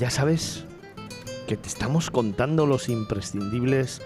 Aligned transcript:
Ya 0.00 0.08
sabes 0.08 0.64
que 1.46 1.58
te 1.58 1.68
estamos 1.68 2.10
contando 2.10 2.64
los 2.64 2.88
imprescindibles 2.88 4.00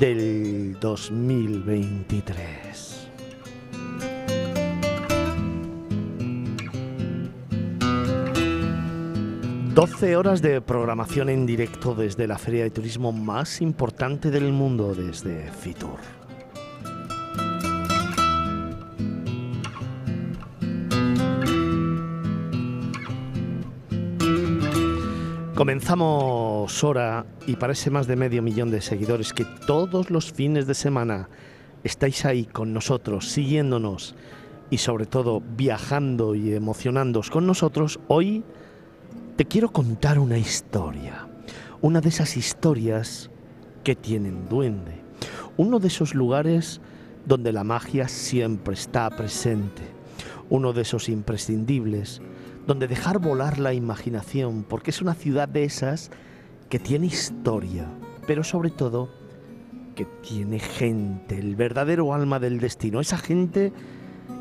del 0.00 0.78
2023. 0.80 2.88
...12 9.74 10.16
horas 10.16 10.42
de 10.42 10.60
programación 10.60 11.30
en 11.30 11.46
directo 11.46 11.94
desde 11.94 12.26
la 12.26 12.36
feria 12.38 12.64
de 12.64 12.70
turismo 12.70 13.12
más 13.12 13.62
importante 13.62 14.30
del 14.30 14.52
mundo, 14.52 14.94
desde 14.94 15.50
Fitur. 15.50 15.98
Comenzamos 25.62 26.82
hora 26.82 27.24
y 27.46 27.54
parece 27.54 27.88
más 27.88 28.08
de 28.08 28.16
medio 28.16 28.42
millón 28.42 28.72
de 28.72 28.80
seguidores 28.80 29.32
que 29.32 29.44
todos 29.44 30.10
los 30.10 30.32
fines 30.32 30.66
de 30.66 30.74
semana 30.74 31.28
estáis 31.84 32.24
ahí 32.24 32.46
con 32.46 32.72
nosotros, 32.72 33.28
siguiéndonos 33.28 34.16
y 34.70 34.78
sobre 34.78 35.06
todo 35.06 35.40
viajando 35.56 36.34
y 36.34 36.52
emocionándoos 36.52 37.30
con 37.30 37.46
nosotros. 37.46 38.00
Hoy 38.08 38.42
te 39.36 39.44
quiero 39.44 39.70
contar 39.70 40.18
una 40.18 40.36
historia, 40.36 41.28
una 41.80 42.00
de 42.00 42.08
esas 42.08 42.36
historias 42.36 43.30
que 43.84 43.94
tienen 43.94 44.48
duende, 44.48 45.00
uno 45.56 45.78
de 45.78 45.86
esos 45.86 46.16
lugares 46.16 46.80
donde 47.24 47.52
la 47.52 47.62
magia 47.62 48.08
siempre 48.08 48.74
está 48.74 49.08
presente, 49.10 49.82
uno 50.50 50.72
de 50.72 50.82
esos 50.82 51.08
imprescindibles 51.08 52.20
donde 52.66 52.88
dejar 52.88 53.18
volar 53.18 53.58
la 53.58 53.74
imaginación, 53.74 54.64
porque 54.68 54.90
es 54.90 55.02
una 55.02 55.14
ciudad 55.14 55.48
de 55.48 55.64
esas 55.64 56.10
que 56.68 56.78
tiene 56.78 57.06
historia, 57.06 57.86
pero 58.26 58.44
sobre 58.44 58.70
todo 58.70 59.10
que 59.94 60.06
tiene 60.22 60.58
gente, 60.58 61.38
el 61.38 61.56
verdadero 61.56 62.14
alma 62.14 62.38
del 62.38 62.60
destino, 62.60 63.00
esa 63.00 63.18
gente 63.18 63.72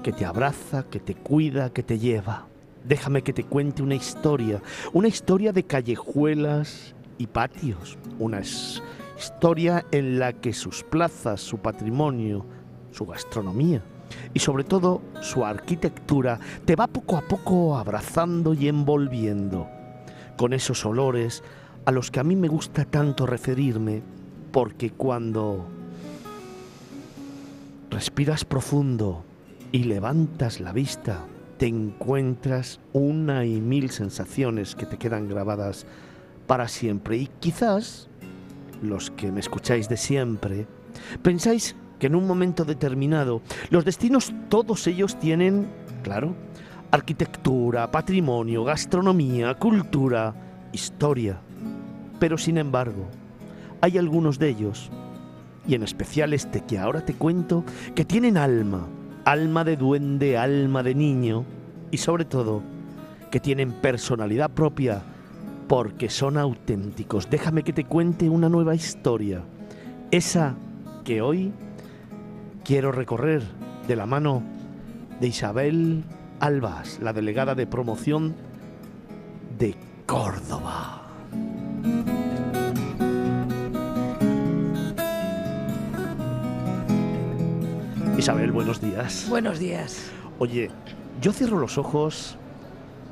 que 0.04 0.14
te 0.14 0.26
abraza, 0.26 0.84
que 0.84 1.00
te 1.00 1.16
cuida, 1.16 1.72
que 1.72 1.84
te 1.84 2.00
lleva. 2.00 2.48
Déjame 2.84 3.22
que 3.22 3.34
te 3.34 3.44
cuente 3.44 3.84
una 3.84 3.96
historia, 3.96 4.62
una 4.94 5.08
historia 5.08 5.52
de 5.52 5.64
callejuelas 5.64 6.96
y 7.18 7.28
patios, 7.28 7.98
una 8.18 8.42
historia 8.42 9.86
en 9.92 10.18
la 10.18 10.34
que 10.34 10.54
sus 10.54 10.84
plazas, 10.84 11.42
su 11.42 11.60
patrimonio, 11.60 12.46
su 12.92 13.06
gastronomía, 13.06 13.84
y 14.34 14.40
sobre 14.40 14.64
todo 14.64 15.02
su 15.22 15.46
arquitectura 15.46 16.40
te 16.66 16.76
va 16.76 16.88
poco 16.88 17.18
a 17.18 17.22
poco 17.22 17.78
abrazando 17.78 18.54
y 18.54 18.68
envolviendo 18.68 19.68
con 20.38 20.54
esos 20.54 20.86
olores 20.86 21.44
a 21.86 21.92
los 21.92 22.12
que 22.12 22.20
a 22.20 22.24
mí 22.24 22.36
me 22.36 22.48
gusta 22.48 22.86
tanto 22.86 23.26
referirme 23.26 24.02
porque 24.52 24.92
cuando 24.92 25.66
respiras 27.90 28.46
profundo 28.46 29.24
y 29.72 29.84
levantas 29.84 30.60
la 30.60 30.74
vista 30.74 31.26
te 31.58 31.68
encuentras 31.68 32.80
una 32.92 33.46
y 33.46 33.62
mil 33.62 33.92
sensaciones 33.92 34.76
que 34.76 34.88
te 34.88 34.98
quedan 34.98 35.30
grabadas 35.30 35.86
para 36.48 36.68
siempre. 36.68 37.18
Y 37.18 37.28
quizás 37.40 38.10
los 38.82 39.12
que 39.12 39.32
me 39.32 39.40
escucháis 39.40 39.88
de 39.88 39.98
siempre 39.98 40.66
pensáis 41.22 41.76
que 42.02 42.08
en 42.08 42.16
un 42.16 42.26
momento 42.26 42.66
determinado 42.66 43.44
los 43.70 43.86
destinos, 43.86 44.34
todos 44.50 44.88
ellos 44.88 45.20
tienen, 45.20 45.68
claro, 46.02 46.34
arquitectura, 46.90 47.92
patrimonio, 47.92 48.64
gastronomía, 48.64 49.54
cultura, 49.54 50.34
historia. 50.74 51.38
Pero 52.20 52.40
sin 52.40 52.58
embargo, 52.58 53.06
hay 53.82 54.00
algunos 54.00 54.40
de 54.40 54.50
ellos, 54.50 54.90
y 55.68 55.76
en 55.76 55.84
especial 55.84 56.34
este 56.34 56.62
que 56.62 56.80
ahora 56.80 57.06
te 57.06 57.14
cuento, 57.14 57.64
que 57.94 58.04
tienen 58.04 58.36
alma, 58.36 58.88
alma 59.24 59.64
de 59.64 59.78
duende, 59.78 60.40
alma 60.40 60.82
de 60.82 60.96
niño, 60.96 61.46
y 61.92 61.98
sobre 61.98 62.26
todo, 62.26 62.64
que 63.30 63.40
tienen 63.40 63.74
personalidad 63.74 64.50
propia, 64.50 65.04
porque 65.68 66.10
son 66.10 66.40
auténticos. 66.40 67.30
Déjame 67.30 67.62
que 67.62 67.74
te 67.74 67.86
cuente 67.86 68.28
una 68.28 68.50
nueva 68.50 68.74
historia, 68.74 69.44
esa 70.10 70.56
que 71.04 71.22
hoy 71.22 71.52
quiero 72.64 72.92
recorrer 72.92 73.42
de 73.88 73.96
la 73.96 74.06
mano 74.06 74.44
de 75.20 75.28
Isabel 75.28 76.04
Albas, 76.40 77.00
la 77.02 77.14
delegada 77.14 77.56
de 77.56 77.68
promoción 77.68 78.36
de 79.58 79.76
Córdoba. 80.06 81.02
Isabel, 88.18 88.52
buenos 88.52 88.82
días. 88.82 89.26
Buenos 89.30 89.58
días. 89.58 90.12
Oye, 90.38 90.70
yo 91.22 91.34
cierro 91.34 91.60
los 91.60 91.78
ojos 91.78 92.38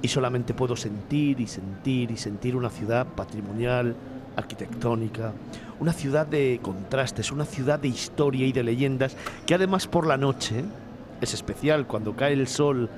y 0.01 0.07
solamente 0.07 0.53
puedo 0.53 0.75
sentir 0.75 1.39
y 1.39 1.47
sentir 1.47 2.11
y 2.11 2.17
sentir 2.17 2.55
una 2.55 2.69
ciudad 2.69 3.07
patrimonial, 3.07 3.95
arquitectónica, 4.39 5.33
una 5.79 5.93
ciudad 5.93 6.27
de 6.27 6.59
contrastes, 6.61 7.31
una 7.31 7.45
ciudad 7.45 7.79
de 7.79 7.87
historia 7.87 8.45
y 8.45 8.51
de 8.51 8.63
leyendas, 8.63 9.15
que 9.45 9.55
además 9.55 9.87
por 9.87 10.07
la 10.07 10.17
noche 10.17 10.63
es 11.21 11.33
especial 11.33 11.87
cuando 11.87 12.15
cae 12.15 12.33
el 12.33 12.47
sol 12.47 12.89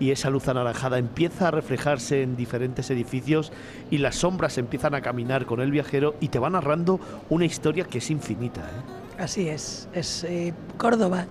y 0.00 0.10
esa 0.10 0.30
luz 0.30 0.48
anaranjada 0.48 0.98
empieza 0.98 1.48
a 1.48 1.50
reflejarse 1.50 2.22
en 2.22 2.36
diferentes 2.36 2.90
edificios 2.90 3.52
y 3.90 3.98
las 3.98 4.16
sombras 4.16 4.58
empiezan 4.58 4.94
a 4.94 5.00
caminar 5.00 5.44
con 5.44 5.60
el 5.60 5.70
viajero 5.70 6.14
y 6.20 6.28
te 6.28 6.38
va 6.38 6.50
narrando 6.50 7.00
una 7.28 7.44
historia 7.44 7.84
que 7.84 7.98
es 7.98 8.10
infinita. 8.10 8.60
¿eh? 8.60 9.22
Así 9.22 9.48
es, 9.48 9.88
es 9.92 10.24
eh, 10.24 10.54
Córdoba 10.76 11.26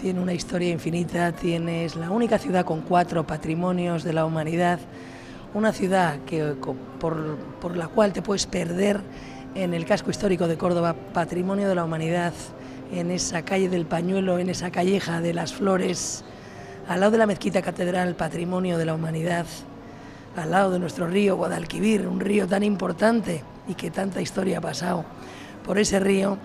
tiene 0.00 0.20
una 0.20 0.32
historia 0.32 0.70
infinita, 0.70 1.32
tienes 1.32 1.94
la 1.94 2.10
única 2.10 2.38
ciudad 2.38 2.64
con 2.64 2.80
cuatro 2.80 3.26
patrimonios 3.26 4.02
de 4.02 4.14
la 4.14 4.24
humanidad, 4.24 4.78
una 5.54 5.72
ciudad 5.72 6.18
que, 6.26 6.54
por, 7.00 7.36
por 7.60 7.76
la 7.76 7.88
cual 7.88 8.12
te 8.12 8.22
puedes 8.22 8.46
perder 8.46 9.00
en 9.54 9.74
el 9.74 9.84
casco 9.84 10.10
histórico 10.10 10.46
de 10.46 10.56
Córdoba, 10.56 10.94
patrimonio 11.12 11.68
de 11.68 11.74
la 11.74 11.84
humanidad, 11.84 12.32
en 12.92 13.10
esa 13.10 13.42
calle 13.42 13.68
del 13.68 13.86
pañuelo, 13.86 14.38
en 14.38 14.48
esa 14.48 14.70
calleja 14.70 15.20
de 15.20 15.34
las 15.34 15.52
flores, 15.52 16.24
al 16.88 17.00
lado 17.00 17.12
de 17.12 17.18
la 17.18 17.26
mezquita 17.26 17.62
catedral, 17.62 18.16
patrimonio 18.16 18.78
de 18.78 18.84
la 18.84 18.94
humanidad, 18.94 19.46
al 20.36 20.50
lado 20.50 20.70
de 20.72 20.78
nuestro 20.78 21.06
río 21.06 21.36
Guadalquivir, 21.36 22.06
un 22.06 22.20
río 22.20 22.46
tan 22.46 22.62
importante 22.62 23.42
y 23.68 23.74
que 23.74 23.90
tanta 23.90 24.20
historia 24.20 24.58
ha 24.58 24.60
pasado 24.60 25.04
por 25.64 25.78
ese 25.78 26.00
río, 26.00 26.38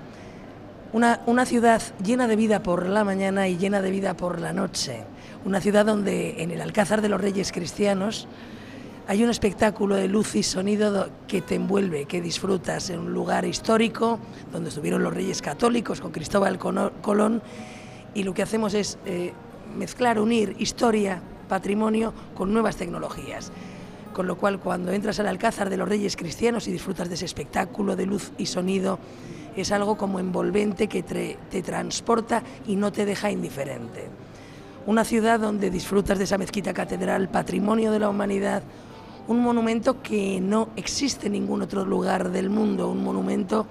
una, 0.94 1.22
una 1.26 1.46
ciudad 1.46 1.82
llena 2.04 2.28
de 2.28 2.36
vida 2.36 2.62
por 2.62 2.88
la 2.88 3.04
mañana 3.04 3.48
y 3.48 3.58
llena 3.58 3.82
de 3.82 3.92
vida 3.92 4.16
por 4.16 4.40
la 4.40 4.54
noche, 4.54 5.04
una 5.46 5.62
ciudad 5.62 5.86
donde 5.86 6.42
en 6.42 6.52
el 6.52 6.62
Alcázar 6.62 7.02
de 7.02 7.10
los 7.10 7.22
Reyes 7.22 7.52
Cristianos, 7.52 8.28
hay 9.08 9.24
un 9.24 9.30
espectáculo 9.30 9.96
de 9.96 10.08
luz 10.08 10.36
y 10.36 10.44
sonido 10.44 11.10
que 11.28 11.42
te 11.42 11.56
envuelve, 11.56 12.06
que 12.06 12.22
disfrutas 12.22 12.90
en 12.90 13.00
un 13.00 13.14
lugar 13.14 13.46
histórico 13.46 14.20
donde 14.52 14.70
estuvieron 14.70 15.04
los 15.04 15.14
reyes 15.14 15.42
católicos 15.42 16.02
con 16.02 16.12
Cristóbal 16.12 16.58
Colón 16.58 17.42
y 18.16 18.24
lo 18.24 18.34
que 18.34 18.42
hacemos 18.42 18.74
es 18.74 18.98
eh, 19.06 19.34
mezclar, 19.78 20.20
unir 20.20 20.56
historia, 20.58 21.22
patrimonio 21.48 22.14
con 22.34 22.52
nuevas 22.52 22.78
tecnologías. 22.78 23.52
con 24.14 24.28
lo 24.28 24.38
cual 24.38 24.60
cuando 24.60 24.94
entras 24.94 25.20
al 25.20 25.28
Alcázar 25.28 25.70
de 25.70 25.76
los 25.76 25.90
Reyes 25.90 26.16
Cristianos 26.16 26.70
y 26.70 26.72
disfrutas 26.72 27.10
de 27.10 27.16
ese 27.16 27.26
espectáculo 27.26 27.98
de 27.98 28.06
luz 28.06 28.32
y 28.38 28.46
sonido, 28.46 28.98
es 29.58 29.74
algo 29.74 29.98
como 29.98 30.22
envolvente 30.22 30.88
que 30.88 31.04
te, 31.04 31.62
transporta 31.62 32.42
y 32.66 32.78
no 32.78 32.94
te 32.94 33.06
deja 33.06 33.30
indiferente. 33.30 34.08
Una 34.86 35.04
ciudad 35.04 35.42
donde 35.42 35.70
disfrutas 35.70 36.18
de 36.18 36.24
esa 36.24 36.38
mezquita 36.38 36.74
catedral, 36.74 37.28
patrimonio 37.28 37.92
de 37.92 38.00
la 38.00 38.08
humanidad, 38.08 38.64
un 39.28 39.42
monumento 39.42 40.02
que 40.02 40.40
no 40.40 40.70
existe 40.76 41.28
en 41.28 41.34
ningún 41.34 41.62
otro 41.62 41.86
lugar 41.86 42.32
del 42.32 42.50
mundo, 42.50 42.90
un 42.90 43.04
monumento 43.04 43.66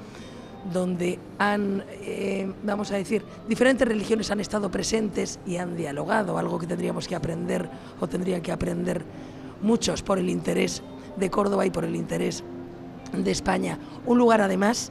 donde 0.72 1.18
han, 1.38 1.84
eh, 2.02 2.50
vamos 2.62 2.90
a 2.90 2.96
decir, 2.96 3.22
diferentes 3.48 3.86
religiones 3.86 4.30
han 4.30 4.40
estado 4.40 4.70
presentes 4.70 5.38
y 5.46 5.56
han 5.56 5.76
dialogado, 5.76 6.38
algo 6.38 6.58
que 6.58 6.66
tendríamos 6.66 7.06
que 7.06 7.14
aprender 7.14 7.68
o 8.00 8.08
tendrían 8.08 8.40
que 8.40 8.50
aprender 8.50 9.04
muchos 9.62 10.02
por 10.02 10.18
el 10.18 10.28
interés 10.28 10.82
de 11.16 11.30
Córdoba 11.30 11.66
y 11.66 11.70
por 11.70 11.84
el 11.84 11.94
interés 11.94 12.42
de 13.12 13.30
España. 13.30 13.78
Un 14.06 14.18
lugar 14.18 14.40
además 14.40 14.90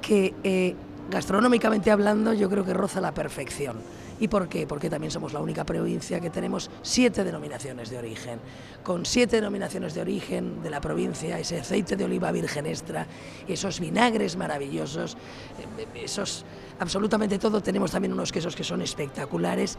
que 0.00 0.34
eh, 0.42 0.74
gastronómicamente 1.10 1.90
hablando 1.90 2.32
yo 2.32 2.48
creo 2.48 2.64
que 2.64 2.74
roza 2.74 3.00
la 3.00 3.12
perfección. 3.12 3.76
¿Y 4.20 4.28
por 4.28 4.48
qué? 4.48 4.66
Porque 4.66 4.90
también 4.90 5.10
somos 5.10 5.32
la 5.32 5.40
única 5.40 5.64
provincia 5.64 6.20
que 6.20 6.28
tenemos 6.28 6.70
siete 6.82 7.24
denominaciones 7.24 7.88
de 7.88 7.98
origen. 7.98 8.38
Con 8.84 9.06
siete 9.06 9.36
denominaciones 9.36 9.94
de 9.94 10.02
origen 10.02 10.62
de 10.62 10.68
la 10.68 10.80
provincia, 10.80 11.38
ese 11.38 11.58
aceite 11.58 11.96
de 11.96 12.04
oliva 12.04 12.30
virgen 12.30 12.66
extra, 12.66 13.06
esos 13.48 13.80
vinagres 13.80 14.36
maravillosos, 14.36 15.16
eh, 15.78 16.04
esos 16.04 16.44
absolutamente 16.78 17.38
todo. 17.38 17.62
Tenemos 17.62 17.90
también 17.90 18.12
unos 18.12 18.30
quesos 18.30 18.54
que 18.54 18.62
son 18.62 18.82
espectaculares 18.82 19.78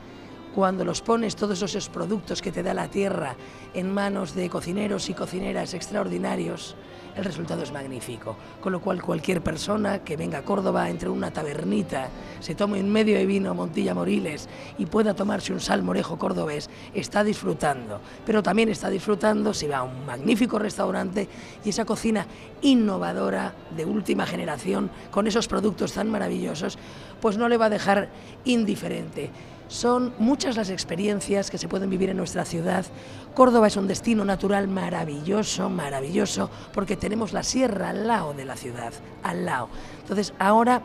cuando 0.53 0.83
los 0.83 1.01
pones 1.01 1.35
todos 1.35 1.61
esos 1.61 1.89
productos 1.89 2.41
que 2.41 2.51
te 2.51 2.63
da 2.63 2.73
la 2.73 2.89
tierra 2.89 3.35
en 3.73 3.93
manos 3.93 4.35
de 4.35 4.49
cocineros 4.49 5.09
y 5.09 5.13
cocineras 5.13 5.73
extraordinarios, 5.73 6.75
el 7.15 7.25
resultado 7.25 7.63
es 7.63 7.71
magnífico. 7.71 8.35
Con 8.61 8.71
lo 8.71 8.81
cual 8.81 9.01
cualquier 9.01 9.41
persona 9.41 9.99
que 9.99 10.17
venga 10.17 10.39
a 10.39 10.43
Córdoba, 10.43 10.89
entre 10.89 11.09
una 11.09 11.31
tabernita, 11.31 12.09
se 12.39 12.55
tome 12.55 12.79
un 12.79 12.91
medio 12.91 13.17
de 13.17 13.25
vino 13.25 13.53
Montilla 13.53 13.93
Moriles 13.93 14.47
y 14.77 14.85
pueda 14.85 15.13
tomarse 15.13 15.53
un 15.53 15.59
salmorejo 15.59 16.17
cordobés, 16.17 16.69
está 16.93 17.23
disfrutando. 17.23 17.99
Pero 18.25 18.43
también 18.43 18.69
está 18.69 18.89
disfrutando 18.89 19.53
si 19.53 19.67
va 19.67 19.77
a 19.77 19.83
un 19.83 20.05
magnífico 20.05 20.59
restaurante 20.59 21.27
y 21.63 21.69
esa 21.69 21.85
cocina 21.85 22.25
innovadora 22.61 23.53
de 23.75 23.85
última 23.85 24.25
generación, 24.25 24.89
con 25.11 25.27
esos 25.27 25.47
productos 25.47 25.93
tan 25.93 26.09
maravillosos, 26.09 26.77
pues 27.19 27.37
no 27.37 27.49
le 27.49 27.57
va 27.57 27.65
a 27.65 27.69
dejar 27.69 28.09
indiferente. 28.45 29.29
Son 29.71 30.13
muchas 30.19 30.57
las 30.57 30.69
experiencias 30.69 31.49
que 31.49 31.57
se 31.57 31.69
pueden 31.69 31.89
vivir 31.89 32.09
en 32.09 32.17
nuestra 32.17 32.43
ciudad. 32.43 32.85
Córdoba 33.33 33.67
es 33.67 33.77
un 33.77 33.87
destino 33.87 34.25
natural 34.25 34.67
maravilloso, 34.67 35.69
maravilloso, 35.69 36.49
porque 36.73 36.97
tenemos 36.97 37.31
la 37.31 37.41
sierra 37.41 37.91
al 37.91 38.05
lado 38.05 38.33
de 38.33 38.43
la 38.43 38.57
ciudad, 38.57 38.91
al 39.23 39.45
lado. 39.45 39.69
Entonces, 40.01 40.33
ahora, 40.39 40.81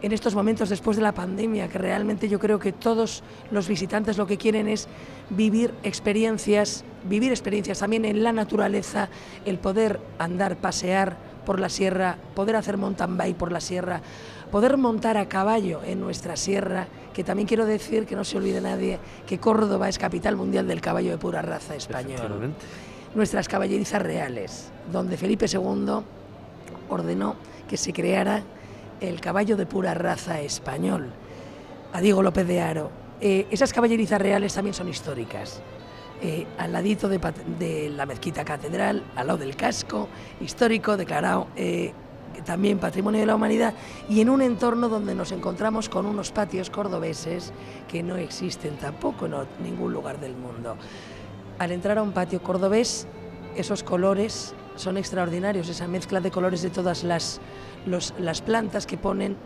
en 0.00 0.12
estos 0.12 0.36
momentos 0.36 0.68
después 0.68 0.96
de 0.96 1.02
la 1.02 1.10
pandemia, 1.10 1.66
que 1.66 1.78
realmente 1.78 2.28
yo 2.28 2.38
creo 2.38 2.60
que 2.60 2.70
todos 2.70 3.24
los 3.50 3.66
visitantes 3.66 4.16
lo 4.16 4.28
que 4.28 4.38
quieren 4.38 4.68
es 4.68 4.86
vivir 5.30 5.74
experiencias, 5.82 6.84
vivir 7.08 7.32
experiencias 7.32 7.80
también 7.80 8.04
en 8.04 8.22
la 8.22 8.32
naturaleza, 8.32 9.08
el 9.44 9.58
poder 9.58 9.98
andar, 10.20 10.56
pasear 10.56 11.16
por 11.44 11.58
la 11.58 11.68
sierra, 11.68 12.16
poder 12.36 12.54
hacer 12.54 12.76
mountain 12.76 13.16
bike 13.16 13.36
por 13.36 13.50
la 13.50 13.60
sierra, 13.60 14.02
poder 14.50 14.76
montar 14.76 15.16
a 15.16 15.28
caballo 15.28 15.80
en 15.84 16.00
nuestra 16.00 16.36
sierra, 16.36 16.88
que 17.14 17.24
también 17.24 17.46
quiero 17.46 17.66
decir 17.66 18.06
que 18.06 18.16
no 18.16 18.24
se 18.24 18.36
olvide 18.36 18.60
nadie 18.60 18.98
que 19.26 19.38
Córdoba 19.38 19.88
es 19.88 19.98
capital 19.98 20.36
mundial 20.36 20.66
del 20.66 20.80
caballo 20.80 21.10
de 21.10 21.18
pura 21.18 21.42
raza 21.42 21.74
español. 21.74 22.52
Nuestras 23.14 23.48
caballerizas 23.48 24.02
reales, 24.02 24.70
donde 24.92 25.16
Felipe 25.16 25.46
II 25.46 26.02
ordenó 26.88 27.36
que 27.68 27.76
se 27.76 27.92
creara 27.92 28.42
el 29.00 29.20
caballo 29.20 29.56
de 29.56 29.66
pura 29.66 29.94
raza 29.94 30.40
español. 30.40 31.10
A 31.92 32.00
Diego 32.00 32.22
López 32.22 32.46
de 32.46 32.60
Aro. 32.60 32.90
Eh, 33.20 33.46
esas 33.50 33.72
caballerizas 33.72 34.20
reales 34.20 34.54
también 34.54 34.74
son 34.74 34.88
históricas. 34.88 35.60
Eh, 36.22 36.46
al 36.58 36.72
ladito 36.72 37.08
de, 37.08 37.90
la 37.96 38.04
mezquita 38.04 38.44
catedral, 38.44 39.02
al 39.16 39.26
lado 39.26 39.38
del 39.38 39.56
casco 39.56 40.08
histórico 40.40 40.98
declarado 40.98 41.48
eh, 41.56 41.94
también 42.44 42.78
patrimonio 42.78 43.20
de 43.20 43.26
la 43.26 43.34
humanidad, 43.34 43.74
y 44.08 44.20
en 44.20 44.30
un 44.30 44.42
entorno 44.42 44.88
donde 44.88 45.14
nos 45.14 45.32
encontramos 45.32 45.88
con 45.88 46.06
unos 46.06 46.30
patios 46.32 46.70
cordobeses 46.70 47.52
que 47.88 48.02
no 48.02 48.16
existen 48.16 48.76
tampoco 48.76 49.26
en 49.26 49.34
ningún 49.62 49.92
lugar 49.92 50.20
del 50.20 50.36
mundo. 50.36 50.76
Al 51.58 51.72
entrar 51.72 51.98
a 51.98 52.02
un 52.02 52.12
patio 52.12 52.42
cordobés, 52.42 53.06
esos 53.56 53.82
colores 53.82 54.54
son 54.76 54.96
extraordinarios, 54.96 55.68
esa 55.68 55.88
mezcla 55.88 56.20
de 56.20 56.30
colores 56.30 56.62
de 56.62 56.70
todas 56.70 57.04
las, 57.04 57.40
las 57.86 58.42
plantas 58.42 58.86
que 58.86 58.96
ponen, 58.96 59.36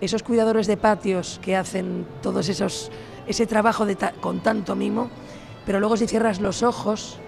esos 0.00 0.22
cuidadores 0.22 0.66
de 0.66 0.76
patios 0.76 1.38
que 1.42 1.56
hacen 1.56 2.06
todos 2.20 2.48
esos 2.48 2.90
ese 3.26 3.46
trabajo 3.46 3.86
con 4.20 4.40
tanto 4.40 4.76
mimo, 4.76 5.08
pero 5.64 5.80
luego 5.80 5.96
si 5.96 6.06
cierras 6.06 6.40
los 6.40 6.62
ojos 6.62 7.18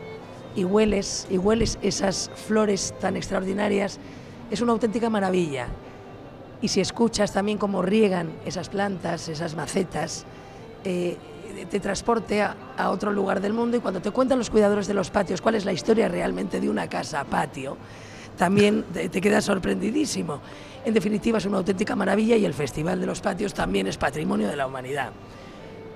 y 0.54 0.64
hueles 0.64 1.26
y 1.30 1.38
hueles 1.38 1.78
esas 1.82 2.30
flores 2.34 2.94
tan 3.00 3.16
extraordinarias, 3.16 3.98
es 4.50 4.60
una 4.60 4.72
auténtica 4.72 5.10
maravilla. 5.10 5.68
Y 6.60 6.68
si 6.68 6.80
escuchas 6.80 7.32
también 7.32 7.58
cómo 7.58 7.82
riegan 7.82 8.32
esas 8.44 8.68
plantas, 8.68 9.28
esas 9.28 9.54
macetas, 9.54 10.24
eh, 10.84 11.16
te 11.70 11.80
transporte 11.80 12.42
a, 12.42 12.54
otro 12.90 13.12
lugar 13.12 13.40
del 13.40 13.52
mundo 13.52 13.76
y 13.76 13.80
cuando 13.80 14.00
te 14.00 14.10
cuentan 14.10 14.38
los 14.38 14.50
cuidadores 14.50 14.86
de 14.86 14.94
los 14.94 15.10
patios 15.10 15.40
cuál 15.40 15.54
es 15.54 15.64
la 15.64 15.72
historia 15.72 16.08
realmente 16.08 16.60
de 16.60 16.68
una 16.68 16.88
casa 16.88 17.24
patio, 17.24 17.76
también 18.36 18.84
te, 18.92 19.08
quedas 19.08 19.44
sorprendidísimo. 19.44 20.40
En 20.84 20.92
definitiva, 20.92 21.38
es 21.38 21.46
una 21.46 21.58
auténtica 21.58 21.96
maravilla 21.96 22.36
y 22.36 22.44
el 22.44 22.54
Festival 22.54 23.00
de 23.00 23.06
los 23.06 23.20
Patios 23.20 23.54
también 23.54 23.86
es 23.86 23.96
patrimonio 23.96 24.48
de 24.48 24.56
la 24.56 24.66
humanidad. 24.66 25.10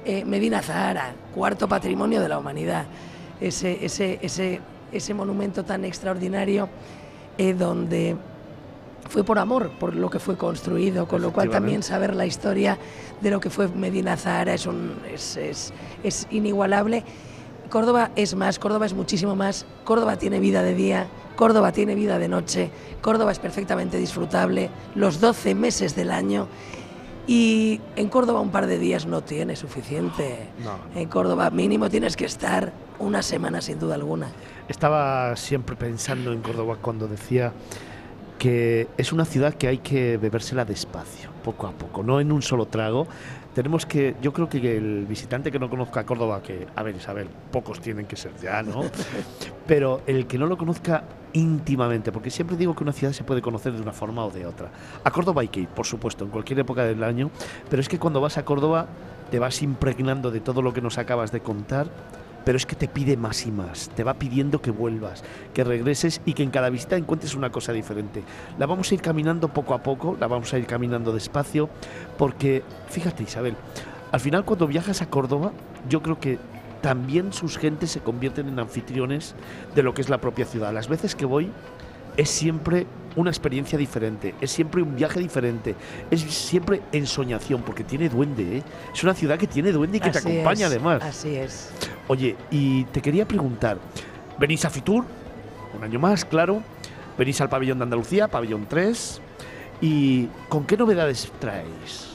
Eh, 0.05 0.25
Medina 0.25 0.62
Zahara, 0.62 1.12
cuarto 1.35 1.69
patrimonio 1.69 2.20
de 2.20 2.29
la 2.29 2.38
humanidad, 2.38 2.87
ese, 3.41 3.85
ese, 3.85 4.19
ese, 4.23 4.61
ese 4.91 5.14
monumento 5.14 5.64
tan 5.64 5.85
extraordinario 5.85 6.69
eh, 7.37 7.55
donde 7.55 8.17
fue 9.08 9.25
por 9.25 9.38
amor, 9.38 9.70
por 9.79 9.94
lo 9.97 10.11
que 10.11 10.19
fue 10.19 10.37
construido, 10.37 11.08
con 11.08 11.23
lo 11.23 11.32
cual 11.32 11.50
también 11.50 11.82
saber 11.82 12.14
la 12.14 12.26
historia 12.26 12.79
de 13.20 13.31
lo 13.31 13.41
que 13.41 13.50
fue 13.50 13.69
Medina 13.69 14.17
Zahara 14.17 14.55
es, 14.55 14.67
un, 14.67 14.94
es, 15.12 15.37
es, 15.37 15.73
es 16.02 16.26
inigualable. 16.31 17.05
Córdoba 17.70 18.11
es 18.17 18.35
más, 18.35 18.58
Córdoba 18.58 18.87
es 18.87 18.94
muchísimo 18.94 19.37
más, 19.37 19.64
Córdoba 19.85 20.17
tiene 20.17 20.41
vida 20.41 20.62
de 20.62 20.75
día, 20.75 21.06
Córdoba 21.37 21.73
tiene 21.73 21.94
vida 21.94 22.19
de 22.19 22.29
noche, 22.29 22.70
Córdoba 23.00 23.32
es 23.32 23.38
perfectamente 23.38 23.97
disfrutable 23.97 24.71
los 24.95 25.21
12 25.21 25.54
meses 25.54 25.95
del 25.95 26.11
año 26.11 26.49
y 27.26 27.80
en 27.97 28.09
Córdoba 28.09 28.40
un 28.40 28.50
par 28.50 28.66
de 28.66 28.78
días 28.78 29.07
no 29.07 29.23
tiene 29.23 29.54
suficiente. 29.54 30.49
En 30.97 31.09
Córdoba 31.09 31.50
mínimo 31.50 31.88
tienes 31.88 32.16
que 32.16 32.25
estar 32.25 32.73
una 32.99 33.23
semana 33.23 33.61
sin 33.61 33.78
duda 33.78 33.95
alguna. 33.95 34.28
Estaba 34.69 35.37
siempre 35.37 35.76
pensando 35.76 36.33
en 36.33 36.42
Córdoba 36.42 36.78
cuando 36.80 37.07
decía 37.07 37.52
que 38.40 38.88
es 38.97 39.12
una 39.12 39.26
ciudad 39.26 39.52
que 39.52 39.68
hay 39.68 39.78
que 39.78 40.16
bebérsela 40.16 40.64
despacio, 40.64 41.28
poco 41.44 41.66
a 41.66 41.73
poco, 41.73 42.02
no 42.02 42.20
en 42.20 42.32
un 42.32 42.40
solo 42.40 42.64
trago. 42.64 43.06
Tenemos 43.54 43.85
que, 43.85 44.14
yo 44.23 44.32
creo 44.32 44.49
que 44.49 44.78
el 44.78 45.04
visitante 45.04 45.52
que 45.52 45.59
no 45.59 45.68
conozca 45.68 46.06
Córdoba, 46.06 46.40
que, 46.42 46.66
a 46.75 46.82
ver 46.82 46.97
Isabel, 46.97 47.28
pocos 47.52 47.80
tienen 47.80 48.06
que 48.06 48.16
ser 48.16 48.32
ya, 48.42 48.62
¿no? 48.62 48.85
Pero 49.66 50.00
el 50.06 50.26
que 50.26 50.38
no 50.38 50.47
lo 50.47 50.56
conozca 50.56 51.04
íntimamente, 51.35 52.12
porque 52.12 52.30
siempre 52.30 52.56
digo 52.56 52.75
que 52.75 52.82
una 52.82 52.92
ciudad 52.92 53.12
se 53.12 53.25
puede 53.25 53.42
conocer 53.42 53.75
de 53.75 53.82
una 53.82 53.92
forma 53.92 54.25
o 54.25 54.30
de 54.30 54.47
otra. 54.47 54.70
A 55.04 55.11
Córdoba 55.11 55.42
hay 55.42 55.49
que 55.49 55.61
ir, 55.61 55.68
por 55.68 55.85
supuesto, 55.85 56.25
en 56.25 56.30
cualquier 56.30 56.61
época 56.61 56.85
del 56.85 57.04
año, 57.04 57.30
pero 57.68 57.82
es 57.82 57.90
que 57.90 57.99
cuando 57.99 58.23
vas 58.23 58.38
a 58.38 58.47
Córdoba 58.47 58.87
te 59.30 59.38
vas 59.38 59.61
impregnando 59.61 60.30
de 60.30 60.40
todo 60.40 60.62
lo 60.62 60.73
que 60.73 60.80
nos 60.80 60.97
acabas 60.97 61.30
de 61.30 61.40
contar 61.40 61.88
pero 62.44 62.56
es 62.56 62.66
que 62.66 62.76
te 62.76 62.88
pide 62.88 63.16
más 63.16 63.47
y 63.47 63.50
más, 63.50 63.90
te 63.94 64.04
va 64.04 64.14
pidiendo 64.14 64.61
que 64.61 64.70
vuelvas, 64.70 65.23
que 65.54 65.64
regreses 65.64 66.20
y 66.25 66.35
que 66.35 66.42
en 66.42 66.50
cada 66.50 66.70
visita 66.70 66.97
encuentres 66.97 67.35
una 67.35 67.50
cosa 67.50 67.73
diferente. 67.73 68.23
La 68.59 68.66
vamos 68.66 68.90
a 68.90 68.94
ir 68.94 69.02
caminando 69.02 69.49
poco 69.49 69.75
a 69.75 69.82
poco, 69.82 70.16
la 70.18 70.26
vamos 70.26 70.52
a 70.54 70.59
ir 70.59 70.66
caminando 70.66 71.12
despacio, 71.12 71.68
porque 72.18 72.62
fíjate 72.88 73.23
Isabel, 73.23 73.56
al 74.12 74.20
final 74.20 74.44
cuando 74.44 74.66
viajas 74.66 75.02
a 75.02 75.11
Córdoba, 75.11 75.52
yo 75.88 76.02
creo 76.02 76.18
que 76.18 76.38
también 76.80 77.32
sus 77.32 77.59
gentes 77.59 77.90
se 77.90 78.00
convierten 78.00 78.49
en 78.49 78.59
anfitriones 78.59 79.35
de 79.75 79.82
lo 79.82 79.94
que 79.94 80.00
es 80.00 80.09
la 80.09 80.18
propia 80.18 80.47
ciudad. 80.47 80.73
Las 80.73 80.88
veces 80.88 81.14
que 81.14 81.26
voy 81.26 81.50
es 82.17 82.31
siempre 82.31 82.87
una 83.17 83.31
experiencia 83.31 83.76
diferente, 83.76 84.35
es 84.40 84.50
siempre 84.50 84.83
un 84.83 84.95
viaje 84.95 85.21
diferente, 85.21 85.75
es 86.11 86.21
siempre 86.21 86.81
ensoñación, 86.93 87.62
porque 87.62 87.85
tiene 87.85 88.09
duende, 88.09 88.59
¿eh? 88.59 88.62
es 88.93 89.02
una 89.02 89.14
ciudad 89.14 89.38
que 89.38 89.47
tiene 89.47 89.73
duende 89.73 89.99
y 89.99 90.00
que 90.00 90.11
te 90.11 90.19
acompaña 90.19 90.67
además. 90.67 91.02
Así 91.02 91.35
es. 91.35 91.71
Oye, 92.09 92.37
y 92.50 92.85
te 92.85 93.00
quería 93.00 93.26
preguntar, 93.26 93.79
venís 94.38 94.64
a 94.64 94.71
Fitur, 94.71 95.05
un 95.76 95.85
año 95.85 95.99
más, 95.99 96.25
claro, 96.25 96.62
venís 97.19 97.40
al 97.40 97.49
pabellón 97.49 97.79
de 97.79 97.85
Andalucía, 97.85 98.29
pabellón 98.29 98.67
3, 98.69 99.21
y 99.81 100.29
¿con 100.49 100.64
qué 100.64 100.76
novedades 100.76 101.31
traéis? 101.38 102.09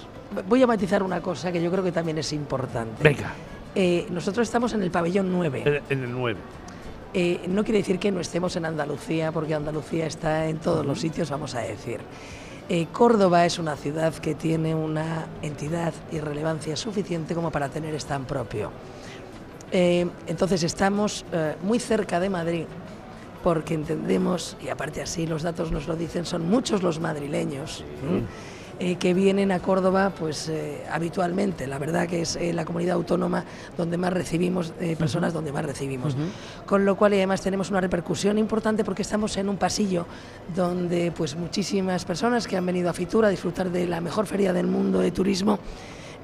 Voy 0.47 0.61
a 0.61 0.67
matizar 0.67 1.03
una 1.03 1.21
cosa 1.21 1.51
que 1.51 1.61
yo 1.61 1.71
creo 1.71 1.83
que 1.83 1.91
también 1.91 2.17
es 2.17 2.33
importante. 2.33 3.03
Venga. 3.03 3.33
Eh, 3.75 4.07
nosotros 4.09 4.47
estamos 4.47 4.73
en 4.73 4.83
el 4.83 4.91
pabellón 4.91 5.31
9. 5.31 5.81
En, 5.89 6.03
el 6.03 6.11
9. 6.11 6.39
Eh, 7.17 7.39
no 7.47 7.63
quiere 7.63 7.77
decir 7.77 7.97
que 7.97 8.11
no 8.11 8.19
estemos 8.19 8.57
en 8.57 8.65
Andalucía, 8.65 9.31
porque 9.31 9.55
Andalucía 9.55 10.05
está 10.05 10.49
en 10.49 10.57
todos 10.57 10.85
los 10.85 10.99
sitios, 10.99 11.29
vamos 11.29 11.55
a 11.55 11.61
decir. 11.61 12.01
Eh, 12.67 12.87
Córdoba 12.91 13.45
es 13.45 13.57
una 13.57 13.77
ciudad 13.77 14.13
que 14.15 14.35
tiene 14.35 14.75
una 14.75 15.27
entidad 15.41 15.93
y 16.11 16.19
relevancia 16.19 16.75
suficiente 16.75 17.33
como 17.33 17.51
para 17.51 17.69
tener 17.69 17.95
stand 17.95 18.27
propio. 18.27 18.69
Eh, 19.71 20.05
entonces 20.27 20.61
estamos 20.63 21.23
muy 21.63 21.79
cerca 21.79 22.19
de 22.19 22.29
Madrid, 22.29 22.65
porque 23.45 23.75
entendemos, 23.75 24.57
y 24.61 24.67
aparte 24.67 25.01
así 25.01 25.25
los 25.25 25.41
datos 25.41 25.71
nos 25.71 25.87
lo 25.87 25.95
dicen, 25.95 26.25
son 26.25 26.49
muchos 26.49 26.83
los 26.83 26.99
madrileños. 26.99 27.85
Eh, 28.77 28.95
que 28.97 29.13
vienen 29.13 29.53
a 29.53 29.59
Córdoba 29.59 30.11
pues 30.17 30.49
eh, 30.49 30.83
habitualmente. 30.91 31.65
La 31.65 31.79
verdad 31.79 32.07
que 32.09 32.21
es 32.21 32.35
eh, 32.35 32.51
la 32.51 32.65
comunidad 32.65 32.95
autónoma 32.95 33.45
donde 33.77 33.97
más 33.97 34.11
recibimos, 34.11 34.73
personas 34.97 35.31
donde 35.31 35.53
más 35.53 35.63
recibimos. 35.63 36.15
Con 36.65 36.83
lo 36.83 36.97
cual 36.97 37.13
y 37.13 37.17
además 37.17 37.41
tenemos 37.41 37.69
una 37.69 37.79
repercusión 37.79 38.37
importante 38.37 38.83
porque 38.83 39.01
estamos 39.01 39.37
en 39.37 39.47
un 39.47 39.55
pasillo 39.55 40.05
donde 40.53 41.13
pues 41.15 41.35
muchísimas 41.37 42.03
personas 42.03 42.47
que 42.47 42.57
han 42.57 42.65
venido 42.65 42.89
a 42.89 42.93
Fitur 42.93 43.23
a 43.23 43.29
disfrutar 43.29 43.71
de 43.71 43.87
la 43.87 44.01
mejor 44.01 44.25
feria 44.25 44.51
del 44.51 44.67
mundo 44.67 44.99
de 44.99 45.11
turismo 45.11 45.59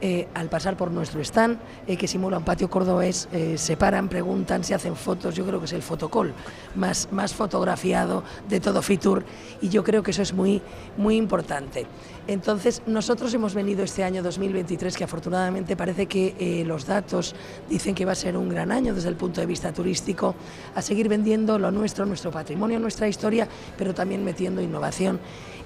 eh, 0.04 0.28
al 0.34 0.50
pasar 0.50 0.76
por 0.76 0.90
nuestro 0.90 1.22
stand, 1.22 1.60
eh, 1.86 1.96
que 1.96 2.08
simula 2.08 2.40
un 2.40 2.44
patio 2.44 2.72
cordobés, 2.72 3.30
eh, 3.32 3.56
se 3.60 3.78
paran, 3.78 4.10
preguntan, 4.10 4.64
se 4.64 4.74
hacen 4.74 4.96
fotos, 4.96 5.36
yo 5.36 5.46
creo 5.46 5.60
que 5.60 5.66
es 5.66 5.74
el 5.74 5.84
fotocall 5.84 6.34
más, 6.74 7.10
más 7.12 7.36
fotografiado 7.36 8.24
de 8.50 8.60
todo 8.60 8.82
Fitur 8.82 9.24
y 9.62 9.70
yo 9.70 9.84
creo 9.84 10.02
que 10.02 10.10
eso 10.10 10.24
es 10.24 10.34
muy, 10.34 10.60
muy 10.98 11.18
importante. 11.18 11.86
Entonces, 12.28 12.82
nosotros 12.88 13.32
hemos 13.36 13.54
venido 13.54 13.84
este 13.84 14.04
año 14.04 14.24
2023, 14.24 14.98
que 14.98 15.04
afortunadamente 15.04 15.76
parece 15.76 16.08
que 16.08 16.64
los 16.66 16.86
datos 16.86 17.36
dicen 17.70 17.94
que 17.94 18.06
va 18.06 18.14
a 18.14 18.16
ser 18.16 18.38
un 18.38 18.50
gran 18.50 18.72
año 18.72 18.94
desde 18.94 19.10
el 19.10 19.16
punto 19.16 19.42
de 19.42 19.48
vista 19.48 19.74
turístico, 19.74 20.36
a 20.76 20.82
seguir 20.82 21.10
vendiendo 21.10 21.60
lo 21.60 21.72
nuestro, 21.72 22.06
nuestro 22.06 22.32
patrimonio, 22.32 22.80
nuestra 22.80 23.08
historia, 23.08 23.48
pero 23.78 23.94
también 23.94 24.24
metiendo 24.24 24.62
innovación. 24.62 25.20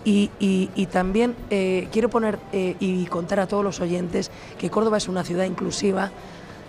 Y, 0.05 0.87
también 0.91 1.35
eh, 1.49 1.87
quiero 1.91 2.09
poner 2.09 2.37
eh, 2.53 2.75
y 2.79 3.05
contar 3.07 3.39
a 3.39 3.47
todos 3.47 3.63
los 3.63 3.81
oyentes 3.81 4.29
que 4.57 4.69
Córdoba 4.69 4.97
es 4.97 5.07
una 5.07 5.23
ciudad 5.23 5.45
inclusiva, 5.45 6.11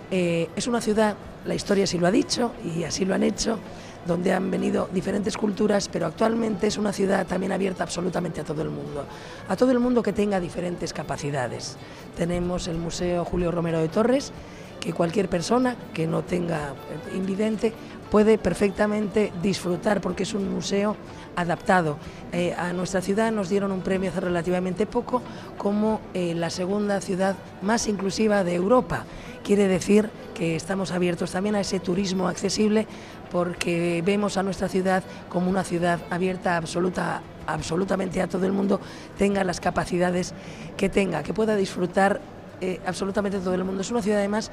eh, 0.09 0.49
es 0.55 0.67
una 0.67 0.81
ciudad, 0.81 1.15
la 1.45 1.53
historia 1.53 1.85
sí 1.85 1.99
lo 1.99 2.07
ha 2.07 2.11
dicho 2.11 2.51
y 2.75 2.83
así 2.83 3.05
lo 3.05 3.13
han 3.13 3.23
hecho, 3.23 3.59
donde 4.07 4.33
han 4.33 4.49
venido 4.49 4.89
diferentes 4.91 5.37
culturas, 5.37 5.87
pero 5.87 6.07
actualmente 6.07 6.65
es 6.65 6.77
una 6.77 6.91
ciudad 6.91 7.27
también 7.27 7.51
abierta 7.51 7.83
absolutamente 7.83 8.41
a 8.41 8.43
todo 8.43 8.63
el 8.63 8.69
mundo, 8.69 9.05
a 9.47 9.55
todo 9.55 9.71
el 9.71 9.79
mundo 9.79 10.01
que 10.01 10.13
tenga 10.13 10.39
diferentes 10.39 10.91
capacidades. 10.91 11.77
Tenemos 12.15 12.67
el 12.67 12.77
Museo 12.77 13.23
Julio 13.23 13.51
Romero 13.51 13.79
de 13.79 13.89
Torres, 13.89 14.31
que 14.79 14.93
cualquier 14.93 15.27
persona 15.27 15.75
que 15.93 16.07
no 16.07 16.23
tenga 16.23 16.73
invidente 17.13 17.73
puede 18.09 18.37
perfectamente 18.37 19.31
disfrutar 19.41 20.01
porque 20.01 20.23
es 20.23 20.33
un 20.33 20.51
museo 20.51 20.95
adaptado. 21.35 21.97
Eh, 22.31 22.53
a 22.57 22.73
nuestra 22.73 23.01
ciudad 23.01 23.31
nos 23.31 23.49
dieron 23.49 23.71
un 23.71 23.81
premio 23.81 24.09
hace 24.09 24.21
relativamente 24.21 24.85
poco 24.85 25.21
como 25.57 26.01
eh, 26.13 26.33
la 26.33 26.49
segunda 26.49 26.99
ciudad 27.01 27.35
más 27.61 27.87
inclusiva 27.87 28.43
de 28.43 28.55
Europa. 28.55 29.05
Quiere 29.43 29.67
decir 29.67 30.09
que 30.33 30.55
estamos 30.55 30.91
abiertos 30.91 31.31
también 31.31 31.55
a 31.55 31.61
ese 31.61 31.79
turismo 31.79 32.27
accesible 32.27 32.87
porque 33.31 34.01
vemos 34.05 34.37
a 34.37 34.43
nuestra 34.43 34.67
ciudad 34.67 35.03
como 35.29 35.49
una 35.49 35.63
ciudad 35.63 35.99
abierta 36.09 36.57
absoluta, 36.57 37.21
absolutamente 37.45 38.21
a 38.21 38.27
todo 38.27 38.45
el 38.45 38.51
mundo, 38.51 38.79
tenga 39.17 39.43
las 39.43 39.59
capacidades 39.59 40.33
que 40.75 40.89
tenga, 40.89 41.23
que 41.23 41.33
pueda 41.33 41.55
disfrutar 41.55 42.21
eh, 42.61 42.79
absolutamente 42.85 43.39
todo 43.39 43.53
el 43.53 43.63
mundo. 43.63 43.81
Es 43.81 43.91
una 43.91 44.01
ciudad 44.01 44.19
además 44.19 44.51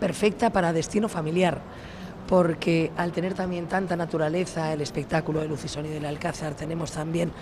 perfecta 0.00 0.50
para 0.50 0.72
destino 0.72 1.08
familiar 1.08 1.60
porque 2.28 2.92
al 2.98 3.10
tener 3.10 3.32
también 3.32 3.66
tanta 3.66 3.96
naturaleza, 3.96 4.70
el 4.74 4.82
espectáculo 4.82 5.40
de 5.40 5.48
luz 5.48 5.64
y 5.64 5.68
sonido 5.68 5.94
del 5.94 6.04
Alcázar, 6.04 6.54
tenemos 6.54 6.92
también 6.92 7.32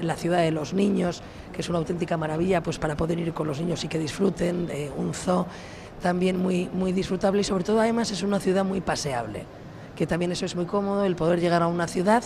la 0.00 0.14
ciudad 0.14 0.38
de 0.38 0.52
los 0.52 0.72
niños, 0.72 1.20
que 1.52 1.62
es 1.62 1.68
una 1.68 1.78
auténtica 1.78 2.16
maravilla 2.16 2.62
pues 2.62 2.78
para 2.78 2.96
poder 2.96 3.18
ir 3.18 3.34
con 3.34 3.48
los 3.48 3.60
niños 3.60 3.82
y 3.82 3.88
que 3.88 3.98
disfruten, 3.98 4.68
un 4.96 5.14
zoo 5.14 5.46
también 6.00 6.38
muy, 6.38 6.68
muy 6.72 6.92
disfrutable 6.92 7.40
y 7.40 7.44
sobre 7.44 7.64
todo 7.64 7.80
además 7.80 8.12
es 8.12 8.22
una 8.22 8.38
ciudad 8.38 8.64
muy 8.64 8.80
paseable, 8.80 9.46
que 9.96 10.06
también 10.06 10.30
eso 10.30 10.46
es 10.46 10.54
muy 10.54 10.66
cómodo, 10.66 11.04
el 11.04 11.16
poder 11.16 11.40
llegar 11.40 11.62
a 11.62 11.66
una 11.66 11.88
ciudad, 11.88 12.22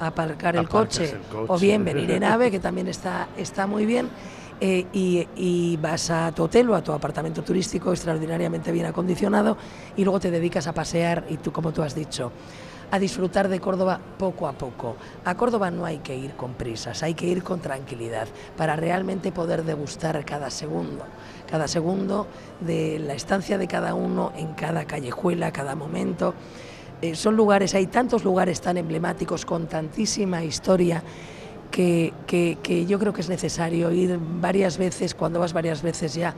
aparcar 0.00 0.56
el 0.56 0.70
coche, 0.70 1.16
o 1.48 1.58
bien 1.58 1.84
venir 1.84 2.10
en 2.12 2.24
ave, 2.24 2.50
que 2.50 2.60
también 2.60 2.88
está, 2.88 3.28
está 3.36 3.66
muy 3.66 3.84
bien 3.84 4.08
eh, 4.60 4.86
y, 4.92 5.76
vas 5.76 6.10
a 6.10 6.32
tu 6.32 6.44
hotel 6.44 6.70
o 6.70 6.74
a 6.74 6.82
tu 6.82 6.92
apartamento 6.92 7.42
turístico 7.42 7.92
extraordinariamente 7.92 8.72
bien 8.72 8.86
acondicionado 8.86 9.56
y 9.96 10.04
luego 10.04 10.18
te 10.18 10.30
dedicas 10.30 10.66
a 10.66 10.72
pasear 10.72 11.26
y 11.28 11.36
tú, 11.36 11.52
como 11.52 11.72
tú 11.72 11.82
has 11.82 11.94
dicho, 11.94 12.32
a 12.90 12.98
disfrutar 12.98 13.48
de 13.48 13.60
Córdoba 13.60 14.00
poco 14.18 14.48
a 14.48 14.52
poco. 14.52 14.96
A 15.24 15.34
Córdoba 15.34 15.70
no 15.70 15.84
hay 15.84 15.98
que 15.98 16.16
ir 16.16 16.34
con 16.36 16.54
prisas, 16.54 17.02
hay 17.02 17.14
que 17.14 17.26
ir 17.26 17.42
con 17.42 17.60
tranquilidad 17.60 18.28
para 18.56 18.76
realmente 18.76 19.30
poder 19.30 19.64
degustar 19.64 20.24
cada 20.24 20.50
segundo, 20.50 21.04
cada 21.50 21.68
segundo 21.68 22.26
de 22.60 22.98
la 22.98 23.12
estancia 23.12 23.58
de 23.58 23.68
cada 23.68 23.94
uno 23.94 24.32
en 24.36 24.54
cada 24.54 24.86
callejuela, 24.86 25.52
cada 25.52 25.74
momento. 25.74 26.34
Eh, 27.02 27.14
son 27.14 27.36
lugares, 27.36 27.74
hay 27.74 27.88
tantos 27.88 28.24
lugares 28.24 28.62
tan 28.62 28.78
emblemáticos 28.78 29.44
con 29.44 29.66
tantísima 29.66 30.42
historia 30.42 31.02
que, 31.70 32.86
yo 32.88 32.98
creo 32.98 33.12
que 33.12 33.20
es 33.20 33.28
necesario 33.28 33.90
ir 33.92 34.18
varias 34.40 34.78
veces, 34.78 35.14
cuando 35.14 35.40
vas 35.40 35.52
varias 35.52 35.82
veces 35.82 36.14
ya 36.14 36.34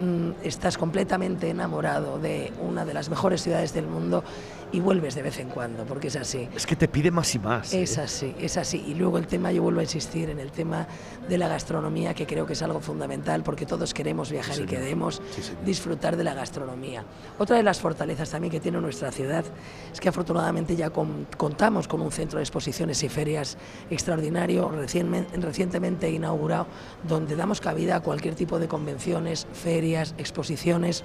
mm, 0.00 0.44
estás 0.44 0.78
completamente 0.78 1.50
enamorado 1.50 2.18
de 2.18 2.52
una 2.66 2.84
de 2.84 2.94
las 2.94 3.10
mejores 3.10 3.42
ciudades 3.42 3.72
del 3.74 3.86
mundo 3.86 4.24
y 4.72 4.80
vuelves 4.80 5.14
de 5.14 5.22
vez 5.22 5.38
en 5.40 5.48
cuando, 5.48 5.84
porque 5.84 6.08
es 6.08 6.16
así. 6.16 6.48
Es 6.54 6.66
que 6.66 6.76
te 6.76 6.88
pide 6.88 7.10
más 7.10 7.34
y 7.34 7.38
más. 7.38 7.72
Es 7.72 7.96
¿eh? 7.96 8.02
así, 8.02 8.34
es 8.38 8.56
así. 8.56 8.84
Y 8.86 8.94
luego 8.94 9.18
el 9.18 9.26
tema, 9.26 9.50
yo 9.52 9.62
vuelvo 9.62 9.80
a 9.80 9.82
insistir 9.82 10.30
en 10.30 10.38
el 10.38 10.50
tema 10.50 10.86
de 11.28 11.38
la 11.38 11.48
gastronomía, 11.48 12.14
que 12.14 12.26
creo 12.26 12.46
que 12.46 12.52
es 12.52 12.62
algo 12.62 12.80
fundamental, 12.80 13.42
porque 13.42 13.66
todos 13.66 13.94
queremos 13.94 14.30
viajar 14.30 14.58
y 14.58 14.66
queremos 14.66 15.22
disfrutar 15.64 16.16
de 16.16 16.24
la 16.24 16.34
gastronomía. 16.34 17.04
Otra 17.38 17.56
de 17.56 17.62
las 17.62 17.80
fortalezas 17.80 18.30
también 18.30 18.50
que 18.50 18.60
tiene 18.60 18.80
nuestra 18.80 19.10
ciudad 19.10 19.44
es 19.92 20.00
que 20.00 20.08
afortunadamente 20.08 20.76
ya 20.76 20.90
contamos 20.90 21.88
con 21.88 22.00
un 22.00 22.12
centro 22.12 22.38
de 22.38 22.42
exposiciones 22.42 23.02
y 23.02 23.08
ferias 23.08 23.56
extraordinario, 23.90 24.70
recientemente 24.70 26.10
inaugurado, 26.10 26.66
donde 27.06 27.36
damos 27.36 27.60
cabida 27.60 27.96
a 27.96 28.00
cualquier 28.00 28.34
tipo 28.34 28.58
de 28.58 28.68
convenciones, 28.68 29.46
ferias, 29.52 30.14
exposiciones, 30.18 31.04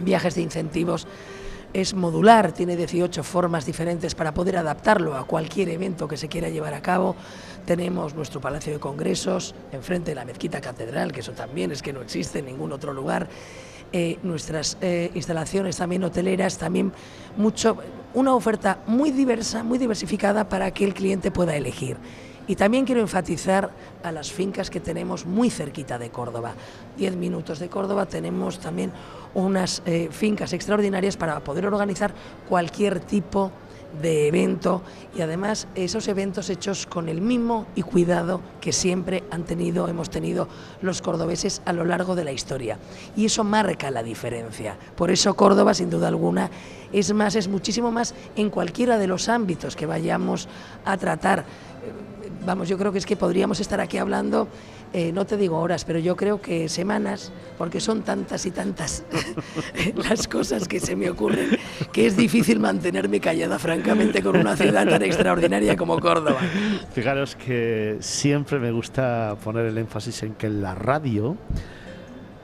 viajes 0.00 0.34
de 0.34 0.42
incentivos 0.42 1.06
es 1.72 1.94
modular, 1.94 2.52
tiene 2.52 2.76
18 2.76 3.22
formas 3.22 3.66
diferentes 3.66 4.14
para 4.14 4.32
poder 4.32 4.56
adaptarlo 4.56 5.16
a 5.16 5.26
cualquier 5.26 5.68
evento 5.68 6.08
que 6.08 6.16
se 6.16 6.28
quiera 6.28 6.48
llevar 6.48 6.74
a 6.74 6.82
cabo. 6.82 7.14
Tenemos 7.66 8.14
nuestro 8.14 8.40
Palacio 8.40 8.72
de 8.72 8.78
Congresos, 8.78 9.54
enfrente 9.72 10.12
de 10.12 10.14
la 10.14 10.24
Mezquita 10.24 10.60
Catedral, 10.60 11.12
que 11.12 11.20
eso 11.20 11.32
también 11.32 11.70
es 11.70 11.82
que 11.82 11.92
no 11.92 12.00
existe 12.00 12.38
en 12.38 12.46
ningún 12.46 12.72
otro 12.72 12.92
lugar. 12.92 13.28
Eh, 13.92 14.18
nuestras 14.22 14.76
eh, 14.82 15.10
instalaciones 15.14 15.76
también 15.76 16.04
hoteleras, 16.04 16.58
también 16.58 16.92
mucho, 17.36 17.78
una 18.14 18.34
oferta 18.34 18.80
muy 18.86 19.10
diversa, 19.10 19.62
muy 19.62 19.78
diversificada 19.78 20.48
para 20.48 20.70
que 20.72 20.84
el 20.84 20.94
cliente 20.94 21.30
pueda 21.30 21.56
elegir. 21.56 21.96
Y 22.48 22.56
también 22.56 22.86
quiero 22.86 23.02
enfatizar 23.02 23.70
a 24.02 24.10
las 24.10 24.32
fincas 24.32 24.70
que 24.70 24.80
tenemos 24.80 25.26
muy 25.26 25.50
cerquita 25.50 25.98
de 25.98 26.10
Córdoba. 26.10 26.54
Diez 26.96 27.14
minutos 27.14 27.58
de 27.58 27.68
Córdoba 27.68 28.06
tenemos 28.06 28.58
también 28.58 28.90
unas 29.34 29.82
eh, 29.84 30.08
fincas 30.10 30.54
extraordinarias 30.54 31.18
para 31.18 31.38
poder 31.40 31.66
organizar 31.66 32.12
cualquier 32.48 33.00
tipo 33.00 33.52
de 34.02 34.28
evento 34.28 34.82
y 35.16 35.22
además 35.22 35.66
esos 35.74 36.08
eventos 36.08 36.50
hechos 36.50 36.86
con 36.86 37.08
el 37.08 37.20
mimo 37.20 37.66
y 37.74 37.82
cuidado 37.82 38.42
que 38.60 38.72
siempre 38.72 39.24
han 39.30 39.44
tenido, 39.44 39.88
hemos 39.88 40.10
tenido 40.10 40.48
los 40.82 41.00
cordobeses 41.00 41.62
a 41.64 41.72
lo 41.72 41.84
largo 41.84 42.14
de 42.14 42.24
la 42.24 42.32
historia. 42.32 42.78
Y 43.16 43.26
eso 43.26 43.44
marca 43.44 43.90
la 43.90 44.02
diferencia. 44.02 44.76
Por 44.96 45.10
eso 45.10 45.34
Córdoba, 45.34 45.74
sin 45.74 45.90
duda 45.90 46.08
alguna, 46.08 46.50
es 46.92 47.12
más, 47.12 47.34
es 47.34 47.48
muchísimo 47.48 47.90
más 47.90 48.14
en 48.36 48.50
cualquiera 48.50 48.98
de 48.98 49.06
los 49.06 49.28
ámbitos 49.28 49.76
que 49.76 49.86
vayamos 49.86 50.48
a 50.84 50.96
tratar 50.96 51.44
vamos, 52.48 52.66
yo 52.66 52.78
creo 52.78 52.92
que 52.92 52.98
es 52.98 53.04
que 53.04 53.14
podríamos 53.14 53.60
estar 53.60 53.78
aquí 53.78 53.98
hablando, 53.98 54.48
eh, 54.94 55.12
no 55.12 55.26
te 55.26 55.36
digo 55.36 55.58
horas, 55.58 55.84
pero 55.84 55.98
yo 55.98 56.16
creo 56.16 56.40
que 56.40 56.70
semanas, 56.70 57.30
porque 57.58 57.78
son 57.78 58.00
tantas 58.00 58.46
y 58.46 58.50
tantas 58.50 59.04
las 60.08 60.26
cosas 60.26 60.66
que 60.66 60.80
se 60.80 60.96
me 60.96 61.10
ocurren, 61.10 61.58
que 61.92 62.06
es 62.06 62.16
difícil 62.16 62.58
mantenerme 62.58 63.20
callada, 63.20 63.58
francamente, 63.58 64.22
con 64.22 64.34
una 64.34 64.56
ciudad 64.56 64.88
tan 64.88 65.02
extraordinaria 65.02 65.76
como 65.76 66.00
Córdoba. 66.00 66.40
Fijaros 66.94 67.36
que 67.36 67.98
siempre 68.00 68.58
me 68.58 68.72
gusta 68.72 69.36
poner 69.44 69.66
el 69.66 69.76
énfasis 69.76 70.22
en 70.22 70.32
que 70.32 70.48
la 70.48 70.74
radio 70.74 71.36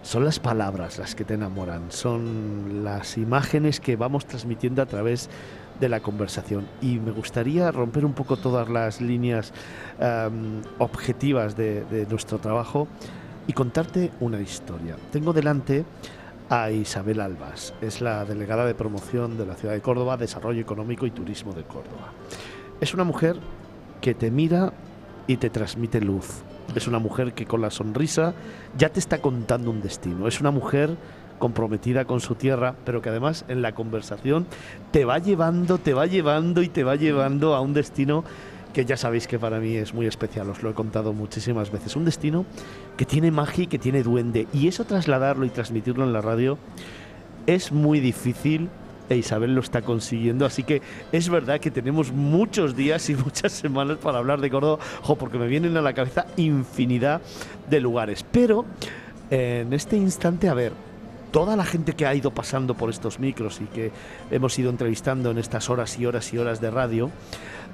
son 0.03 0.27
las 0.27 0.39
palabras 0.39 0.99
las 0.99 1.15
que 1.15 1.25
te 1.25 1.33
enamoran, 1.33 1.91
son 1.91 2.85
las 2.85 3.17
imágenes 3.17 3.81
que 3.81 3.97
vamos 3.97 4.27
transmitiendo 4.27 4.83
a 4.83 4.87
través 4.87 5.29
de 5.29 5.64
la 5.81 6.01
conversación. 6.01 6.67
Y 6.81 6.99
me 6.99 7.11
gustaría 7.11 7.71
romper 7.71 8.05
un 8.05 8.13
poco 8.13 8.37
todas 8.37 8.69
las 8.69 9.01
líneas 9.01 9.53
em, 9.99 10.63
objetivas 10.79 11.57
de, 11.57 12.07
nuestro 12.09 12.39
trabajo 12.39 12.89
y 13.47 13.53
contarte 13.53 14.11
una 14.21 14.41
historia. 14.41 14.97
Tengo 15.13 15.33
delante 15.33 15.85
a 16.49 16.71
Isabel 16.71 17.21
Albas. 17.21 17.75
Es 17.81 18.01
la 18.01 18.25
delegada 18.25 18.65
de 18.65 18.75
promoción 18.75 19.37
de 19.37 19.47
la 19.47 19.55
ciudad 19.55 19.75
de 19.75 19.81
Córdoba, 19.81 20.17
Desarrollo 20.17 20.61
Económico 20.61 21.07
y 21.07 21.11
Turismo 21.11 21.53
de 21.53 21.65
Córdoba. 21.65 22.13
Es 22.81 22.95
una 22.95 23.05
mujer 23.05 23.37
que 24.01 24.15
te 24.15 24.31
mira 24.31 24.73
y 25.27 25.37
te 25.37 25.51
transmite 25.51 26.01
luz. 26.01 26.43
Es 26.75 26.89
una 26.89 26.99
mujer 26.99 27.35
que 27.35 27.47
con 27.47 27.61
la 27.61 27.71
sonrisa 27.71 28.35
ya 28.77 28.89
te 28.89 28.99
está 28.99 29.19
contando 29.19 29.71
un 29.71 29.81
destino. 29.81 30.27
Es 30.27 30.41
una 30.41 30.51
mujer 30.51 30.97
comprometida 31.39 32.05
con 32.05 32.21
su 32.21 32.35
tierra, 32.35 32.75
pero 32.85 33.03
que 33.03 33.09
además 33.09 33.45
en 33.49 33.63
la 33.63 33.75
conversación 33.75 34.47
te 34.91 35.05
va 35.05 35.19
llevando, 35.19 35.79
te 35.79 35.95
va 35.95 36.07
llevando 36.07 36.63
y 36.63 36.69
te 36.69 36.85
va 36.85 36.97
llevando 36.97 37.55
a 37.55 37.61
un 37.61 37.75
destino 37.75 38.25
que 38.73 38.85
ya 38.85 38.97
sabéis 38.97 39.27
que 39.29 39.39
para 39.39 39.61
mí 39.61 39.77
es 39.77 39.95
muy 39.95 40.07
especial, 40.07 40.51
os 40.51 40.63
lo 40.63 40.71
he 40.71 40.75
contado 40.75 41.13
muchísimas 41.13 41.71
veces. 41.71 41.97
Un 41.97 42.05
destino 42.05 42.45
que 42.97 43.05
tiene 43.05 43.31
magia 43.31 43.65
y 43.65 43.67
que 43.69 43.79
tiene 43.79 44.03
duende. 44.03 44.49
Y 44.53 44.67
eso 44.67 44.85
trasladarlo 44.85 45.47
y 45.47 45.51
transmitirlo 45.51 46.05
en 46.05 46.13
la 46.13 46.21
radio 46.21 46.59
es 47.47 47.73
muy 47.73 48.01
difícil 48.01 48.69
e 49.09 49.17
Isabel 49.17 49.55
lo 49.55 49.61
está 49.61 49.83
consiguiendo. 49.83 50.47
Así 50.47 50.63
que 50.63 50.83
es 51.13 51.29
verdad 51.29 51.61
que 51.61 51.71
tenemos 51.71 52.13
muchos 52.13 52.75
días 52.75 53.09
y 53.11 53.15
muchas 53.15 53.53
semanas 53.53 53.99
para 53.99 54.19
hablar 54.19 54.41
de 54.41 54.51
Córdoba, 54.51 54.83
porque 55.19 55.39
me 55.39 55.47
vienen 55.47 55.77
a 55.77 55.83
la 55.83 55.93
cabeza 55.93 56.27
infinidad 56.37 57.21
de 57.69 57.81
lugares. 57.81 58.25
Pero 58.31 58.65
en 59.31 59.73
este 59.73 59.97
instante, 59.97 60.49
a 60.49 60.55
ver, 60.55 60.73
toda 61.35 61.57
la 61.57 61.65
gente 61.65 61.95
que 61.95 62.07
ha 62.07 62.15
ido 62.15 62.31
pasando 62.31 62.75
por 62.75 62.91
estos 62.91 63.19
micros 63.19 63.61
y 63.61 63.65
que 63.65 63.91
hemos 64.31 64.57
ido 64.57 64.71
entrevistando 64.71 65.33
en 65.33 65.39
estas 65.39 65.69
horas 65.69 65.99
y 65.99 66.07
horas 66.07 66.33
y 66.33 66.39
horas 66.39 66.61
de 66.61 66.71
radio, 66.71 67.11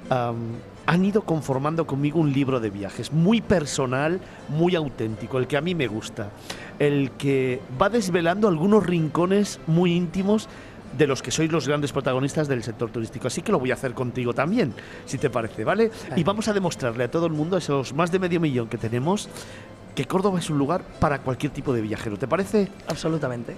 han 0.09 1.05
ido 1.05 1.21
conformando 1.21 1.85
conmigo 1.85 2.19
un 2.19 2.33
libro 2.33 2.59
de 2.59 2.71
viajes 2.71 3.13
muy 3.13 3.39
personal, 3.39 4.19
muy 4.49 4.73
auténtico, 4.73 5.37
el 5.37 5.45
que 5.45 5.57
a 5.57 5.61
mí 5.61 5.75
me 5.75 5.85
gusta, 5.85 6.31
el 6.79 7.11
que 7.11 7.61
va 7.79 7.89
desvelando 7.89 8.47
algunos 8.47 8.83
rincones 8.83 9.59
muy 9.67 9.93
íntimos 9.93 10.49
de 10.97 11.05
los 11.05 11.21
que 11.21 11.29
sois 11.29 11.51
los 11.51 11.67
grandes 11.67 11.91
protagonistas 11.91 12.47
del 12.47 12.63
sector 12.63 12.89
turístico. 12.89 13.27
Así 13.27 13.43
que 13.43 13.51
lo 13.51 13.59
voy 13.59 13.69
a 13.69 13.75
hacer 13.75 13.93
contigo 13.93 14.33
también, 14.33 14.73
si 15.05 15.19
te 15.19 15.29
parece, 15.29 15.63
¿vale? 15.63 15.91
Y 16.15 16.23
vamos 16.23 16.47
a 16.47 16.53
demostrarle 16.53 17.03
a 17.03 17.11
todo 17.11 17.27
el 17.27 17.33
mundo, 17.33 17.57
a 17.57 17.59
esos 17.59 17.93
más 17.93 18.11
de 18.11 18.17
medio 18.17 18.39
millón 18.39 18.67
que 18.67 18.79
tenemos, 18.79 19.29
que 19.95 20.05
Córdoba 20.05 20.39
es 20.39 20.49
un 20.49 20.57
lugar 20.57 20.83
para 20.99 21.19
cualquier 21.19 21.51
tipo 21.51 21.73
de 21.73 21.81
viajero. 21.81 22.17
¿Te 22.17 22.27
parece? 22.27 22.69
Absolutamente. 22.87 23.55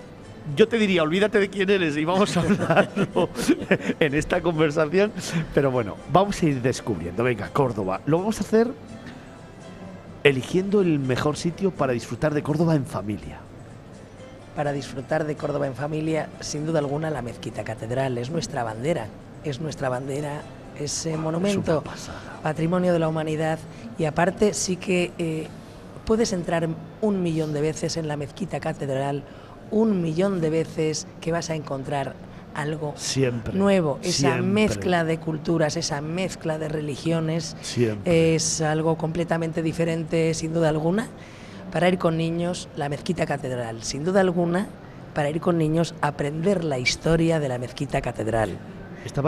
Yo 0.56 0.68
te 0.68 0.78
diría, 0.78 1.04
olvídate 1.04 1.40
de 1.40 1.50
quién 1.50 1.70
eres 1.70 1.96
y 1.96 2.04
vamos 2.04 2.36
a 2.36 2.42
hablarlo 2.42 3.30
en 4.00 4.14
esta 4.14 4.42
conversación. 4.42 5.12
Pero 5.54 5.72
bueno, 5.72 5.96
vamos 6.12 6.42
a 6.42 6.46
ir 6.46 6.62
descubriendo. 6.62 7.24
Venga, 7.24 7.50
Córdoba. 7.50 8.02
Lo 8.06 8.18
vamos 8.18 8.40
a 8.42 8.44
hacer 8.44 8.68
eligiendo 10.24 10.82
el 10.82 11.00
mejor 11.00 11.38
sitio 11.38 11.72
para 11.72 11.94
disfrutar 11.94 12.34
de 12.34 12.44
Córdoba 12.44 12.76
en 12.76 12.86
familia. 12.86 13.40
Para 14.56 14.72
disfrutar 14.72 15.26
de 15.26 15.36
Córdoba 15.36 15.68
en 15.68 15.76
familia, 15.76 16.30
sin 16.40 16.66
duda 16.66 16.80
alguna, 16.80 17.10
la 17.10 17.22
Mezquita 17.22 17.64
Catedral 17.64 18.18
es 18.18 18.30
nuestra 18.30 18.64
bandera. 18.64 19.08
Es 19.44 19.60
nuestra 19.60 19.90
bandera 19.90 20.42
ese 20.80 21.18
monumento, 21.18 21.84
patrimonio 22.42 22.94
de 22.94 23.00
la 23.00 23.08
humanidad. 23.08 23.60
Y 23.98 24.06
aparte, 24.06 24.54
sí 24.54 24.76
que 24.76 25.12
eh, 25.18 25.48
puedes 26.06 26.34
entrar 26.34 26.70
un 27.02 27.24
millón 27.24 27.54
de 27.54 27.62
veces 27.62 27.98
en 27.98 28.08
la 28.08 28.18
mezquita 28.18 28.60
catedral, 28.60 29.24
un 29.72 30.02
millón 30.02 30.42
de 30.42 30.50
veces 30.50 31.08
que 31.22 31.32
vas 31.32 31.50
a 31.50 31.56
encontrar 31.56 32.16
algo 32.54 32.94
siempre, 32.96 33.54
nuevo, 33.54 34.00
esa 34.04 34.38
mezcla 34.38 35.04
de 35.04 35.20
culturas, 35.20 35.76
esa 35.76 36.02
mezcla 36.02 36.60
de 36.60 36.70
religiones, 36.70 37.56
es 38.06 38.62
algo 38.62 38.98
completamente 38.98 39.64
diferente 39.64 40.34
sin 40.34 40.54
duda 40.54 40.70
alguna. 40.70 41.08
Para 41.72 41.90
ir 41.90 41.98
con 41.98 42.18
niños, 42.18 42.70
la 42.76 42.88
mezquita 42.88 43.26
catedral, 43.26 43.82
sin 43.82 44.04
duda 44.04 44.22
alguna, 44.22 44.68
para 45.16 45.32
ir 45.32 45.42
con 45.42 45.58
niños, 45.58 45.96
aprender 46.02 46.64
la 46.64 46.78
historia 46.78 47.40
de 47.40 47.50
la 47.50 47.58
mezquita 47.58 48.00
catedral. 48.02 48.60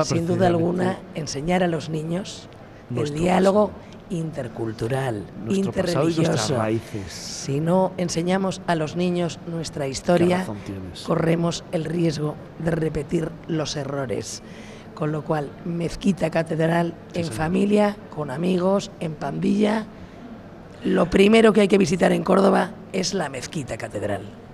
sin 0.03 0.27
duda 0.27 0.47
alguna, 0.47 0.99
enseñar 1.15 1.63
a 1.63 1.67
los 1.67 1.89
niños 1.89 2.47
el 2.95 3.13
diálogo 3.15 3.71
intercultural, 4.09 5.23
interreligioso. 5.49 6.57
Si 7.07 7.59
no 7.59 7.91
enseñamos 7.97 8.61
a 8.67 8.75
los 8.75 8.95
niños 8.95 9.39
nuestra 9.47 9.87
historia, 9.87 10.45
corremos 11.05 11.63
el 11.71 11.85
riesgo 11.85 12.35
de 12.59 12.71
repetir 12.71 13.31
los 13.47 13.75
errores. 13.75 14.41
Con 14.93 15.11
lo 15.11 15.23
cual, 15.23 15.49
mezquita 15.65 16.29
catedral 16.29 16.93
en 17.13 17.25
familia, 17.25 17.97
con 18.15 18.31
amigos, 18.31 18.91
en 19.01 19.13
pandilla. 19.13 19.85
Lo 20.85 21.09
primero 21.09 21.51
que 21.51 21.61
hay 21.61 21.67
que 21.67 21.77
visitar 21.77 22.13
en 22.13 22.23
Córdoba 22.23 22.71
es 22.93 23.13
la 23.13 23.27
mezquita 23.27 23.77
catedral. 23.77 24.44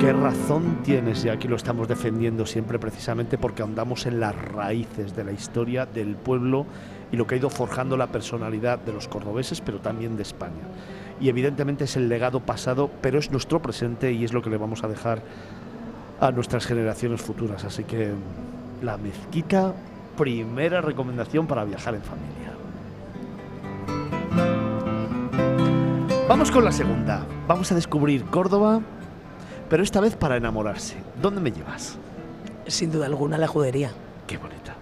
¿Qué 0.00 0.12
razón 0.12 0.78
tienes? 0.84 1.24
Y 1.24 1.28
aquí 1.28 1.48
lo 1.48 1.56
estamos 1.56 1.88
defendiendo 1.88 2.46
siempre 2.46 2.78
precisamente 2.78 3.36
porque 3.36 3.64
andamos 3.64 4.06
en 4.06 4.20
las 4.20 4.32
raíces 4.32 5.16
de 5.16 5.24
la 5.24 5.32
historia 5.32 5.86
del 5.86 6.14
pueblo 6.14 6.66
y 7.10 7.16
lo 7.16 7.26
que 7.26 7.34
ha 7.34 7.38
ido 7.38 7.50
forjando 7.50 7.96
la 7.96 8.06
personalidad 8.06 8.78
de 8.78 8.92
los 8.92 9.08
cordobeses, 9.08 9.60
pero 9.60 9.80
también 9.80 10.16
de 10.16 10.22
España. 10.22 10.62
Y 11.20 11.28
evidentemente 11.28 11.82
es 11.82 11.96
el 11.96 12.08
legado 12.08 12.38
pasado, 12.38 12.88
pero 13.00 13.18
es 13.18 13.32
nuestro 13.32 13.60
presente 13.60 14.12
y 14.12 14.24
es 14.24 14.32
lo 14.32 14.40
que 14.40 14.50
le 14.50 14.56
vamos 14.56 14.84
a 14.84 14.88
dejar 14.88 15.20
a 16.20 16.30
nuestras 16.30 16.64
generaciones 16.64 17.20
futuras. 17.20 17.64
Así 17.64 17.82
que 17.82 18.12
la 18.82 18.98
mezquita, 18.98 19.74
primera 20.16 20.80
recomendación 20.80 21.48
para 21.48 21.64
viajar 21.64 21.96
en 21.96 22.02
familia. 22.02 22.52
Vamos 26.28 26.52
con 26.52 26.64
la 26.64 26.70
segunda. 26.70 27.26
Vamos 27.48 27.72
a 27.72 27.74
descubrir 27.74 28.22
Córdoba 28.26 28.80
pero 29.68 29.82
esta 29.82 30.00
vez 30.00 30.16
para 30.16 30.36
enamorarse. 30.36 30.96
¿Dónde 31.20 31.40
me 31.40 31.52
llevas? 31.52 31.96
Sin 32.66 32.90
duda 32.90 33.06
alguna 33.06 33.38
la 33.38 33.46
judería. 33.46 33.92
Qué 34.26 34.36
bonita. 34.36 34.74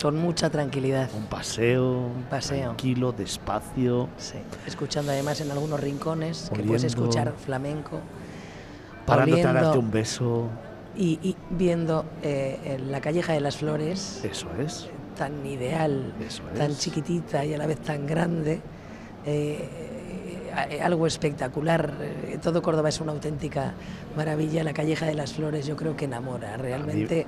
Con 0.00 0.16
mucha 0.16 0.48
tranquilidad. 0.50 1.10
Un 1.16 1.26
paseo. 1.26 2.06
Un 2.06 2.22
paseo. 2.30 2.62
Tranquilo, 2.62 3.12
despacio. 3.12 4.08
Sí. 4.16 4.38
Escuchando 4.66 5.10
además 5.10 5.40
en 5.40 5.50
algunos 5.50 5.80
rincones 5.80 6.50
que 6.54 6.62
puedes 6.62 6.84
escuchar 6.84 7.34
flamenco. 7.36 8.00
Parándote 9.06 9.44
a 9.44 9.52
darte 9.52 9.78
un 9.78 9.90
beso. 9.90 10.48
Y, 10.96 11.36
viendo 11.50 12.04
eh, 12.22 12.80
la 12.88 13.00
calleja 13.00 13.32
de 13.32 13.40
las 13.40 13.56
flores. 13.56 14.20
Eso 14.24 14.48
es. 14.60 14.88
Tan 15.16 15.44
ideal. 15.46 16.14
Tan 16.56 16.76
chiquitita 16.76 17.44
y 17.44 17.54
a 17.54 17.58
la 17.58 17.66
vez 17.66 17.78
tan 17.80 18.06
grande. 18.06 18.60
Eh, 19.24 19.97
algo 20.82 21.06
espectacular. 21.06 21.94
Eh, 22.00 22.38
todo 22.42 22.62
Córdoba 22.62 22.88
es 22.88 23.00
una 23.00 23.12
auténtica 23.12 23.74
maravilla. 24.16 24.64
La 24.64 24.72
Calleja 24.72 25.06
de 25.06 25.14
las 25.14 25.32
Flores 25.32 25.66
yo 25.66 25.76
creo 25.76 25.96
que 25.96 26.06
enamora 26.06 26.56
realmente 26.56 27.26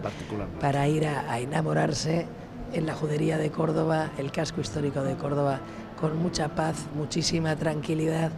para 0.60 0.86
ir 0.88 1.06
a, 1.06 1.38
enamorarse 1.38 2.26
en 2.72 2.86
la 2.86 2.94
judería 2.94 3.38
de 3.38 3.50
Córdoba, 3.50 4.10
el 4.18 4.30
casco 4.30 4.60
histórico 4.60 5.02
de 5.02 5.16
Córdoba, 5.16 5.60
con 6.00 6.16
mucha 6.16 6.48
paz, 6.48 6.86
muchísima 6.94 7.56
tranquilidad 7.56 8.30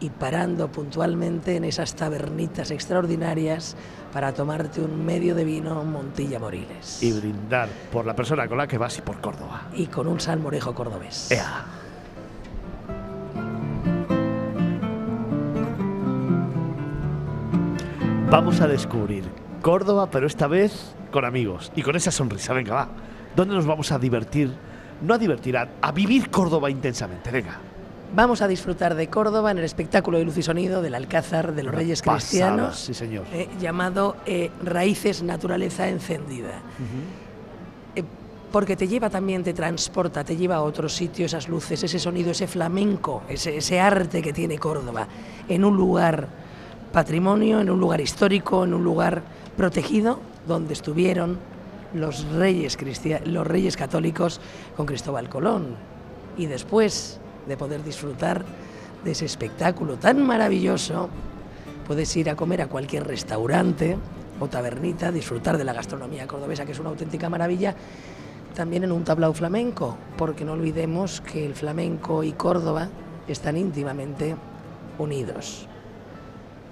y 0.00 0.10
parando 0.10 0.72
puntualmente 0.72 1.56
en 1.56 1.64
esas 1.64 1.94
tabernitas 1.94 2.70
extraordinarias 2.70 3.76
para 4.12 4.32
tomarte 4.32 4.80
un 4.80 5.04
medio 5.04 5.34
de 5.34 5.44
vino 5.44 5.84
Montilla 5.84 6.38
Moriles. 6.38 7.02
Y 7.02 7.12
brindar 7.12 7.68
por 7.92 8.06
la 8.06 8.16
persona 8.16 8.48
con 8.48 8.58
la 8.58 8.66
que 8.66 8.78
vas 8.78 8.98
y 8.98 9.02
por 9.02 9.20
Córdoba. 9.20 9.68
Y 9.74 9.86
con 9.86 10.08
un 10.08 10.20
salmorejo 10.20 10.74
cordobés. 10.74 11.28
Vamos 18.30 18.60
a 18.60 18.68
descubrir 18.68 19.24
Córdoba, 19.60 20.08
pero 20.08 20.28
esta 20.28 20.46
vez 20.46 20.94
con 21.10 21.24
amigos 21.24 21.72
y 21.74 21.82
con 21.82 21.96
esa 21.96 22.12
sonrisa. 22.12 22.52
Venga, 22.52 22.74
va. 22.74 22.88
¿Dónde 23.34 23.56
nos 23.56 23.66
vamos 23.66 23.90
a 23.90 23.98
divertir? 23.98 24.52
No 25.02 25.14
a 25.14 25.18
divertir, 25.18 25.56
a, 25.56 25.92
vivir 25.92 26.30
Córdoba 26.30 26.70
intensamente. 26.70 27.28
Venga. 27.32 27.58
Vamos 28.14 28.40
a 28.40 28.46
disfrutar 28.46 28.94
de 28.94 29.08
Córdoba 29.08 29.50
en 29.50 29.58
el 29.58 29.64
espectáculo 29.64 30.18
de 30.18 30.24
luz 30.24 30.38
y 30.38 30.44
sonido 30.44 30.80
del 30.80 30.94
Alcázar 30.94 31.54
de 31.54 31.64
los 31.64 31.74
Reyes 31.74 32.02
Cristianos, 32.02 32.78
sí 32.78 32.94
señor. 32.94 33.24
Eh, 33.32 33.48
llamado 33.60 34.16
eh, 34.26 34.52
Raíces 34.62 35.24
Naturaleza 35.24 35.88
Encendida. 35.88 36.60
Eh, 37.96 38.04
porque 38.52 38.76
te 38.76 38.86
lleva 38.86 39.10
también, 39.10 39.42
te 39.42 39.54
transporta, 39.54 40.22
te 40.22 40.36
lleva 40.36 40.54
a 40.54 40.62
otro 40.62 40.88
sitio, 40.88 41.26
esas 41.26 41.48
luces, 41.48 41.82
ese 41.82 41.98
sonido, 41.98 42.30
ese 42.30 42.46
flamenco, 42.46 43.24
ese, 43.28 43.56
ese 43.56 43.80
arte 43.80 44.22
que 44.22 44.32
tiene 44.32 44.56
Córdoba, 44.56 45.08
en 45.48 45.64
un 45.64 45.76
lugar 45.76 46.28
patrimonio, 46.92 47.60
en 47.60 47.70
un 47.70 47.80
lugar 47.80 48.00
histórico, 48.00 48.64
en 48.64 48.74
un 48.74 48.84
lugar 48.84 49.22
protegido, 49.56 50.20
donde 50.46 50.72
estuvieron 50.72 51.38
los 51.94 52.24
reyes, 52.32 52.78
los 53.24 53.46
reyes 53.46 53.76
católicos 53.76 54.40
con 54.76 54.86
Cristóbal 54.86 55.28
Colón. 55.28 55.76
Y 56.36 56.46
después 56.46 57.20
de 57.46 57.56
poder 57.56 57.82
disfrutar 57.84 58.44
de 59.04 59.10
ese 59.12 59.24
espectáculo 59.24 59.96
tan 59.96 60.24
maravilloso, 60.26 61.08
puedes 61.86 62.14
ir 62.16 62.30
a 62.30 62.36
comer 62.36 62.62
a 62.62 62.66
cualquier 62.68 63.06
restaurante 63.06 63.96
o 64.38 64.48
tabernita, 64.48 65.12
disfrutar 65.12 65.58
de 65.58 65.64
la 65.64 65.72
gastronomía 65.72 66.26
cordobesa, 66.26 66.64
que 66.64 66.72
es 66.72 66.78
una 66.78 66.90
auténtica 66.90 67.28
maravilla, 67.28 67.74
también 68.54 68.84
en 68.84 68.92
un 68.92 69.04
tablao 69.04 69.32
flamenco, 69.32 69.96
porque 70.16 70.44
no 70.44 70.52
olvidemos 70.52 71.20
que 71.20 71.46
el 71.46 71.54
flamenco 71.54 72.24
y 72.24 72.32
Córdoba 72.32 72.88
están 73.28 73.56
íntimamente 73.56 74.34
unidos. 74.98 75.66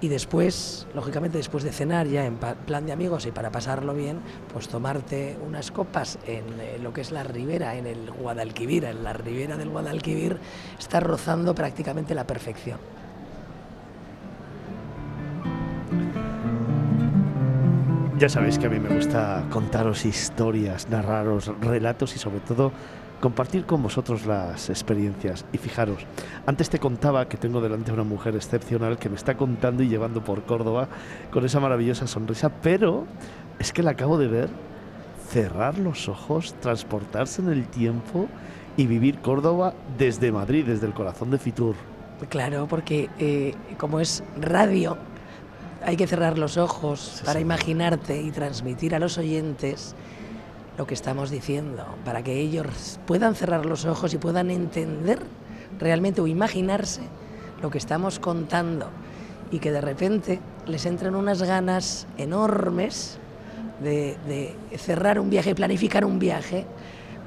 Y 0.01 0.07
después, 0.07 0.87
lógicamente, 0.95 1.37
después 1.37 1.63
de 1.63 1.71
cenar 1.71 2.07
ya 2.07 2.25
en 2.25 2.37
plan 2.37 2.85
de 2.85 2.93
amigos 2.93 3.25
y 3.25 3.31
para 3.31 3.51
pasarlo 3.51 3.93
bien, 3.93 4.19
pues 4.53 4.69
tomarte 4.69 5.37
unas 5.45 5.71
copas 5.71 6.17
en 6.25 6.45
eh, 6.59 6.79
lo 6.81 6.93
que 6.93 7.01
es 7.01 7.11
la 7.11 7.23
ribera, 7.23 7.75
en 7.75 7.85
el 7.85 8.09
Guadalquivir, 8.09 8.85
en 8.85 9.03
la 9.03 9.11
ribera 9.11 9.57
del 9.57 9.69
Guadalquivir, 9.69 10.37
está 10.77 11.01
rozando 11.01 11.53
prácticamente 11.53 12.15
la 12.15 12.25
perfección. 12.25 12.79
Ya 18.19 18.27
sabéis 18.27 18.59
que 18.59 18.67
a 18.67 18.69
mí 18.69 18.79
me 18.79 18.93
gusta 18.93 19.45
contaros 19.49 20.05
historias, 20.05 20.89
narraros 20.89 21.53
relatos 21.61 22.15
y 22.17 22.19
sobre 22.19 22.41
todo 22.41 22.73
compartir 23.19 23.65
con 23.65 23.83
vosotros 23.83 24.25
las 24.25 24.69
experiencias. 24.69 25.45
Y 25.53 25.57
fijaros, 25.57 26.05
antes 26.45 26.69
te 26.69 26.79
contaba 26.79 27.27
que 27.27 27.37
tengo 27.37 27.61
delante 27.61 27.91
a 27.91 27.93
una 27.93 28.03
mujer 28.03 28.35
excepcional 28.35 28.97
que 28.97 29.09
me 29.09 29.15
está 29.15 29.35
contando 29.35 29.83
y 29.83 29.89
llevando 29.89 30.23
por 30.23 30.43
Córdoba 30.43 30.87
con 31.31 31.45
esa 31.45 31.59
maravillosa 31.59 32.07
sonrisa, 32.07 32.49
pero 32.49 33.05
es 33.59 33.73
que 33.73 33.83
la 33.83 33.91
acabo 33.91 34.17
de 34.17 34.27
ver 34.27 34.49
cerrar 35.29 35.77
los 35.77 36.09
ojos, 36.09 36.55
transportarse 36.59 37.41
en 37.41 37.49
el 37.49 37.67
tiempo 37.67 38.27
y 38.77 38.87
vivir 38.87 39.19
Córdoba 39.19 39.73
desde 39.97 40.31
Madrid, 40.31 40.65
desde 40.65 40.87
el 40.87 40.93
corazón 40.93 41.29
de 41.31 41.37
Fitur. 41.37 41.75
Claro, 42.29 42.67
porque 42.67 43.09
eh, 43.19 43.53
como 43.77 43.99
es 43.99 44.23
radio, 44.39 44.97
hay 45.85 45.95
que 45.95 46.07
cerrar 46.07 46.37
los 46.37 46.57
ojos 46.57 47.21
para 47.25 47.39
imaginarte 47.39 48.21
y 48.21 48.31
transmitir 48.31 48.95
a 48.95 48.99
los 48.99 49.17
oyentes 49.17 49.95
lo 50.79 50.87
que 50.87 50.93
estamos 50.93 51.29
diciendo, 51.29 51.83
para 52.05 52.23
que 52.23 52.39
ellos 52.39 53.01
puedan 53.05 53.35
cerrar 53.35 53.65
los 53.65 53.83
ojos 53.83 54.13
y 54.13 54.17
puedan 54.17 54.49
entender 54.49 55.19
realmente 55.77 56.21
o 56.21 56.27
imaginarse 56.27 57.01
lo 57.61 57.69
que 57.69 57.77
estamos 57.77 58.17
contando 58.17 58.87
y 59.51 59.59
que 59.59 59.73
de 59.73 59.81
repente 59.81 60.39
les 60.67 60.85
entren 60.85 61.15
unas 61.15 61.43
ganas 61.43 62.07
enormes 62.17 63.17
de, 63.83 64.55
cerrar 64.77 65.19
un 65.19 65.29
viaje, 65.29 65.53
planificar 65.53 66.05
un 66.05 66.17
viaje 66.17 66.65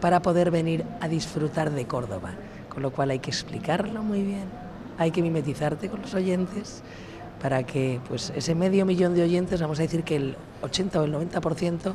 para 0.00 0.22
poder 0.22 0.50
venir 0.50 0.86
a 1.02 1.08
disfrutar 1.08 1.72
de 1.72 1.86
Córdoba. 1.86 2.30
Con 2.70 2.82
lo 2.82 2.90
cual 2.90 3.10
hay 3.10 3.18
que 3.18 3.28
explicarlo 3.28 4.02
muy 4.02 4.22
bien, 4.22 4.46
hay 4.96 5.10
que 5.10 5.20
mimetizarte 5.20 5.90
con 5.90 6.00
los 6.00 6.14
oyentes 6.14 6.82
para 7.42 7.64
que 7.64 8.00
pues 8.08 8.32
ese 8.34 8.54
medio 8.54 8.86
millón 8.86 9.14
de 9.14 9.24
oyentes, 9.24 9.60
vamos 9.60 9.78
a 9.78 9.82
decir 9.82 10.04
que 10.04 10.16
el 10.16 10.36
80 10.62 11.00
o 11.00 11.04
el 11.04 11.12
90% 11.12 11.92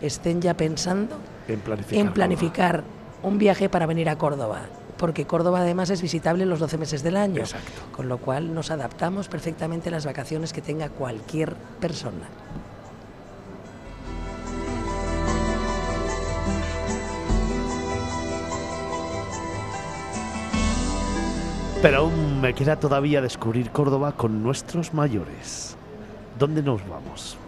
estén 0.00 0.40
ya 0.40 0.54
pensando 0.54 1.18
en 1.48 2.12
planificar, 2.12 2.84
un 3.22 3.38
viaje 3.38 3.68
para 3.68 3.86
venir 3.86 4.08
a 4.08 4.16
Córdoba, 4.16 4.62
porque 4.96 5.26
Córdoba 5.26 5.60
además 5.60 5.90
es 5.90 6.02
visitable 6.02 6.46
los 6.46 6.58
12 6.58 6.78
meses 6.78 7.02
del 7.02 7.16
año, 7.16 7.42
con 7.92 8.08
lo 8.08 8.18
cual 8.18 8.54
nos 8.54 8.70
adaptamos 8.70 9.28
perfectamente 9.28 9.88
a 9.88 9.92
las 9.92 10.06
vacaciones 10.06 10.52
que 10.52 10.62
tenga 10.62 10.88
cualquier 10.88 11.54
persona. 11.80 12.28
Pero 21.82 21.98
aún 22.00 22.42
me 22.42 22.52
queda 22.52 22.76
todavía 22.78 23.22
descubrir 23.22 23.70
Córdoba 23.70 24.12
con 24.12 24.42
nuestros 24.42 24.92
mayores. 24.92 25.76
¿Dónde 26.38 26.62
nos 26.62 26.86
vamos? 26.86 27.38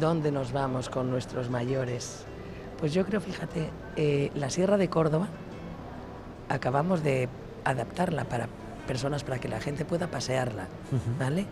¿Dónde 0.00 0.32
nos 0.32 0.52
vamos 0.52 0.88
con 0.88 1.10
nuestros 1.10 1.50
mayores? 1.50 2.24
Pues 2.80 2.92
yo 2.94 3.04
creo, 3.04 3.20
fíjate, 3.20 3.70
eh, 3.96 4.30
la 4.34 4.50
Sierra 4.50 4.76
de 4.76 4.88
Córdoba 4.88 5.28
acabamos 6.48 7.02
de 7.02 7.28
adaptarla 7.64 8.24
para 8.24 8.48
personas, 8.86 9.24
para 9.24 9.38
que 9.38 9.48
la 9.48 9.60
gente 9.60 9.84
pueda 9.84 10.10
pasearla, 10.10 10.68
¿vale? 11.18 11.46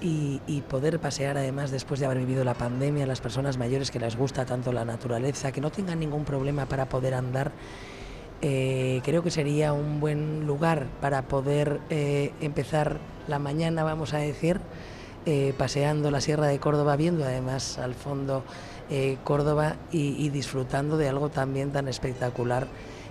Y, 0.00 0.40
poder 0.68 0.98
pasear 0.98 1.36
además 1.36 1.70
después 1.70 2.00
de 2.00 2.06
haber 2.06 2.18
vivido 2.18 2.44
la 2.44 2.54
pandemia, 2.54 3.06
las 3.06 3.20
personas 3.20 3.58
mayores 3.58 3.90
que 3.90 4.00
les 4.00 4.16
gusta 4.16 4.44
tanto 4.44 4.72
la 4.72 4.84
naturaleza, 4.84 5.52
que 5.52 5.60
no 5.60 5.70
tengan 5.70 6.00
ningún 6.00 6.24
problema 6.24 6.66
para 6.66 6.88
poder 6.88 7.14
andar, 7.14 7.52
eh, 8.40 9.00
creo 9.04 9.22
que 9.22 9.30
sería 9.30 9.72
un 9.72 10.00
buen 10.00 10.46
lugar 10.46 10.86
para 11.00 11.22
poder 11.22 11.80
eh, 11.90 12.32
empezar 12.40 12.98
la 13.28 13.38
mañana, 13.38 13.84
vamos 13.84 14.14
a 14.14 14.18
decir, 14.18 14.60
eh, 15.24 15.54
paseando 15.56 16.10
la 16.10 16.20
Sierra 16.20 16.48
de 16.48 16.58
Córdoba, 16.58 16.96
viendo 16.96 17.24
además 17.24 17.78
al 17.78 17.94
fondo 17.94 18.42
eh, 18.90 19.18
Córdoba 19.22 19.76
y, 19.92 20.28
disfrutando 20.30 20.96
de 20.96 21.08
algo 21.08 21.28
también 21.28 21.70
tan 21.70 21.86
espectacular 21.86 22.66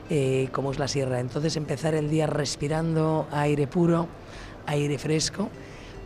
eh, 0.09 0.49
como 0.51 0.71
es 0.71 0.79
la 0.79 0.89
Sierra. 0.89 1.21
Entonces 1.21 1.55
empezar 1.55 1.95
el 1.95 2.09
día 2.09 2.27
respirando 2.27 3.27
aire 3.31 3.65
puro, 3.65 4.07
aire 4.65 4.97
fresco, 4.97 5.49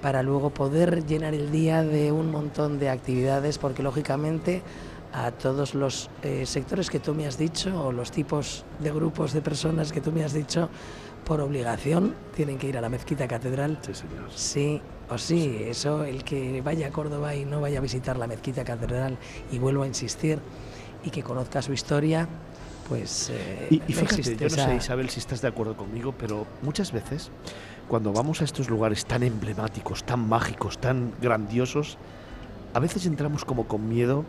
para 0.04 0.22
luego 0.22 0.52
poder 0.52 1.08
llenar 1.08 1.34
el 1.34 1.52
día 1.52 1.82
de 1.82 2.12
un 2.12 2.30
montón 2.30 2.78
de 2.78 2.90
actividades, 2.92 3.58
porque 3.58 3.82
lógicamente 3.82 4.62
a 5.12 5.32
todos 5.32 5.74
los 5.74 6.10
sectores 6.44 6.90
que 6.90 7.00
tú 7.00 7.16
me 7.16 7.26
has 7.26 7.38
dicho 7.38 7.84
o 7.84 7.92
los 7.92 8.12
tipos 8.12 8.64
de 8.80 8.92
grupos 8.92 9.34
de 9.34 9.42
personas 9.42 9.92
que 9.92 10.02
tú 10.02 10.12
me 10.12 10.24
has 10.24 10.34
dicho, 10.34 10.70
por 11.26 11.42
obligación 11.42 12.14
tienen 12.36 12.60
que 12.60 12.68
ir 12.68 12.78
a 12.78 12.82
la 12.82 12.90
mezquita 12.90 13.28
catedral. 13.28 13.80
Sí, 13.82 13.94
señor. 13.96 14.32
Sí, 14.36 14.82
o 15.10 15.18
sí, 15.18 15.58
eso, 15.68 16.04
el 16.04 16.24
que 16.24 16.62
vaya 16.62 16.88
a 16.88 16.92
Córdoba 16.92 17.36
y 17.36 17.46
no 17.46 17.62
vaya 17.62 17.80
a 17.80 17.82
visitar 17.82 18.18
la 18.18 18.28
mezquita 18.28 18.64
catedral 18.64 19.18
y 19.52 19.60
vuelvo 19.60 19.84
a 19.84 19.88
insistir 19.88 20.40
y 21.04 21.10
que 21.12 21.22
conozca 21.22 21.62
su 21.62 21.74
historia, 21.74 22.28
pues... 22.90 23.30
Eh, 23.32 23.68
y, 23.70 23.94
fíjate, 23.94 24.36
yo 24.36 24.48
no 24.50 24.50
sé, 24.50 24.76
Isabel, 24.76 25.10
si 25.10 25.20
estás 25.20 25.42
de 25.42 25.48
acuerdo 25.48 25.78
conmigo, 25.78 26.14
pero 26.18 26.48
muchas 26.62 26.92
veces 26.92 27.32
cuando 27.88 28.12
vamos 28.12 28.42
a 28.42 28.46
estos 28.46 28.70
lugares 28.70 29.06
tan 29.06 29.24
emblemáticos, 29.24 30.04
tan 30.04 30.28
mágicos, 30.28 30.80
tan 30.80 31.14
grandiosos, 31.22 31.98
a 32.74 32.80
veces 32.80 33.06
entramos 33.06 33.46
como 33.46 33.68
con 33.68 33.88
miedo 33.88 34.26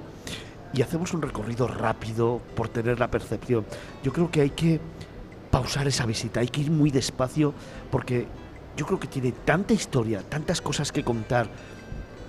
y 0.72 0.82
hacemos 0.82 1.14
un 1.14 1.22
recorrido 1.22 1.66
rápido 1.66 2.40
por 2.54 2.68
tener 2.68 3.00
la 3.00 3.10
percepción. 3.10 3.64
Yo 4.02 4.12
creo 4.12 4.30
que 4.30 4.42
hay 4.42 4.50
que 4.50 4.80
pausar 5.50 5.88
esa 5.88 6.04
visita, 6.04 6.40
hay 6.40 6.48
que 6.48 6.60
ir 6.60 6.70
muy 6.70 6.90
despacio 6.90 7.54
porque 7.90 8.26
yo 8.76 8.86
creo 8.86 9.00
que 9.00 9.08
tiene 9.08 9.32
tanta 9.32 9.72
historia, 9.72 10.22
tantas 10.22 10.60
cosas 10.60 10.92
que 10.92 11.02
contar. 11.02 11.48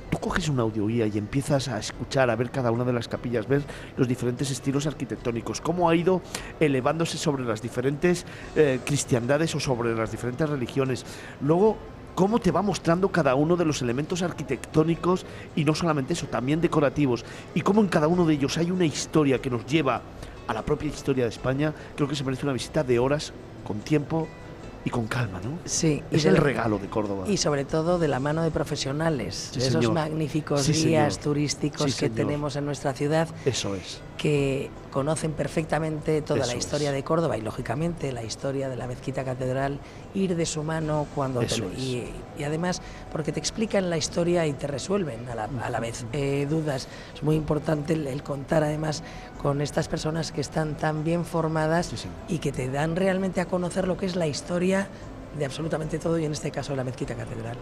Tú 0.09 0.17
coges 0.19 0.47
una 0.47 0.61
audioguía 0.61 1.05
y 1.05 1.17
empiezas 1.17 1.67
a 1.67 1.77
escuchar, 1.77 2.29
a 2.29 2.35
ver 2.37 2.49
cada 2.49 2.71
una 2.71 2.85
de 2.85 2.93
las 2.93 3.09
capillas, 3.09 3.47
ver 3.47 3.63
los 3.97 4.07
diferentes 4.07 4.49
estilos 4.49 4.87
arquitectónicos, 4.87 5.59
cómo 5.59 5.89
ha 5.89 5.95
ido 5.95 6.21
elevándose 6.61 7.17
sobre 7.17 7.43
las 7.43 7.61
diferentes 7.61 8.25
eh, 8.55 8.79
cristiandades 8.85 9.53
o 9.55 9.59
sobre 9.59 9.93
las 9.93 10.09
diferentes 10.09 10.49
religiones. 10.49 11.05
Luego, 11.41 11.77
cómo 12.15 12.39
te 12.39 12.51
va 12.51 12.61
mostrando 12.61 13.09
cada 13.09 13.35
uno 13.35 13.57
de 13.57 13.65
los 13.65 13.81
elementos 13.81 14.21
arquitectónicos 14.21 15.25
y 15.57 15.65
no 15.65 15.75
solamente 15.75 16.13
eso, 16.13 16.27
también 16.27 16.61
decorativos. 16.61 17.25
Y 17.53 17.61
cómo 17.61 17.81
en 17.81 17.89
cada 17.89 18.07
uno 18.07 18.25
de 18.25 18.33
ellos 18.33 18.57
hay 18.57 18.71
una 18.71 18.85
historia 18.85 19.41
que 19.41 19.49
nos 19.49 19.65
lleva 19.65 20.01
a 20.47 20.53
la 20.53 20.63
propia 20.63 20.87
historia 20.87 21.25
de 21.25 21.29
España. 21.29 21.73
Creo 21.97 22.07
que 22.07 22.15
se 22.15 22.23
merece 22.23 22.45
una 22.45 22.53
visita 22.53 22.83
de 22.83 22.97
horas, 22.97 23.33
con 23.65 23.79
tiempo, 23.81 24.29
y 24.87 24.89
con 24.89 25.05
calma, 25.05 25.41
¿no? 25.43 25.59
Sí. 25.65 26.01
Es 26.11 26.23
el 26.23 26.37
regalo 26.37 26.79
de 26.79 26.87
Córdoba. 26.87 27.25
Y 27.27 27.35
sobre 27.35 27.65
todo 27.65 27.99
de 27.99 28.07
la 28.07 28.21
mano 28.21 28.41
de 28.41 28.51
profesionales, 28.51 29.51
de 29.53 29.67
esos 29.67 29.91
magníficos 29.91 30.65
guías 30.69 31.19
turísticos 31.19 31.93
que 31.95 32.09
tenemos 32.09 32.55
en 32.55 32.65
nuestra 32.65 32.93
ciudad. 32.93 33.27
Eso 33.45 33.75
es. 33.75 33.99
Que 34.17 34.69
conocen 34.91 35.33
perfectamente 35.33 36.23
toda 36.23 36.47
la 36.47 36.55
historia 36.55 36.91
de 36.91 37.03
Córdoba 37.03 37.37
y, 37.37 37.41
lógicamente, 37.41 38.11
la 38.11 38.23
historia 38.23 38.67
de 38.67 38.75
la 38.75 38.87
mezquita 38.87 39.23
catedral, 39.23 39.79
ir 40.15 40.35
de 40.35 40.45
su 40.47 40.63
mano 40.63 41.05
cuando 41.13 41.41
te, 41.41 41.55
y, 41.77 42.11
y, 42.37 42.43
además 42.43 42.81
porque 43.11 43.31
te 43.31 43.39
explican 43.39 43.91
la 43.91 43.97
historia 43.97 44.47
y 44.47 44.53
te 44.53 44.65
resuelven 44.65 45.29
a 45.29 45.35
la, 45.35 45.49
a 45.63 45.69
la 45.69 45.79
vez. 45.79 46.05
Eh, 46.13 46.47
dudas. 46.49 46.87
Es 47.13 47.21
muy 47.21 47.35
importante 47.35 47.93
el, 47.93 48.23
contar, 48.23 48.63
además, 48.63 49.03
con 49.41 49.61
estas 49.61 49.87
personas 49.87 50.31
que 50.31 50.41
están 50.41 50.75
tan 50.75 51.03
bien 51.03 51.25
formadas 51.25 51.93
y 52.27 52.39
que 52.39 52.51
te 52.51 52.69
dan 52.69 52.95
realmente 52.95 53.41
a 53.41 53.45
conocer 53.45 53.87
lo 53.87 53.97
que 53.97 54.07
es 54.07 54.15
la 54.15 54.27
historia 54.27 54.87
de 55.37 55.45
absolutamente 55.45 55.99
todo 55.99 56.17
y 56.17 56.25
en 56.25 56.31
este 56.31 56.51
caso 56.51 56.75
la 56.75 56.83
mezquita 56.83 57.15
catedral. 57.15 57.57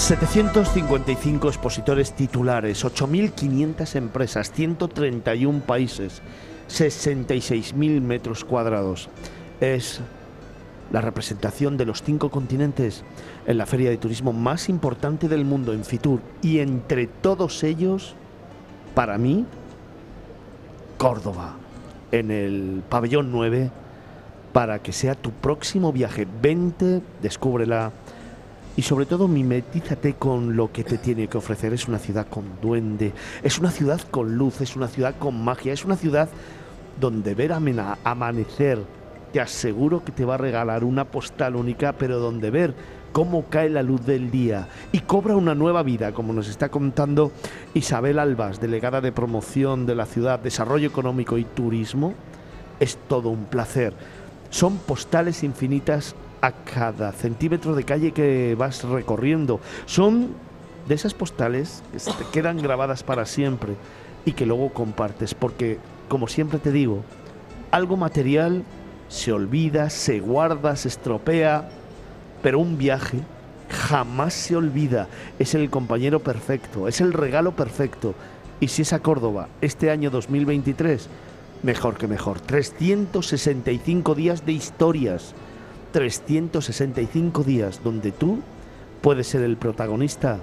755 0.00 1.46
expositores 1.46 2.14
titulares, 2.14 2.84
8.500 2.86 3.96
empresas, 3.96 4.50
131 4.50 5.60
países, 5.60 6.22
66.000 6.70 8.00
metros 8.00 8.46
cuadrados. 8.46 9.10
Es 9.60 10.00
la 10.90 11.02
representación 11.02 11.76
de 11.76 11.84
los 11.84 12.02
cinco 12.02 12.30
continentes 12.30 13.04
en 13.46 13.58
la 13.58 13.66
feria 13.66 13.90
de 13.90 13.98
turismo 13.98 14.32
más 14.32 14.70
importante 14.70 15.28
del 15.28 15.44
mundo, 15.44 15.74
en 15.74 15.84
Fitur. 15.84 16.20
Y 16.40 16.60
entre 16.60 17.06
todos 17.06 17.62
ellos, 17.62 18.14
para 18.94 19.18
mí, 19.18 19.44
Córdoba, 20.96 21.56
en 22.10 22.30
el 22.30 22.82
pabellón 22.88 23.30
9, 23.30 23.70
para 24.54 24.78
que 24.78 24.92
sea 24.92 25.14
tu 25.14 25.30
próximo 25.30 25.92
viaje. 25.92 26.26
Vente, 26.40 27.02
descúbrela 27.20 27.92
y 28.80 28.82
sobre 28.82 29.04
todo 29.04 29.28
mimetízate 29.28 30.14
con 30.14 30.56
lo 30.56 30.72
que 30.72 30.84
te 30.84 30.96
tiene 30.96 31.28
que 31.28 31.36
ofrecer. 31.36 31.74
Es 31.74 31.86
una 31.86 31.98
ciudad 31.98 32.26
con 32.26 32.46
duende, 32.62 33.12
es 33.42 33.58
una 33.58 33.70
ciudad 33.70 34.00
con 34.10 34.38
luz, 34.38 34.62
es 34.62 34.74
una 34.74 34.88
ciudad 34.88 35.16
con 35.18 35.44
magia, 35.44 35.74
es 35.74 35.84
una 35.84 35.96
ciudad 35.96 36.30
donde 36.98 37.34
ver 37.34 37.52
amanecer, 37.52 38.78
te 39.34 39.40
aseguro 39.42 40.02
que 40.02 40.12
te 40.12 40.24
va 40.24 40.36
a 40.36 40.38
regalar 40.38 40.82
una 40.82 41.04
postal 41.04 41.56
única, 41.56 41.92
pero 41.92 42.20
donde 42.20 42.48
ver 42.48 42.74
cómo 43.12 43.44
cae 43.50 43.68
la 43.68 43.82
luz 43.82 44.06
del 44.06 44.30
día 44.30 44.68
y 44.92 45.00
cobra 45.00 45.36
una 45.36 45.54
nueva 45.54 45.82
vida, 45.82 46.12
como 46.12 46.32
nos 46.32 46.48
está 46.48 46.70
contando 46.70 47.32
Isabel 47.74 48.18
Albas, 48.18 48.62
delegada 48.62 49.02
de 49.02 49.12
promoción 49.12 49.84
de 49.84 49.94
la 49.94 50.06
ciudad, 50.06 50.40
desarrollo 50.40 50.88
económico 50.88 51.36
y 51.36 51.44
turismo, 51.44 52.14
es 52.80 52.96
todo 53.10 53.28
un 53.28 53.44
placer. 53.44 53.92
Son 54.48 54.78
postales 54.78 55.42
infinitas 55.44 56.14
a 56.40 56.52
cada 56.52 57.12
centímetro 57.12 57.74
de 57.74 57.84
calle 57.84 58.12
que 58.12 58.54
vas 58.58 58.84
recorriendo. 58.84 59.60
Son 59.86 60.28
de 60.88 60.94
esas 60.94 61.14
postales 61.14 61.82
que 61.92 61.98
te 61.98 62.30
quedan 62.32 62.58
grabadas 62.58 63.02
para 63.02 63.26
siempre 63.26 63.74
y 64.24 64.32
que 64.32 64.46
luego 64.46 64.72
compartes, 64.72 65.34
porque, 65.34 65.78
como 66.08 66.28
siempre 66.28 66.58
te 66.58 66.72
digo, 66.72 67.02
algo 67.70 67.96
material 67.96 68.64
se 69.08 69.32
olvida, 69.32 69.90
se 69.90 70.20
guarda, 70.20 70.76
se 70.76 70.88
estropea, 70.88 71.68
pero 72.42 72.58
un 72.58 72.78
viaje 72.78 73.20
jamás 73.68 74.34
se 74.34 74.56
olvida. 74.56 75.08
Es 75.38 75.54
el 75.54 75.70
compañero 75.70 76.20
perfecto, 76.20 76.88
es 76.88 77.00
el 77.00 77.12
regalo 77.12 77.52
perfecto. 77.52 78.14
Y 78.60 78.68
si 78.68 78.82
es 78.82 78.92
a 78.92 79.00
Córdoba 79.00 79.48
este 79.60 79.90
año 79.90 80.10
2023, 80.10 81.08
mejor 81.62 81.96
que 81.96 82.06
mejor. 82.06 82.40
365 82.40 84.14
días 84.14 84.44
de 84.44 84.52
historias. 84.52 85.34
365 85.92 87.42
días 87.42 87.82
donde 87.82 88.12
tú 88.12 88.40
puedes 89.00 89.26
ser 89.26 89.42
el 89.42 89.56
protagonista 89.56 90.38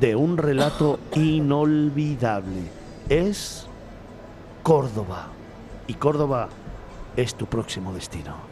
de 0.00 0.16
un 0.16 0.36
relato 0.36 0.98
inolvidable. 1.14 2.62
Es 3.08 3.66
Córdoba. 4.62 5.28
Y 5.86 5.94
Córdoba 5.94 6.48
es 7.16 7.34
tu 7.34 7.46
próximo 7.46 7.92
destino. 7.92 8.51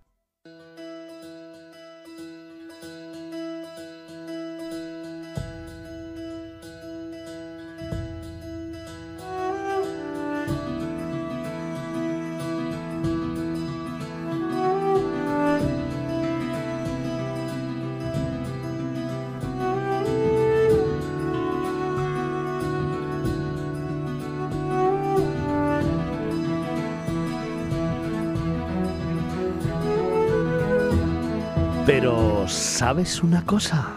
¿Sabes 32.91 33.23
una 33.23 33.45
cosa? 33.45 33.87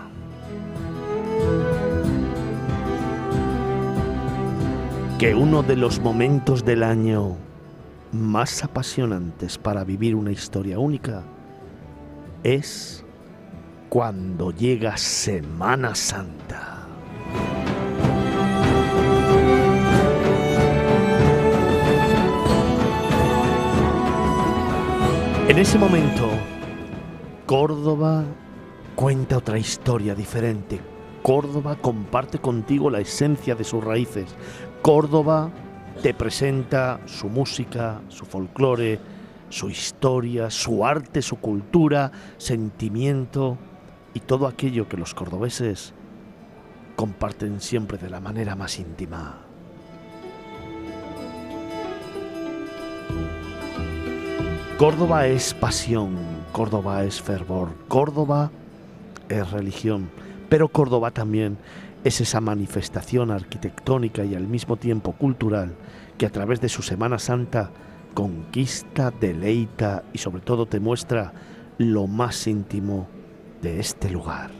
Que 5.18 5.34
uno 5.34 5.64
de 5.64 5.74
los 5.74 5.98
momentos 5.98 6.64
del 6.64 6.84
año 6.84 7.36
más 8.12 8.62
apasionantes 8.62 9.58
para 9.58 9.82
vivir 9.82 10.14
una 10.14 10.30
historia 10.30 10.78
única 10.78 11.24
es 12.44 13.04
cuando 13.88 14.52
llega 14.52 14.96
Semana 14.96 15.96
Santa. 15.96 16.86
En 25.48 25.58
ese 25.58 25.78
momento, 25.80 26.28
Córdoba 27.44 28.24
cuenta 28.94 29.38
otra 29.38 29.58
historia 29.58 30.14
diferente. 30.14 30.80
Córdoba 31.22 31.76
comparte 31.80 32.38
contigo 32.38 32.90
la 32.90 33.00
esencia 33.00 33.54
de 33.54 33.64
sus 33.64 33.82
raíces. 33.82 34.26
Córdoba 34.82 35.50
te 36.02 36.14
presenta 36.14 37.00
su 37.06 37.28
música, 37.28 38.02
su 38.08 38.24
folclore, 38.24 39.00
su 39.48 39.70
historia, 39.70 40.50
su 40.50 40.84
arte, 40.84 41.22
su 41.22 41.36
cultura, 41.36 42.10
sentimiento 42.36 43.56
y 44.12 44.20
todo 44.20 44.46
aquello 44.46 44.88
que 44.88 44.96
los 44.96 45.14
cordobeses 45.14 45.94
comparten 46.96 47.60
siempre 47.60 47.98
de 47.98 48.10
la 48.10 48.20
manera 48.20 48.54
más 48.54 48.78
íntima. 48.78 49.38
Córdoba 54.78 55.26
es 55.28 55.54
pasión, 55.54 56.16
Córdoba 56.52 57.04
es 57.04 57.22
fervor, 57.22 57.68
Córdoba 57.88 58.50
es 59.38 59.50
religión, 59.50 60.10
pero 60.48 60.68
Córdoba 60.68 61.10
también 61.10 61.58
es 62.04 62.20
esa 62.20 62.40
manifestación 62.40 63.30
arquitectónica 63.30 64.24
y 64.24 64.34
al 64.34 64.46
mismo 64.46 64.76
tiempo 64.76 65.12
cultural 65.12 65.74
que 66.18 66.26
a 66.26 66.30
través 66.30 66.60
de 66.60 66.68
su 66.68 66.82
Semana 66.82 67.18
Santa 67.18 67.70
conquista, 68.14 69.10
deleita 69.10 70.04
y 70.12 70.18
sobre 70.18 70.42
todo 70.42 70.66
te 70.66 70.80
muestra 70.80 71.32
lo 71.78 72.06
más 72.06 72.46
íntimo 72.46 73.08
de 73.60 73.80
este 73.80 74.10
lugar. 74.10 74.50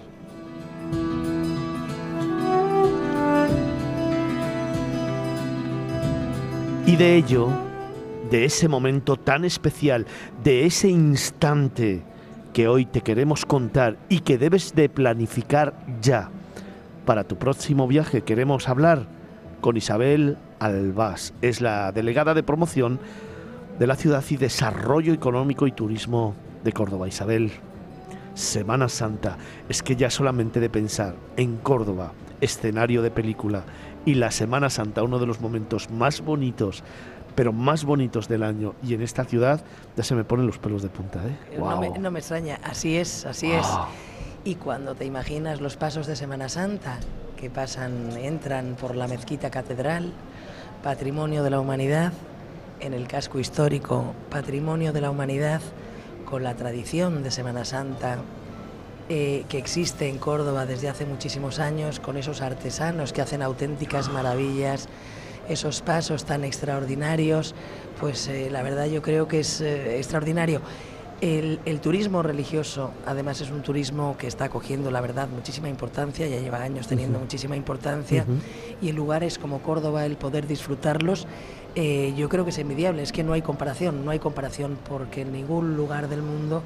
Y 6.87 6.97
de 6.97 7.17
ello 7.17 7.49
de 8.31 8.45
ese 8.45 8.69
momento 8.69 9.17
tan 9.17 9.45
especial, 9.45 10.07
de 10.43 10.67
ese 10.67 10.89
instante 10.89 12.03
que 12.55 12.69
hoy 12.69 12.87
te 12.87 13.03
queremos 13.03 13.45
contar 13.45 13.99
y 14.09 14.21
que 14.21 14.39
debes 14.39 14.75
de 14.75 14.89
planificar 14.89 15.75
ya. 16.01 16.31
Para 17.05 17.25
tu 17.25 17.37
próximo 17.37 17.87
viaje 17.89 18.23
queremos 18.23 18.69
hablar 18.69 19.07
con 19.61 19.77
Isabel 19.77 20.39
Albás, 20.61 21.35
es 21.43 21.61
la 21.61 21.91
delegada 21.91 22.33
de 22.33 22.45
promoción 22.45 23.01
de 23.79 23.87
la 23.89 23.97
ciudad 23.97 24.25
y 24.31 24.37
desarrollo 24.37 25.13
económico 25.13 25.67
y 25.67 25.73
turismo 25.73 26.37
de 26.63 26.73
Córdoba. 26.73 27.09
Isabel, 27.09 27.51
Semana 28.35 28.89
Santa, 28.89 29.37
es 29.69 29.83
que 29.83 29.97
ya 29.97 30.09
solamente 30.09 30.61
de 30.61 30.71
pensar 30.71 31.17
en 31.37 31.57
Córdoba, 31.57 32.13
escenario 32.41 33.03
de 33.03 33.11
película, 33.11 33.65
y 34.07 34.15
la 34.15 34.31
Semana 34.31 34.71
Santa, 34.71 35.03
uno 35.03 35.19
de 35.19 35.27
los 35.27 35.41
momentos 35.41 35.91
más 35.91 36.21
bonitos 36.21 36.85
pero 37.35 37.53
más 37.53 37.85
bonitos 37.85 38.29
del 38.29 38.43
año. 38.43 38.75
Y 38.83 38.95
en 38.95 39.03
esta 39.03 39.25
ciudad 39.25 39.65
ya 39.97 40.05
se 40.05 40.15
me 40.15 40.25
ponen 40.25 40.47
los 40.47 40.59
pelos 40.59 40.83
de 40.83 40.89
punta. 40.89 41.21
¿eh? 41.27 41.59
No, 41.59 42.11
me, 42.11 42.19
extraña, 42.19 42.59
así 42.63 42.97
es, 42.97 43.27
así 43.27 43.51
es. 43.53 43.67
Ah. 43.69 43.89
Y 44.45 44.57
cuando 44.57 44.95
te 44.95 45.05
imaginas 45.05 45.61
los 45.61 45.77
pasos 45.77 46.07
de 46.07 46.17
Semana 46.17 46.49
Santa, 46.49 46.99
que 47.37 47.51
pasan, 47.51 48.17
entran 48.17 48.77
por 48.79 48.95
la 48.95 49.09
mezquita 49.09 49.51
catedral, 49.51 50.13
patrimonio 50.83 51.43
de 51.43 51.51
la 51.51 51.61
humanidad, 51.61 52.13
en 52.81 52.93
el 52.93 53.07
casco 53.07 53.39
histórico, 53.39 54.15
patrimonio 54.31 54.93
de 54.93 55.01
la 55.01 55.11
humanidad, 55.11 55.63
con 56.25 56.43
la 56.43 56.55
tradición 56.55 57.23
de 57.23 57.31
Semana 57.31 57.65
Santa 57.65 58.19
eh, 59.11 59.45
que 59.51 59.59
existe 59.59 60.09
en 60.09 60.17
Córdoba 60.17 60.65
desde 60.65 60.89
hace 60.89 61.05
muchísimos 61.05 61.59
años, 61.59 62.01
con 62.01 62.17
esos 62.17 62.41
artesanos 62.41 63.13
que 63.13 63.21
hacen 63.21 63.43
auténticas 63.43 64.09
maravillas 64.09 64.89
esos 65.49 65.83
pasos 65.83 66.25
tan 66.25 66.45
extraordinarios, 66.45 67.55
pues 68.01 68.29
eh, 68.29 68.49
la 68.51 68.63
verdad 68.63 68.87
yo 68.87 69.03
creo 69.03 69.29
que 69.29 69.41
es 69.41 69.61
eh, 69.61 69.99
extraordinario. 69.99 70.61
El, 71.21 71.81
turismo 71.81 72.23
religioso, 72.23 72.91
además, 73.07 73.41
es 73.41 73.51
un 73.51 73.63
turismo 73.63 74.15
que 74.19 74.27
está 74.27 74.51
cogiendo, 74.51 74.91
la 74.91 75.01
verdad, 75.01 75.27
muchísima 75.29 75.71
importancia, 75.71 76.27
ya 76.27 76.39
lleva 76.39 76.63
años 76.63 76.87
teniendo 76.87 77.19
muchísima 77.19 77.57
importancia, 77.57 78.27
y 78.83 78.91
en 78.91 78.97
lugares 78.97 79.39
como 79.39 79.63
Córdoba 79.63 80.05
el 80.05 80.17
poder 80.17 80.47
disfrutarlos, 80.47 81.27
eh, 81.77 82.13
yo 82.17 82.29
creo 82.29 82.45
que 82.45 82.51
es 82.51 82.59
envidiable, 82.59 83.03
es 83.03 83.11
que 83.11 83.25
no 83.25 83.33
hay 83.33 83.43
comparación, 83.43 84.05
no 84.05 84.11
hay 84.11 84.19
comparación 84.21 84.79
porque 84.89 85.23
en 85.23 85.33
ningún 85.33 85.77
lugar 85.77 86.09
del 86.09 86.23
mundo 86.23 86.63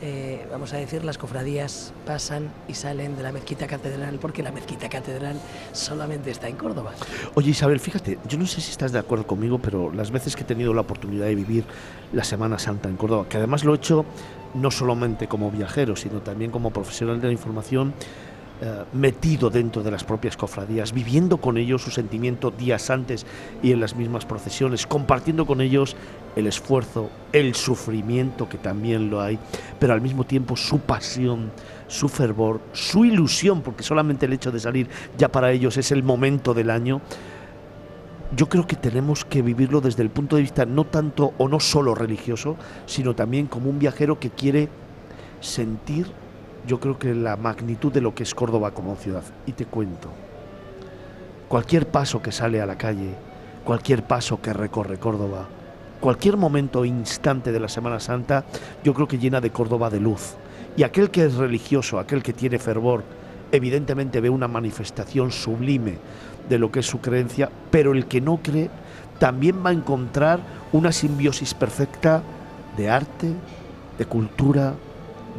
eh, 0.00 0.46
vamos 0.50 0.72
a 0.72 0.76
decir, 0.76 1.04
las 1.04 1.18
cofradías 1.18 1.92
pasan 2.06 2.50
y 2.68 2.74
salen 2.74 3.16
de 3.16 3.22
la 3.22 3.32
mezquita 3.32 3.66
catedral 3.66 4.18
porque 4.20 4.42
la 4.42 4.52
mezquita 4.52 4.88
catedral 4.88 5.36
solamente 5.72 6.30
está 6.30 6.48
en 6.48 6.56
Córdoba. 6.56 6.92
Oye 7.34 7.50
Isabel, 7.50 7.80
fíjate, 7.80 8.18
yo 8.28 8.38
no 8.38 8.46
sé 8.46 8.60
si 8.60 8.70
estás 8.70 8.92
de 8.92 8.98
acuerdo 8.98 9.26
conmigo, 9.26 9.58
pero 9.58 9.92
las 9.92 10.10
veces 10.10 10.36
que 10.36 10.42
he 10.42 10.46
tenido 10.46 10.72
la 10.72 10.82
oportunidad 10.82 11.26
de 11.26 11.34
vivir 11.34 11.64
la 12.12 12.24
Semana 12.24 12.58
Santa 12.58 12.88
en 12.88 12.96
Córdoba, 12.96 13.26
que 13.28 13.38
además 13.38 13.64
lo 13.64 13.72
he 13.72 13.76
hecho 13.76 14.04
no 14.54 14.70
solamente 14.70 15.26
como 15.26 15.50
viajero, 15.50 15.96
sino 15.96 16.20
también 16.20 16.50
como 16.50 16.70
profesional 16.70 17.20
de 17.20 17.26
la 17.26 17.32
información, 17.32 17.92
eh, 18.60 18.84
metido 18.92 19.50
dentro 19.50 19.84
de 19.84 19.92
las 19.92 20.02
propias 20.02 20.36
cofradías, 20.36 20.92
viviendo 20.92 21.36
con 21.36 21.58
ellos 21.58 21.80
su 21.80 21.92
sentimiento 21.92 22.50
días 22.50 22.90
antes 22.90 23.24
y 23.62 23.70
en 23.70 23.78
las 23.78 23.94
mismas 23.94 24.26
procesiones, 24.26 24.84
compartiendo 24.84 25.46
con 25.46 25.60
ellos 25.60 25.94
el 26.34 26.48
esfuerzo, 26.48 27.08
el 27.32 27.54
sufrimiento 27.54 28.48
que 28.48 28.58
también 28.58 29.10
lo 29.10 29.20
hay, 29.20 29.38
pero 29.78 29.92
al 29.92 30.00
mismo 30.00 30.24
tiempo 30.24 30.56
su 30.56 30.80
pasión, 30.80 31.52
su 31.86 32.08
fervor, 32.08 32.60
su 32.72 33.04
ilusión, 33.04 33.62
porque 33.62 33.84
solamente 33.84 34.26
el 34.26 34.32
hecho 34.32 34.50
de 34.50 34.58
salir 34.58 34.88
ya 35.16 35.28
para 35.28 35.52
ellos 35.52 35.76
es 35.76 35.92
el 35.92 36.02
momento 36.02 36.52
del 36.52 36.70
año. 36.70 37.00
Yo 38.36 38.48
creo 38.48 38.66
que 38.66 38.74
tenemos 38.74 39.24
que 39.24 39.40
vivirlo 39.40 39.80
desde 39.80 40.02
el 40.02 40.10
punto 40.10 40.34
de 40.34 40.42
vista 40.42 40.66
no 40.66 40.84
tanto 40.84 41.32
o 41.38 41.46
no 41.46 41.60
solo 41.60 41.94
religioso, 41.94 42.56
sino 42.86 43.14
también 43.14 43.46
como 43.46 43.70
un 43.70 43.78
viajero 43.78 44.18
que 44.18 44.30
quiere 44.30 44.68
sentir 45.40 46.08
yo 46.68 46.78
creo 46.78 46.98
que 46.98 47.14
la 47.14 47.36
magnitud 47.36 47.90
de 47.90 48.02
lo 48.02 48.14
que 48.14 48.22
es 48.22 48.34
Córdoba 48.34 48.72
como 48.72 48.94
ciudad. 48.94 49.22
Y 49.46 49.52
te 49.52 49.64
cuento, 49.64 50.10
cualquier 51.48 51.88
paso 51.88 52.20
que 52.20 52.30
sale 52.30 52.60
a 52.60 52.66
la 52.66 52.76
calle, 52.76 53.14
cualquier 53.64 54.06
paso 54.06 54.40
que 54.42 54.52
recorre 54.52 54.98
Córdoba, 54.98 55.48
cualquier 55.98 56.36
momento 56.36 56.84
instante 56.84 57.52
de 57.52 57.60
la 57.60 57.68
Semana 57.68 57.98
Santa, 57.98 58.44
yo 58.84 58.92
creo 58.92 59.08
que 59.08 59.18
llena 59.18 59.40
de 59.40 59.50
Córdoba 59.50 59.88
de 59.88 59.98
luz. 59.98 60.36
Y 60.76 60.82
aquel 60.82 61.10
que 61.10 61.24
es 61.24 61.36
religioso, 61.36 61.98
aquel 61.98 62.22
que 62.22 62.34
tiene 62.34 62.58
fervor, 62.58 63.02
evidentemente 63.50 64.20
ve 64.20 64.28
una 64.28 64.46
manifestación 64.46 65.32
sublime 65.32 65.96
de 66.50 66.58
lo 66.58 66.70
que 66.70 66.80
es 66.80 66.86
su 66.86 67.00
creencia, 67.00 67.50
pero 67.70 67.92
el 67.92 68.04
que 68.04 68.20
no 68.20 68.40
cree 68.42 68.68
también 69.18 69.64
va 69.64 69.70
a 69.70 69.72
encontrar 69.72 70.40
una 70.72 70.92
simbiosis 70.92 71.54
perfecta 71.54 72.22
de 72.76 72.90
arte, 72.90 73.32
de 73.96 74.04
cultura, 74.04 74.74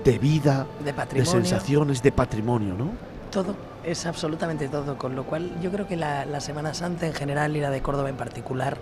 de 0.04 0.20
vida, 0.20 0.66
de, 0.84 1.26
sensaciones, 1.26 2.02
de 2.02 2.12
patrimonio, 2.12 2.74
¿no? 2.74 2.92
Todo, 3.32 3.56
es 3.84 4.06
absolutamente 4.06 4.68
todo, 4.68 4.98
con 4.98 5.16
lo 5.16 5.24
cual 5.24 5.52
yo 5.62 5.72
creo 5.72 5.88
que 5.88 5.96
la, 5.96 6.40
Semana 6.42 6.74
Santa 6.74 7.08
en 7.08 7.14
general 7.14 7.56
y 7.56 7.62
la 7.62 7.70
de 7.70 7.82
Córdoba 7.82 8.10
en 8.10 8.18
particular 8.18 8.78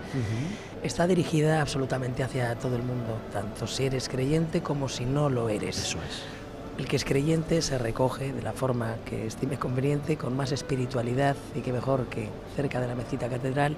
está 0.84 1.08
dirigida 1.08 1.62
absolutamente 1.62 2.24
hacia 2.24 2.56
todo 2.56 2.76
el 2.76 2.84
mundo, 2.84 3.18
tanto 3.32 3.68
si 3.68 3.86
eres 3.86 4.10
creyente 4.10 4.62
como 4.62 4.90
si 4.90 5.06
no 5.06 5.30
lo 5.30 5.50
eres. 5.50 5.78
Eso 5.78 5.98
es. 5.98 6.24
El 6.78 6.88
que 6.88 6.96
es 6.96 7.06
creyente 7.06 7.62
se 7.64 7.78
recoge 7.80 8.32
de 8.32 8.42
la 8.44 8.54
forma 8.54 8.96
que 9.04 9.26
estime 9.26 9.58
conveniente, 9.58 10.16
con 10.16 10.38
más 10.38 10.52
espiritualidad 10.52 11.36
y 11.56 11.62
que 11.62 11.74
mejor 11.74 12.06
que 12.06 12.30
cerca 12.56 12.80
de 12.80 12.88
la 12.88 12.96
mezquita 12.96 13.28
catedral. 13.30 13.76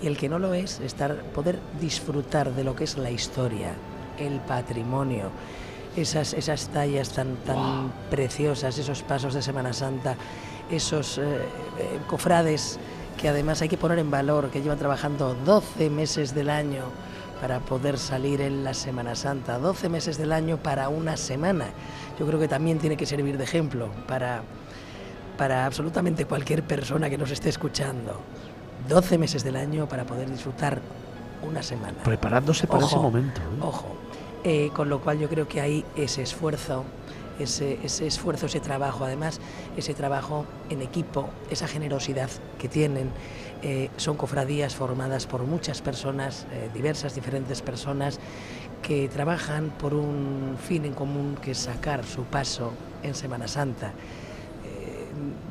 Y 0.00 0.06
el 0.06 0.16
que 0.16 0.28
no 0.28 0.38
lo 0.38 0.54
es, 0.54 0.78
estar, 0.78 1.16
poder 1.34 1.58
disfrutar 1.80 2.52
de 2.52 2.62
lo 2.62 2.76
que 2.76 2.84
es 2.84 2.96
la 2.96 3.10
historia, 3.10 3.72
el 4.18 4.38
patrimonio, 4.40 5.32
esas, 6.00 6.34
esas 6.34 6.68
tallas 6.68 7.10
tan, 7.10 7.36
tan 7.36 7.92
preciosas, 8.10 8.78
esos 8.78 9.02
pasos 9.02 9.34
de 9.34 9.42
Semana 9.42 9.72
Santa, 9.72 10.16
esos 10.70 11.18
eh, 11.18 11.22
eh, 11.22 12.00
cofrades 12.06 12.78
que 13.16 13.28
además 13.28 13.60
hay 13.62 13.68
que 13.68 13.76
poner 13.76 13.98
en 13.98 14.10
valor, 14.10 14.50
que 14.50 14.62
llevan 14.62 14.78
trabajando 14.78 15.34
12 15.44 15.90
meses 15.90 16.34
del 16.34 16.50
año 16.50 16.84
para 17.40 17.60
poder 17.60 17.98
salir 17.98 18.40
en 18.40 18.64
la 18.64 18.74
Semana 18.74 19.14
Santa, 19.14 19.58
12 19.58 19.88
meses 19.88 20.18
del 20.18 20.32
año 20.32 20.56
para 20.58 20.88
una 20.88 21.16
semana. 21.16 21.66
Yo 22.18 22.26
creo 22.26 22.38
que 22.38 22.48
también 22.48 22.78
tiene 22.78 22.96
que 22.96 23.06
servir 23.06 23.36
de 23.36 23.44
ejemplo 23.44 23.90
para, 24.06 24.42
para 25.36 25.66
absolutamente 25.66 26.24
cualquier 26.26 26.62
persona 26.62 27.10
que 27.10 27.18
nos 27.18 27.30
esté 27.30 27.48
escuchando. 27.48 28.20
12 28.88 29.18
meses 29.18 29.44
del 29.44 29.56
año 29.56 29.88
para 29.88 30.04
poder 30.04 30.30
disfrutar 30.30 30.80
una 31.42 31.62
semana. 31.62 31.98
Preparándose 32.04 32.66
para 32.66 32.84
ese 32.84 32.96
momento. 32.96 33.40
¿eh? 33.40 33.60
Ojo, 33.60 33.96
eh, 34.44 34.70
con 34.74 34.88
lo 34.88 35.00
cual 35.00 35.18
yo 35.18 35.28
creo 35.28 35.48
que 35.48 35.60
hay 35.60 35.84
ese 35.96 36.22
esfuerzo, 36.22 36.84
ese, 37.38 37.78
esfuerzo, 37.84 38.46
ese 38.46 38.60
trabajo, 38.60 39.04
además, 39.04 39.40
ese 39.76 39.94
trabajo 39.94 40.44
en 40.70 40.82
equipo, 40.82 41.28
esa 41.50 41.68
generosidad 41.68 42.30
que 42.58 42.68
tienen. 42.68 43.10
Eh, 43.62 43.90
son 43.96 44.16
cofradías 44.16 44.74
formadas 44.74 45.26
por 45.26 45.42
muchas 45.42 45.82
personas, 45.82 46.46
eh, 46.52 46.70
diversas, 46.72 47.14
diferentes 47.14 47.62
personas, 47.62 48.20
que 48.82 49.08
trabajan 49.08 49.70
por 49.70 49.94
un 49.94 50.56
fin 50.62 50.84
en 50.84 50.94
común 50.94 51.36
que 51.42 51.50
es 51.50 51.58
sacar 51.58 52.04
su 52.04 52.22
paso 52.24 52.72
en 53.02 53.14
Semana 53.14 53.48
Santa 53.48 53.92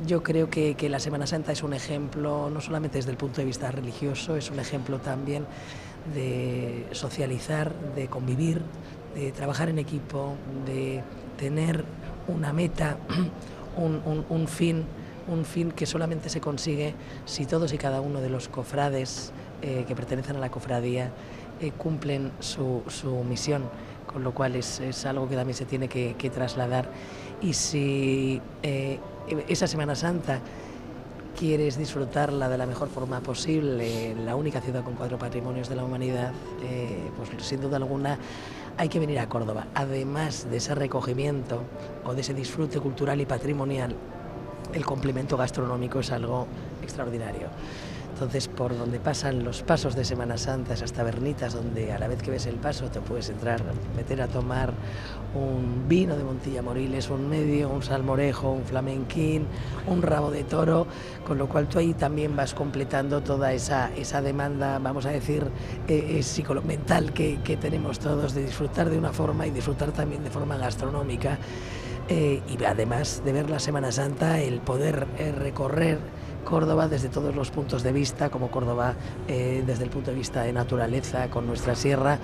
yo 0.06 0.22
creo 0.22 0.48
que, 0.48 0.74
que, 0.74 0.88
la 0.88 1.00
Semana 1.00 1.26
Santa 1.26 1.52
es 1.52 1.62
un 1.62 1.74
ejemplo, 1.74 2.48
no 2.48 2.60
solamente 2.62 2.96
desde 2.96 3.10
el 3.10 3.16
punto 3.16 3.42
de 3.42 3.44
vista 3.44 3.70
religioso, 3.70 4.36
es 4.36 4.50
un 4.50 4.58
ejemplo 4.58 4.98
también 4.98 5.44
de 6.14 6.86
socializar, 6.92 7.72
de 7.94 8.08
convivir, 8.08 8.62
de 9.14 9.32
trabajar 9.32 9.68
en 9.68 9.78
equipo, 9.78 10.34
de 10.66 11.02
tener 11.38 11.84
una 12.26 12.52
meta, 12.52 12.98
un, 13.76 14.48
fin, 14.48 14.84
un 15.28 15.44
fin 15.44 15.72
que 15.72 15.86
solamente 15.86 16.28
se 16.28 16.40
consigue 16.40 16.94
si 17.24 17.46
todos 17.46 17.72
y 17.72 17.78
cada 17.78 18.00
uno 18.00 18.20
de 18.20 18.28
los 18.28 18.48
cofrades 18.48 19.32
eh, 19.62 19.84
que 19.86 19.94
pertenecen 19.94 20.36
a 20.36 20.40
la 20.40 20.50
cofradía 20.50 21.10
eh, 21.60 21.72
cumplen 21.76 22.30
su, 22.40 22.82
misión, 23.28 23.64
con 24.06 24.22
lo 24.22 24.32
cual 24.32 24.56
es, 24.56 25.04
algo 25.06 25.28
que 25.28 25.36
también 25.36 25.56
se 25.56 25.64
tiene 25.64 25.88
que, 25.88 26.30
trasladar. 26.30 26.88
Y 27.40 27.52
si 27.54 28.40
eh, 28.62 28.98
esa 29.48 29.66
Semana 29.66 29.94
Santa 29.94 30.40
quieres 31.38 31.78
disfrutarla 31.78 32.48
de 32.48 32.58
la 32.58 32.66
mejor 32.66 32.88
forma 32.88 33.20
posible 33.20 34.14
la 34.16 34.34
única 34.34 34.60
ciudad 34.60 34.82
con 34.82 34.94
cuatro 34.94 35.18
patrimonios 35.18 35.68
de 35.68 35.76
la 35.76 35.84
humanidad, 35.84 36.32
eh, 36.62 37.10
pues 37.16 37.30
sin 37.44 37.60
duda 37.60 37.76
alguna 37.76 38.18
hay 38.76 38.88
que 38.88 38.98
venir 38.98 39.20
a 39.20 39.28
Córdoba. 39.28 39.68
Además 39.74 40.50
de 40.50 40.56
ese 40.56 40.74
recogimiento 40.74 41.62
o 42.04 42.14
de 42.14 42.22
ese 42.22 42.34
disfrute 42.34 42.80
cultural 42.80 43.20
y 43.20 43.26
patrimonial, 43.26 43.94
el 44.72 44.84
complemento 44.84 45.36
gastronómico 45.36 46.00
es 46.00 46.10
algo 46.10 46.48
extraordinario. 46.82 47.48
Entonces, 48.18 48.48
por 48.48 48.76
donde 48.76 48.98
pasan 48.98 49.44
los 49.44 49.62
pasos 49.62 49.94
de 49.94 50.04
Semana 50.04 50.36
Santa, 50.38 50.74
esas 50.74 50.92
tabernitas 50.92 51.54
donde 51.54 51.92
a 51.92 52.00
la 52.00 52.08
vez 52.08 52.20
que 52.20 52.32
ves 52.32 52.46
el 52.46 52.56
paso 52.56 52.90
te 52.90 53.00
puedes 53.00 53.30
entrar, 53.30 53.62
meter 53.94 54.20
a 54.20 54.26
tomar 54.26 54.72
un 55.36 55.88
vino 55.88 56.16
de 56.16 56.24
Montilla 56.24 56.60
Moriles, 56.60 57.10
un 57.10 57.28
medio, 57.28 57.68
un 57.68 57.80
salmorejo, 57.80 58.50
un 58.50 58.64
flamenquín, 58.64 59.46
un 59.86 60.02
rabo 60.02 60.32
de 60.32 60.42
toro, 60.42 60.88
con 61.24 61.38
lo 61.38 61.48
cual 61.48 61.68
tú 61.68 61.78
ahí 61.78 61.94
también 61.94 62.34
vas 62.34 62.54
completando 62.54 63.20
toda 63.20 63.52
esa, 63.52 63.94
esa 63.94 64.20
demanda, 64.20 64.80
vamos 64.80 65.06
a 65.06 65.10
decir, 65.10 65.44
eh, 65.86 66.20
eh 66.20 66.44
mental 66.66 67.12
que, 67.12 67.38
que, 67.44 67.56
tenemos 67.56 68.00
todos 68.00 68.34
de 68.34 68.44
disfrutar 68.44 68.90
de 68.90 68.98
una 68.98 69.12
forma 69.12 69.46
y 69.46 69.52
disfrutar 69.52 69.92
también 69.92 70.24
de 70.24 70.30
forma 70.30 70.56
gastronómica. 70.56 71.38
Eh, 72.08 72.40
y 72.48 72.64
además 72.64 73.22
de 73.24 73.32
ver 73.32 73.48
la 73.48 73.60
Semana 73.60 73.92
Santa, 73.92 74.40
el 74.40 74.60
poder 74.60 75.06
eh, 75.18 75.30
recorrer 75.30 75.98
Córdoba 76.44 76.88
desde 76.88 77.08
todos 77.08 77.34
los 77.34 77.50
puntos 77.50 77.82
de 77.82 77.92
vista, 77.92 78.30
como 78.30 78.50
Córdoba 78.50 78.94
eh, 79.28 79.62
desde 79.66 79.84
el 79.84 79.90
punto 79.90 80.10
de 80.10 80.16
vista 80.16 80.42
de 80.42 80.52
naturaleza, 80.52 81.28
con 81.30 81.46
nuestra 81.46 81.74
sierra. 81.74 82.18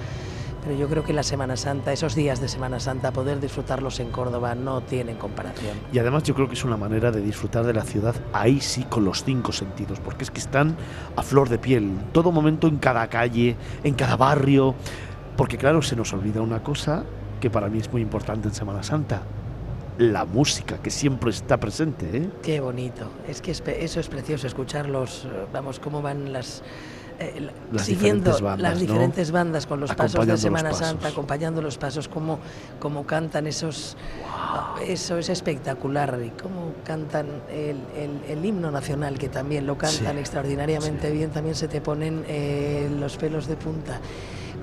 Pero 0.64 0.78
yo 0.78 0.88
creo 0.88 1.04
que 1.04 1.12
la 1.12 1.22
Semana 1.22 1.58
Santa, 1.58 1.92
esos 1.92 2.14
días 2.14 2.40
de 2.40 2.48
Semana 2.48 2.80
Santa, 2.80 3.12
poder 3.12 3.38
disfrutarlos 3.38 4.00
en 4.00 4.10
Córdoba 4.10 4.54
no 4.54 4.80
tienen 4.80 5.16
comparación. 5.16 5.76
Y 5.92 5.98
además 5.98 6.22
yo 6.22 6.34
creo 6.34 6.48
que 6.48 6.54
es 6.54 6.64
una 6.64 6.78
manera 6.78 7.10
de 7.10 7.20
disfrutar 7.20 7.66
de 7.66 7.74
la 7.74 7.82
ciudad 7.82 8.14
ahí 8.32 8.60
sí 8.62 8.84
con 8.84 9.04
los 9.04 9.24
cinco 9.24 9.52
sentidos, 9.52 10.00
porque 10.00 10.24
es 10.24 10.30
que 10.30 10.40
están 10.40 10.74
a 11.16 11.22
flor 11.22 11.50
de 11.50 11.58
piel, 11.58 11.98
todo 12.12 12.32
momento, 12.32 12.66
en 12.66 12.78
cada 12.78 13.06
calle, 13.08 13.56
en 13.82 13.94
cada 13.94 14.16
barrio. 14.16 14.74
Porque 15.36 15.58
claro, 15.58 15.82
se 15.82 15.96
nos 15.96 16.14
olvida 16.14 16.40
una 16.40 16.62
cosa 16.62 17.04
que 17.40 17.50
para 17.50 17.68
mí 17.68 17.78
es 17.78 17.92
muy 17.92 18.00
importante 18.00 18.48
en 18.48 18.54
Semana 18.54 18.82
Santa, 18.82 19.20
la 19.98 20.24
música 20.24 20.78
que 20.78 20.90
siempre 20.90 21.30
está 21.30 21.58
presente. 21.58 22.16
¿eh? 22.16 22.28
Qué 22.42 22.60
bonito. 22.60 23.10
Es 23.28 23.40
que 23.40 23.52
eso 23.52 24.00
es 24.00 24.08
precioso, 24.08 24.46
escucharlos, 24.46 25.24
eh, 25.24 25.46
vamos, 25.52 25.78
cómo 25.78 26.02
van 26.02 26.32
las... 26.32 26.62
Eh, 27.20 27.48
siguiendo 27.76 28.36
las 28.58 28.80
diferentes 28.80 29.30
bandas 29.30 29.66
con 29.66 29.78
los 29.78 29.94
pasos 29.94 30.26
de 30.26 30.36
Semana 30.36 30.72
Santa, 30.72 31.06
acompañando 31.06 31.62
los 31.62 31.78
pasos, 31.78 32.08
cómo, 32.08 32.40
cómo 32.80 33.06
cantan 33.06 33.46
esos... 33.46 33.96
Eso 34.84 35.18
es 35.18 35.28
espectacular. 35.28 36.20
Y 36.24 36.30
cómo 36.30 36.72
cantan 36.84 37.26
el, 37.52 37.78
el, 38.28 38.44
himno 38.44 38.72
nacional, 38.72 39.16
que 39.16 39.28
también 39.28 39.64
lo 39.64 39.78
cantan 39.78 40.18
extraordinariamente 40.18 41.12
bien, 41.12 41.30
también 41.30 41.54
se 41.54 41.68
te 41.68 41.80
ponen 41.80 42.24
los 42.98 43.16
pelos 43.16 43.46
de 43.46 43.56
punta 43.56 44.00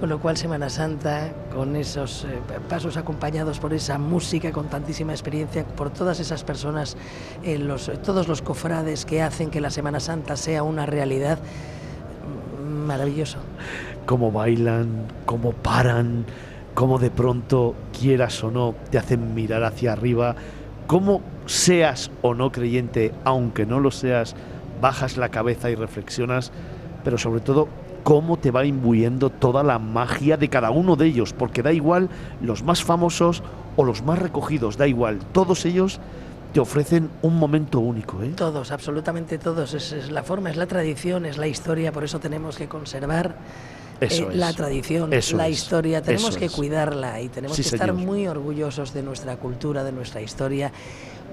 con 0.02 0.10
lo 0.10 0.20
cual 0.20 0.36
Semana 0.36 0.68
Santa, 0.68 1.32
con 1.54 1.76
esos 1.76 2.24
eh, 2.24 2.40
pasos 2.68 2.98
acompañados 2.98 3.60
por 3.60 3.72
esa 3.72 4.00
música, 4.00 4.52
con 4.52 4.68
tantísima 4.68 5.12
experiencia, 5.12 5.64
por 5.64 5.92
todas 5.92 6.20
esas 6.20 6.44
personas, 6.44 6.98
eh, 7.44 7.60
los, 7.60 7.92
todos 8.02 8.28
los 8.28 8.42
cofrades 8.42 9.06
que 9.06 9.22
hacen 9.22 9.52
que 9.52 9.62
la 9.62 9.70
Semana 9.70 10.00
Santa 10.00 10.38
sea 10.38 10.64
una 10.64 10.88
realidad, 10.88 11.38
mm, 11.38 12.88
maravilloso. 12.88 13.38
Cómo 14.08 14.32
bailan, 14.32 15.06
cómo 15.28 15.52
paran, 15.52 16.26
cómo 16.74 16.98
de 16.98 17.12
pronto, 17.12 17.76
quieras 17.98 18.44
o 18.44 18.50
no, 18.50 18.74
te 18.90 18.98
hacen 18.98 19.36
mirar 19.36 19.64
hacia 19.64 19.94
arriba, 19.94 20.36
cómo 20.88 21.22
seas 21.46 22.10
o 22.24 22.34
no 22.34 22.52
creyente, 22.52 23.14
aunque 23.24 23.68
no 23.68 23.80
lo 23.80 23.92
seas, 23.92 24.36
bajas 24.82 25.16
la 25.18 25.30
cabeza 25.30 25.70
y 25.70 25.76
reflexionas, 25.76 26.52
pero 27.04 27.20
sobre 27.20 27.42
todo 27.42 27.68
cómo 28.04 28.38
te 28.38 28.52
va 28.52 28.66
imbuyendo 28.66 29.30
toda 29.30 29.64
la 29.64 29.80
magia 29.80 30.38
de 30.38 30.50
cada 30.50 30.72
uno 30.72 30.96
de 30.96 31.08
ellos, 31.08 31.34
porque 31.34 31.62
da 31.64 31.72
igual 31.74 32.10
los 32.42 32.64
más 32.64 32.84
famosos 32.84 33.44
o 33.76 33.84
los 33.84 34.04
más 34.04 34.20
recogidos, 34.20 34.78
da 34.78 34.88
igual, 34.88 35.20
todos 35.32 35.66
ellos 35.66 36.00
te 36.54 36.60
ofrecen 36.60 37.10
un 37.22 37.38
momento 37.38 37.80
único. 37.80 38.22
¿eh? 38.24 38.34
Todos, 38.36 38.72
absolutamente 38.72 39.38
todos. 39.38 39.74
Es, 39.74 39.94
es 39.94 40.12
la 40.12 40.22
forma, 40.24 40.50
es 40.50 40.58
la 40.58 40.66
tradición, 40.66 41.26
es 41.26 41.38
la 41.38 41.48
historia, 41.48 41.92
por 41.94 42.04
eso 42.04 42.20
tenemos 42.20 42.58
que 42.58 42.68
conservar 42.68 43.36
Eso 44.02 44.24
eh, 44.24 44.28
es. 44.32 44.36
la 44.36 44.52
tradición, 44.52 45.14
Eso 45.14 45.38
la 45.38 45.48
es. 45.48 45.58
historia. 45.60 46.02
Tenemos 46.02 46.32
Eso 46.32 46.40
que 46.40 46.46
es. 46.46 46.52
cuidarla 46.52 47.22
y 47.22 47.30
tenemos 47.30 47.56
Sí, 47.56 47.64
que 47.64 47.70
estar 47.70 47.90
señor. 47.92 48.06
muy 48.06 48.28
orgullosos 48.28 48.94
de 48.94 49.02
nuestra 49.02 49.38
cultura, 49.38 49.86
de 49.86 49.94
nuestra 49.94 50.22
historia, 50.22 50.74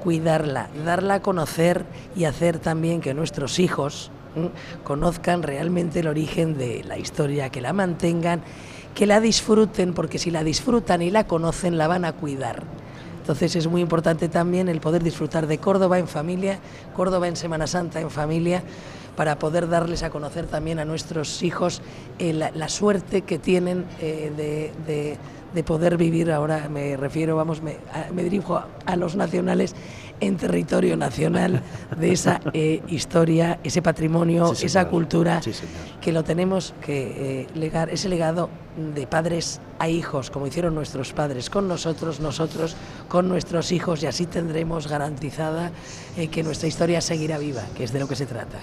cuidarla, 0.05 0.69
darla 0.85 1.15
a 1.15 1.21
conocer 1.23 1.85
y 2.15 2.25
hacer 2.25 2.61
también 2.61 3.01
que 3.01 3.13
nuestros 3.15 3.59
hijos. 3.59 4.13
Conozcan 4.85 5.43
realmente 5.43 6.01
el 6.01 6.09
origen 6.09 6.57
de 6.59 6.85
la 6.85 6.99
historia, 6.99 7.51
que 7.51 7.61
la 7.61 7.73
mantengan, 7.73 8.43
que 8.95 9.07
la 9.07 9.21
disfruten, 9.21 9.95
porque 9.95 10.19
si 10.19 10.31
la 10.31 10.43
disfrutan 10.45 11.03
y 11.03 11.11
la 11.11 11.25
conocen, 11.27 11.79
la 11.79 11.87
van 11.89 12.05
a 12.05 12.13
cuidar. 12.13 12.63
Entonces 13.21 13.55
es 13.57 13.67
muy 13.67 13.83
importante 13.83 14.29
también 14.29 14.69
el 14.69 14.81
poder 14.81 15.03
disfrutar 15.03 15.47
de 15.47 15.59
Córdoba 15.59 15.99
en 15.99 16.09
familia, 16.09 16.59
Córdoba 16.97 17.29
en 17.29 17.37
Semana 17.37 17.67
Santa 17.67 18.01
en 18.01 18.11
familia, 18.11 18.63
para 19.17 19.39
poder 19.39 19.69
darles 19.69 20.03
a 20.03 20.11
conocer 20.11 20.47
también 20.47 20.79
a 20.79 20.85
nuestros 20.85 21.43
hijos 21.43 21.83
eh, 22.19 22.33
la, 22.33 22.69
suerte 22.69 23.23
que 23.23 23.39
tienen 23.39 23.85
eh, 24.01 24.33
de, 24.37 24.73
de- 24.87 25.19
de 25.55 25.65
poder 25.65 25.97
vivir, 25.97 26.31
ahora 26.31 26.69
me 26.69 26.95
refiero, 26.99 27.35
vamos, 27.35 27.63
me, 27.63 27.79
a- 27.93 28.13
me 28.13 28.23
dirijo 28.23 28.61
a 28.85 28.97
los 28.97 29.17
nacionales, 29.17 29.75
en 30.21 30.37
territorio 30.37 30.97
nacional 30.97 31.63
de 31.99 32.13
esa 32.13 32.41
eh, 32.53 32.83
historia, 32.89 33.59
ese 33.65 33.83
patrimonio, 33.83 34.55
Sí, 34.55 34.67
esa 34.67 34.89
cultura 34.89 35.41
Sí, 35.43 35.53
que 36.01 36.13
lo 36.13 36.25
tenemos 36.25 36.75
que 36.85 37.43
eh, 37.43 37.47
legar, 37.55 37.91
ese 37.91 38.09
legado 38.09 38.51
de 38.95 39.07
padres 39.07 39.61
a 39.79 39.89
hijos, 39.89 40.31
como 40.31 40.47
hicieron 40.47 40.75
nuestros 40.75 41.13
padres 41.13 41.51
con 41.51 41.69
nosotros, 41.69 42.21
nosotros 42.21 42.77
con 43.09 43.29
nuestros 43.29 43.73
hijos, 43.73 44.03
y 44.03 44.07
así 44.07 44.27
tendremos 44.27 44.89
garantizada 44.89 45.73
eh, 46.17 46.29
que 46.29 46.43
nuestra 46.43 46.69
historia 46.69 47.01
seguirá 47.01 47.39
viva, 47.39 47.63
que 47.77 47.85
es 47.85 47.93
de 47.93 48.01
lo 48.01 48.09
que 48.09 48.17
se 48.17 48.27
trata. 48.27 48.59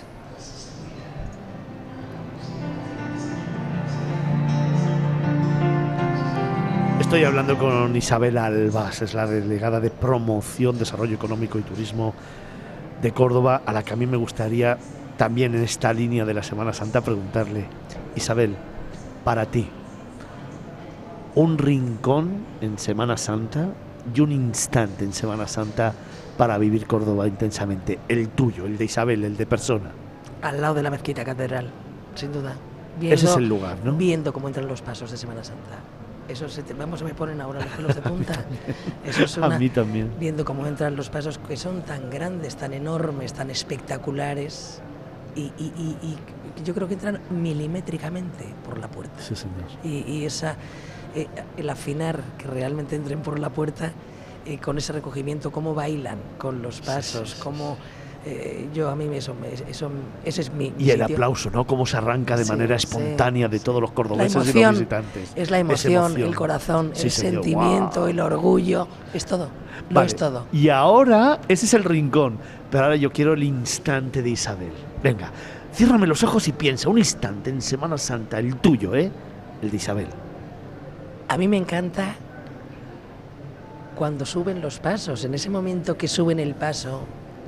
Estoy 7.06 7.24
hablando 7.24 7.56
con 7.60 7.95
Isabel 7.95 8.36
Albas, 8.36 9.03
es 9.03 9.14
la 9.14 9.28
delegada 9.28 9.80
de 9.80 9.91
Promoción, 9.91 10.80
Desarrollo 10.80 11.14
Económico 11.14 11.60
y 11.60 11.62
Turismo 11.62 12.16
de 12.99 13.12
Córdoba, 13.12 13.62
a 13.64 13.72
la 13.72 13.84
que 13.84 13.93
a 13.93 13.95
mí 13.95 14.08
me 14.08 14.18
gustaría 14.18 14.80
también 15.16 15.53
en 15.53 15.62
esta 15.62 15.93
línea 15.93 16.26
de 16.26 16.34
la 16.34 16.41
Semana 16.41 16.74
Santa 16.74 17.01
preguntarle, 17.01 17.68
Isabel, 18.16 18.56
para 19.24 19.45
ti, 19.45 19.68
un 21.36 21.60
rincón 21.60 22.43
en 22.60 22.80
Semana 22.80 23.18
Santa 23.18 23.70
y 24.14 24.20
un 24.20 24.32
instante 24.32 25.06
en 25.06 25.14
Semana 25.14 25.47
Santa 25.47 25.93
para 26.39 26.58
vivir 26.58 26.88
Córdoba 26.88 27.28
intensamente, 27.28 27.99
el 28.10 28.30
tuyo, 28.30 28.66
el 28.66 28.80
de 28.80 28.86
Isabel, 28.86 29.24
el 29.24 29.38
de 29.38 29.45
persona. 29.45 29.91
Al 30.41 30.60
lado 30.60 30.74
de 30.74 30.82
la 30.82 30.89
mezquita 30.89 31.24
catedral, 31.24 31.70
sin 32.16 32.34
duda. 32.34 32.56
Ese 32.99 33.28
es 33.28 33.38
el 33.38 33.47
lugar, 33.47 33.78
¿no? 33.84 33.93
Viendo 33.93 34.34
cómo 34.34 34.47
entran 34.47 34.68
los 34.68 34.82
pasos 34.82 35.12
de 35.12 35.18
Semana 35.18 35.43
Santa. 35.43 35.78
Eso 36.28 36.49
se 36.49 36.63
te- 36.63 36.73
vamos, 36.73 36.99
se 36.99 37.05
me 37.05 37.13
ponen 37.13 37.39
ahora 37.41 37.59
los 37.61 37.69
pelos 37.73 37.95
de 37.95 38.01
punta. 38.09 38.34
Eso 39.05 39.23
es 39.23 39.38
A 39.38 39.47
una- 39.47 39.59
mí 39.59 39.69
también. 39.69 40.11
viendo 40.19 40.43
cómo 40.43 40.65
entran 40.65 40.95
los 40.95 41.09
pasos 41.09 41.38
que 41.38 41.55
son 41.57 41.82
tan 41.84 42.09
grandes, 42.09 42.55
tan 42.55 42.73
enormes, 42.73 43.34
tan 43.34 43.49
espectaculares 43.51 44.82
y, 45.36 45.41
y- 45.57 45.73
y- 45.78 45.97
y 46.07 46.63
yo 46.63 46.73
creo 46.73 46.88
que 46.88 46.95
entran 46.95 47.19
milimétricamente 47.30 48.45
por 48.65 48.80
la 48.80 48.88
puerta. 48.88 49.21
Sí, 49.21 49.36
señor. 49.36 49.65
Y, 49.84 50.26
esa, 50.26 50.55
eh, 51.13 51.28
el 51.57 51.69
afinar 51.69 52.21
que 52.38 52.47
realmente 52.47 52.95
entren 52.95 53.21
por 53.21 53.38
la 53.39 53.49
puerta 53.49 53.91
eh, 54.45 54.57
con 54.59 54.78
ese 54.78 54.93
recogimiento, 54.93 55.51
cómo 55.51 55.73
bailan 55.73 56.17
con 56.38 56.61
los 56.61 56.80
pasos, 56.82 57.30
sí, 57.32 57.36
sí, 57.36 57.41
cómo 57.43 57.78
eh, 58.26 58.67
yo 58.73 58.89
a 58.89 58.95
mí 58.95 59.05
me- 59.05 59.17
eso, 59.17 59.36
eso, 59.69 59.89
ese 60.23 60.41
es 60.41 60.51
mi 60.51 60.73
Y 60.80 60.89
el 60.89 60.99
sitio. 61.01 61.15
aplauso, 61.15 61.49
¿no? 61.51 61.65
Cómo 61.67 61.86
se 61.86 61.97
arranca 61.97 62.36
de 62.36 62.43
Sí, 62.43 62.49
manera 62.51 62.78
sí, 62.80 62.88
espontánea 62.88 63.47
de 63.47 63.59
todos 63.59 63.80
los 63.82 63.91
cordobeses 63.91 64.34
y 64.55 64.61
los 64.61 64.71
visitantes. 64.71 65.32
es 65.36 65.51
la 65.51 65.59
emoción, 65.59 66.17
el 66.19 66.36
corazón, 66.36 66.91
Sí, 66.93 67.03
el 67.03 67.11
señor. 67.11 67.43
sentimiento, 67.43 68.07
el 68.07 68.19
orgullo, 68.19 68.88
es 69.13 69.26
todo, 69.26 69.49
lo 69.89 69.95
Vale, 69.95 70.07
es 70.07 70.15
todo. 70.15 70.47
Y 70.51 70.69
ahora, 70.69 71.39
ese 71.47 71.65
es 71.67 71.73
el 71.76 71.84
rincón. 71.84 72.38
Pero 72.71 72.86
ahora 72.86 72.95
yo 72.95 73.11
quiero 73.11 73.34
el 73.34 73.43
instante 73.43 74.21
de 74.23 74.30
Isabel. 74.32 74.71
Venga, 75.03 75.30
ciérrame 75.73 76.07
los 76.07 76.23
ojos 76.23 76.47
y 76.47 76.51
piensa, 76.51 76.89
un 76.89 76.97
instante 76.97 77.49
en 77.51 77.61
Semana 77.61 77.97
Santa, 77.97 78.39
el 78.39 78.55
tuyo, 78.57 78.95
¿eh? 78.95 79.11
El 79.61 79.69
de 79.69 79.78
Isabel. 79.78 80.07
A 81.28 81.38
mí 81.38 81.47
me 81.47 81.57
encanta 81.57 82.15
cuando 83.95 84.26
suben 84.26 84.61
los 84.61 84.80
pasos, 84.80 85.23
en 85.23 85.34
ese 85.36 85.49
momento 85.49 85.97
que 85.97 86.07
suben 86.07 86.39
el 86.39 86.53
paso 86.55 87.01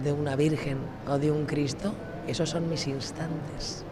de 0.03 0.11
una 0.11 0.35
Virgen 0.35 0.77
o 1.07 1.17
de 1.17 1.31
un 1.31 1.45
Cristo, 1.45 1.93
esos 2.27 2.49
son 2.49 2.69
mis 2.69 2.87
instantes. 2.87 3.83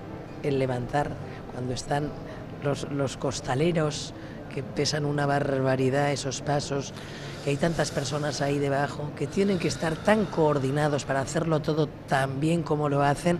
El 0.43 0.60
levantar, 0.60 1.12
cuando 1.53 1.74
están 1.74 2.10
los, 2.64 2.91
los 2.91 3.18
costaleros 3.18 4.14
que 4.53 4.64
pesan 4.64 5.06
una 5.06 5.26
barbaridad 5.26 6.12
esos 6.12 6.41
pasos, 6.41 6.93
que 7.43 7.51
hay 7.51 7.58
tantas 7.58 7.91
personas 7.91 8.41
ahí 8.41 8.58
debajo, 8.58 9.12
que 9.16 9.28
tienen 9.28 9.60
que 9.60 9.68
estar 9.68 9.95
tan 9.95 10.26
coordinados 10.26 11.06
para 11.06 11.22
hacerlo 11.22 11.62
todo 11.62 11.88
tan 12.08 12.39
bien 12.39 12.64
como 12.64 12.89
lo 12.89 13.03
hacen, 13.03 13.39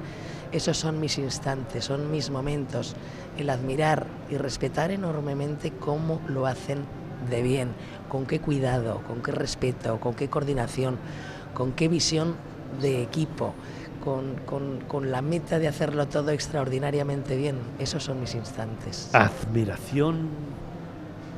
esos 0.52 0.78
son 0.78 1.00
mis 1.00 1.18
instantes, 1.18 1.86
son 1.86 2.12
mis 2.12 2.30
momentos, 2.30 2.96
el 3.38 3.50
admirar 3.50 4.08
y 4.30 4.38
respetar 4.38 4.92
enormemente 4.92 5.72
cómo 5.72 6.22
lo 6.28 6.46
hacen 6.46 6.86
de 7.30 7.42
bien, 7.42 7.70
con 8.10 8.26
qué 8.26 8.40
cuidado, 8.40 9.02
con 9.08 9.22
qué 9.22 9.32
respeto, 9.32 10.00
con 10.00 10.14
qué 10.14 10.30
coordinación, 10.30 10.98
con 11.54 11.72
qué 11.72 11.88
visión 11.88 12.36
de 12.80 13.02
equipo, 13.04 13.54
con, 14.04 14.36
con- 14.46 14.80
con 14.88 15.12
la 15.12 15.22
meta 15.22 15.60
de 15.60 15.68
hacerlo 15.68 16.08
todo 16.08 16.32
extraordinariamente 16.32 17.36
bien. 17.36 17.58
Esos 17.80 18.04
son 18.04 18.20
mis 18.22 18.36
instantes. 18.36 19.10
Admiración 19.14 20.30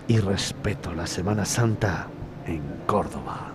y 0.07 0.19
respeto. 0.19 0.93
La 0.93 1.07
Semana 1.07 1.45
Santa 1.45 2.07
en 2.45 2.61
Córdoba. 2.85 3.51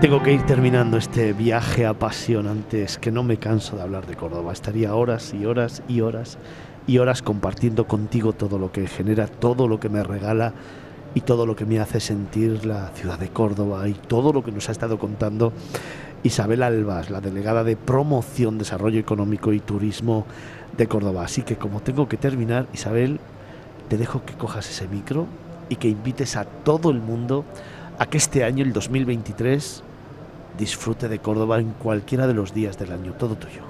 Tengo 0.00 0.22
que 0.22 0.32
ir 0.32 0.42
terminando 0.46 0.96
este 0.96 1.32
viaje 1.32 1.84
apasionante. 1.84 2.82
Es 2.84 2.98
que 2.98 3.10
no 3.10 3.24
me 3.24 3.36
canso 3.38 3.76
de 3.76 3.82
hablar 3.82 4.06
de 4.06 4.14
Córdoba. 4.14 4.52
Estaría 4.52 4.94
horas 4.94 5.34
y 5.34 5.44
horas 5.44 5.82
y 5.88 6.02
horas 6.02 6.38
y 6.86 6.98
horas 6.98 7.20
compartiendo 7.20 7.86
contigo 7.88 8.32
todo 8.32 8.58
lo 8.58 8.70
que 8.70 8.86
genera, 8.86 9.26
todo 9.26 9.66
lo 9.66 9.80
que 9.80 9.88
me 9.88 10.04
regala 10.04 10.54
y 11.18 11.20
todo 11.20 11.46
lo 11.46 11.56
que 11.56 11.64
me 11.64 11.80
hace 11.80 11.98
sentir 11.98 12.64
la 12.64 12.90
ciudad 12.94 13.18
de 13.18 13.28
Córdoba 13.28 13.88
y 13.88 13.92
todo 13.92 14.32
lo 14.32 14.44
que 14.44 14.52
nos 14.52 14.68
ha 14.68 14.72
estado 14.72 15.00
contando 15.00 15.52
Isabel 16.22 16.62
Albas, 16.62 17.10
la 17.10 17.20
delegada 17.20 17.64
de 17.64 17.76
Promoción, 17.76 18.56
Desarrollo 18.56 19.00
Económico 19.00 19.52
y 19.52 19.58
Turismo 19.58 20.26
de 20.76 20.86
Córdoba. 20.86 21.24
Así 21.24 21.42
que 21.42 21.56
como 21.56 21.80
tengo 21.80 22.08
que 22.08 22.18
terminar, 22.18 22.68
Isabel, 22.72 23.18
te 23.88 23.96
dejo 23.96 24.24
que 24.24 24.34
cojas 24.34 24.70
ese 24.70 24.86
micro 24.86 25.26
y 25.68 25.74
que 25.74 25.88
invites 25.88 26.36
a 26.36 26.44
todo 26.44 26.92
el 26.92 27.00
mundo 27.00 27.44
a 27.98 28.06
que 28.06 28.18
este 28.18 28.44
año, 28.44 28.62
el 28.62 28.72
2023, 28.72 29.82
disfrute 30.56 31.08
de 31.08 31.18
Córdoba 31.18 31.58
en 31.58 31.72
cualquiera 31.72 32.28
de 32.28 32.34
los 32.34 32.54
días 32.54 32.78
del 32.78 32.92
año. 32.92 33.14
Todo 33.14 33.34
tuyo. 33.34 33.67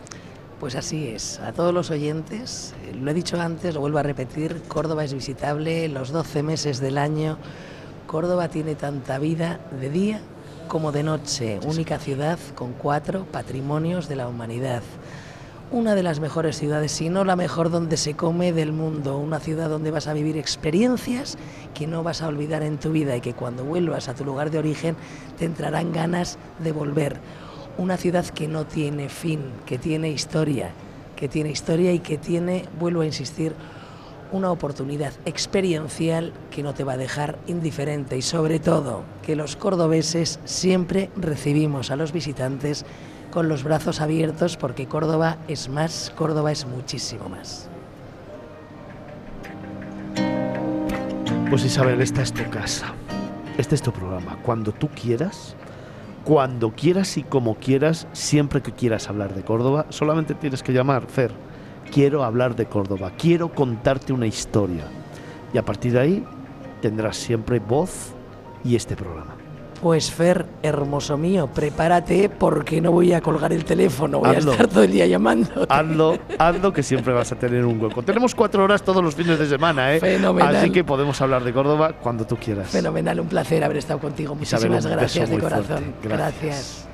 Pues 0.61 0.75
así 0.75 1.07
es, 1.07 1.39
a 1.39 1.53
todos 1.53 1.73
los 1.73 1.93
oyentes, 1.93 2.75
eh, 2.85 2.93
lo 2.93 3.13
he 3.13 3.15
dicho 3.15 3.41
antes, 3.41 3.75
lo 3.75 3.81
vuelvo 3.81 3.99
a 3.99 4.03
repetir, 4.03 4.61
Córdoba 4.67 5.05
es 5.05 5.15
visitable 5.15 5.89
los 5.89 6.11
12 6.11 6.43
meses 6.43 6.81
del 6.81 6.99
año. 6.99 7.39
Córdoba 8.09 8.49
tiene 8.49 8.75
tanta 8.75 9.21
vida 9.21 9.61
de 9.81 9.89
día 9.89 10.21
como 10.67 10.91
de 10.91 11.05
noche, 11.05 11.61
única 11.65 12.01
ciudad 12.01 12.41
con 12.57 12.73
cuatro 12.73 13.25
patrimonios 13.25 14.09
de 14.09 14.17
la 14.17 14.27
humanidad. 14.27 14.83
Una 15.71 15.95
de 15.95 16.03
las 16.03 16.19
mejores 16.19 16.59
ciudades, 16.59 16.91
si 16.91 17.09
no 17.09 17.25
la 17.25 17.37
mejor 17.37 17.71
donde 17.71 17.97
se 17.97 18.17
come 18.17 18.53
del 18.53 18.73
mundo, 18.73 19.17
una 19.17 19.39
ciudad 19.39 19.69
donde 19.69 19.93
vas 19.93 20.09
a 20.09 20.13
vivir 20.13 20.37
experiencias 20.37 21.39
que 21.73 21.87
no 21.87 22.03
vas 22.03 22.21
a 22.21 22.27
olvidar 22.27 22.65
en 22.65 22.79
tu 22.79 22.91
vida 22.91 23.15
y 23.15 23.21
que 23.21 23.33
cuando 23.33 23.63
vuelvas 23.63 24.09
a 24.09 24.15
tu 24.15 24.25
lugar 24.25 24.51
de 24.51 24.59
origen 24.59 24.97
te 25.39 25.45
entrarán 25.45 25.93
ganas 25.93 26.37
de 26.59 26.73
volver 26.73 27.21
una 27.79 27.97
ciudad 27.97 28.27
que 28.27 28.49
no 28.49 28.67
tiene 28.67 29.09
fin, 29.09 29.41
que 29.65 29.79
tiene 29.79 30.11
historia, 30.11 30.71
que 31.17 31.29
tiene 31.29 31.51
historia 31.51 31.93
y 31.93 32.01
que 32.01 32.19
tiene, 32.19 32.65
vuelvo 32.79 33.01
a 33.01 33.07
insistir, 33.07 33.55
una 34.31 34.51
oportunidad 34.51 35.13
experiencial 35.25 36.33
que 36.51 36.63
no 36.63 36.75
te 36.75 36.85
va 36.85 36.95
a 36.95 36.97
dejar 36.99 37.39
indiferente 37.47 38.17
y 38.17 38.23
sobre 38.23 38.59
todo 38.59 39.03
que 39.23 39.37
los 39.37 39.57
cordobeses 39.57 40.39
siempre 40.45 41.09
recibimos 41.17 41.91
a 41.91 41.97
los 41.97 42.13
visitantes 42.13 42.85
con 43.31 43.49
los 43.49 43.65
brazos 43.65 44.01
abiertos 44.01 44.57
porque 44.57 44.87
Córdoba 44.87 45.39
es 45.49 45.69
más, 45.69 46.13
Córdoba 46.15 46.53
es 46.53 46.67
muchísimo 46.67 47.29
más. 47.29 47.69
Pues 51.49 51.65
Isabel, 51.65 52.03
esta 52.03 52.21
es 52.21 52.33
tu 52.33 52.49
casa. 52.51 52.93
Este 53.57 53.75
es 53.75 53.81
tu 53.81 53.91
programa. 53.91 54.39
Cuando 54.43 54.73
tú 54.73 54.89
quieras, 54.89 55.57
cuando 56.29 56.73
quieras 56.73 57.17
y 57.17 57.23
como 57.23 57.55
quieras, 57.55 58.07
siempre 58.13 58.61
que 58.61 58.73
quieras 58.73 59.09
hablar 59.09 59.35
de 59.35 59.45
Córdoba, 59.45 59.87
solamente 59.89 60.35
tienes 60.35 60.63
que 60.63 60.75
llamar, 60.75 61.07
Fer. 61.07 61.31
Quiero 61.91 62.23
hablar 62.23 62.55
de 62.55 62.67
Córdoba, 62.67 63.13
quiero 63.17 63.55
contarte 63.55 64.13
una 64.13 64.27
historia. 64.27 64.85
Y 65.55 65.57
a 65.57 65.65
partir 65.65 65.93
de 65.93 66.01
ahí, 66.01 66.25
tendrás 66.83 67.17
siempre 67.17 67.61
voz 67.61 68.13
y 68.63 68.77
este 68.77 68.95
programa. 68.95 69.48
Pues 69.81 70.11
Fer, 70.11 70.45
hermoso 70.63 71.17
mío, 71.17 71.49
prepárate 71.55 72.29
porque 72.29 72.81
no 72.81 72.91
voy 72.91 73.13
a 73.13 73.21
colgar 73.21 73.53
el 73.53 73.65
teléfono, 73.65 74.19
voy 74.19 74.31
a 74.31 74.39
estar 74.39 74.67
todo 74.67 74.83
el 74.83 74.91
día 74.91 75.07
llamando. 75.07 75.67
Hazlo, 75.69 76.19
hazlo 76.39 76.73
que 76.73 76.83
siempre 76.83 77.13
vas 77.13 77.31
a 77.31 77.37
tener 77.37 77.65
un 77.65 77.81
hueco. 77.81 78.03
Tenemos 78.03 78.35
cuatro 78.35 78.65
horas 78.65 78.83
todos 78.83 79.05
los 79.05 79.15
fines 79.15 79.39
de 79.39 79.47
semana, 79.47 79.95
¿eh? 79.95 80.01
Fenomenal. 80.01 80.57
Así 80.57 80.71
que 80.71 80.83
podemos 80.83 81.21
hablar 81.21 81.45
de 81.45 81.53
Córdoba 81.53 81.93
cuando 81.93 82.27
tú 82.27 82.37
quieras. 82.37 82.69
Fenomenal, 82.69 83.21
un 83.21 83.29
placer 83.29 83.63
haber 83.63 83.77
estado 83.77 84.01
contigo. 84.01 84.35
Muchísimas 84.35 84.85
gracias 84.85 85.31
de 85.31 85.39
corazón. 85.39 85.95
gracias. 86.03 86.89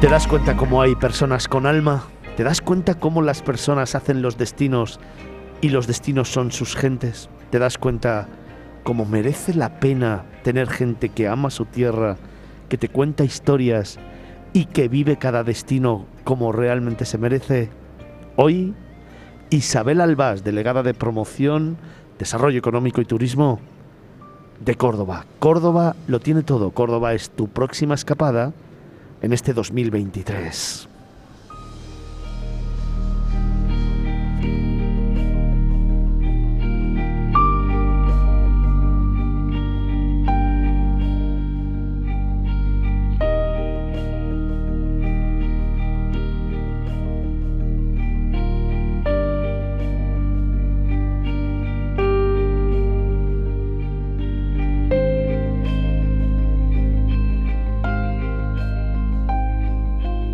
¿Te 0.00 0.06
das 0.06 0.28
cuenta 0.28 0.56
cómo 0.56 0.80
hay 0.80 0.94
personas 0.94 1.48
con 1.48 1.66
alma? 1.66 2.04
¿Te 2.36 2.44
das 2.44 2.60
cuenta 2.60 2.94
cómo 2.94 3.22
las 3.22 3.42
personas 3.42 3.96
hacen 3.96 4.22
los 4.22 4.38
destinos 4.38 5.00
y 5.60 5.70
los 5.70 5.88
destinos 5.88 6.28
son 6.28 6.52
sus 6.52 6.76
gentes? 6.76 7.28
¿Te 7.50 7.58
das 7.58 7.78
cuenta 7.78 8.28
cómo 8.84 9.06
merece 9.06 9.54
la 9.54 9.80
pena 9.80 10.24
tener 10.42 10.68
gente 10.68 11.08
que 11.08 11.28
ama 11.28 11.50
su 11.50 11.64
tierra, 11.64 12.16
que 12.68 12.76
te 12.76 12.88
cuenta 12.88 13.24
historias 13.24 13.98
y 14.52 14.66
que 14.66 14.88
vive 14.88 15.16
cada 15.16 15.44
destino 15.44 16.04
como 16.24 16.52
realmente 16.52 17.06
se 17.06 17.16
merece? 17.16 17.70
Hoy, 18.36 18.74
Isabel 19.48 20.02
Albás, 20.02 20.44
delegada 20.44 20.82
de 20.82 20.92
Promoción, 20.92 21.78
Desarrollo 22.18 22.58
Económico 22.58 23.00
y 23.00 23.06
Turismo 23.06 23.60
de 24.60 24.74
Córdoba. 24.74 25.24
Córdoba 25.38 25.96
lo 26.06 26.20
tiene 26.20 26.42
todo. 26.42 26.70
Córdoba 26.72 27.14
es 27.14 27.30
tu 27.30 27.48
próxima 27.48 27.94
escapada 27.94 28.52
en 29.22 29.32
este 29.32 29.54
2023. 29.54 30.88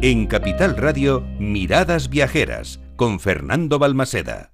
En 0.06 0.26
Capital 0.26 0.76
Radio, 0.76 1.22
Miradas 1.38 2.10
Viajeras, 2.10 2.78
con 2.94 3.20
Fernando 3.20 3.78
Balmaseda. 3.78 4.52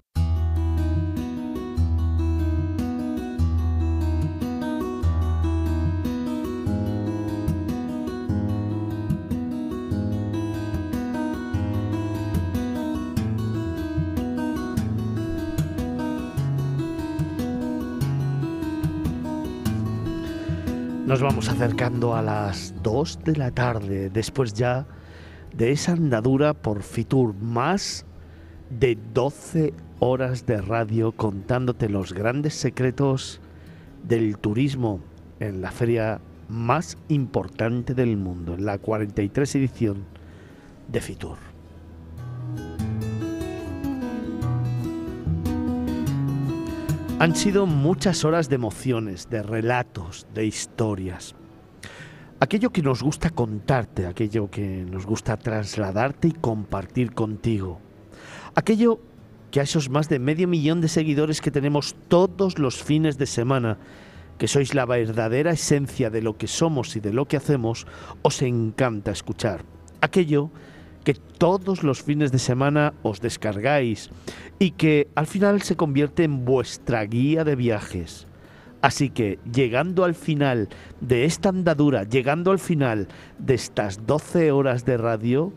Nos 21.07 21.21
vamos 21.21 21.49
acercando 21.49 22.15
a 22.15 22.23
las 22.23 22.73
2 22.85 23.25
de 23.25 23.35
la 23.35 23.51
tarde, 23.51 24.11
después 24.11 24.55
ya 24.55 24.87
de 25.57 25.73
esa 25.73 25.93
andadura 25.93 26.55
por 26.55 26.83
Fitur, 26.83 27.35
más 27.35 28.05
de 28.71 28.97
12 29.15 29.75
horas 29.99 30.47
de 30.47 30.61
radio 30.61 31.13
contándote 31.13 31.89
los 31.89 32.13
grandes 32.13 32.55
secretos 32.55 33.41
del 34.03 34.39
turismo 34.39 35.01
en 35.41 35.61
la 35.61 35.71
feria 35.71 36.21
más 36.49 36.97
importante 37.09 37.95
del 37.95 38.17
mundo, 38.17 38.55
en 38.55 38.65
la 38.65 38.79
43 38.79 39.55
edición 39.57 40.05
de 40.89 41.01
Fitur. 41.01 41.37
Han 47.19 47.37
sido 47.37 47.67
muchas 47.67 48.25
horas 48.25 48.49
de 48.49 48.55
emociones, 48.55 49.29
de 49.29 49.43
relatos, 49.43 50.27
de 50.33 50.47
historias 50.47 51.35
aquello 52.41 52.71
que 52.71 52.83
nos 52.83 53.03
gusta 53.03 53.31
contarte, 53.31 54.07
aquello 54.07 54.51
que 54.51 54.85
nos 54.91 55.07
gusta 55.07 55.37
trasladarte 55.37 56.29
y 56.29 56.33
compartir 56.33 57.13
contigo. 57.13 57.81
Aquello 58.55 59.01
que 59.51 59.61
a 59.61 59.65
esos 59.65 59.91
más 59.91 60.09
de 60.09 60.19
medio 60.19 60.49
millón 60.49 60.81
de 60.81 60.89
seguidores 60.89 61.41
que 61.41 61.51
tenemos 61.51 61.95
todos 62.09 62.59
los 62.59 62.83
fines 62.83 63.19
de 63.19 63.27
semana, 63.27 63.79
que 64.39 64.49
sois 64.49 64.75
la 64.75 64.87
verdadera 64.87 65.53
esencia 65.53 66.09
de 66.09 66.23
lo 66.23 66.39
que 66.39 66.49
somos 66.49 66.97
y 66.97 67.01
de 67.01 67.13
lo 67.13 67.27
que 67.29 67.37
hacemos, 67.37 67.87
os 68.23 68.41
encanta 68.41 69.11
escuchar. 69.11 69.65
Aquello 70.01 70.51
que 71.05 71.15
todos 71.15 71.83
los 71.83 72.03
fines 72.03 72.33
de 72.33 72.39
semana 72.39 72.95
os 73.03 73.21
descargáis 73.21 74.11
y 74.59 74.73
que 74.73 75.09
al 75.15 75.27
final 75.27 75.61
se 75.63 75.77
convierte 75.77 76.25
en 76.25 76.45
vuestra 76.45 77.05
guía 77.05 77.45
de 77.45 77.57
viajes 77.57 78.30
Así 78.83 79.11
que 79.11 79.39
llegando 79.53 80.05
al 80.05 80.15
final 80.15 80.69
de 81.01 81.25
esta 81.25 81.51
andadura, 81.51 82.05
llegando 82.05 82.51
al 82.51 82.59
final 82.59 83.09
de 83.39 83.55
estas 83.55 84.07
12 84.07 84.53
horas 84.53 84.85
de 84.85 84.97
radio, 84.97 85.53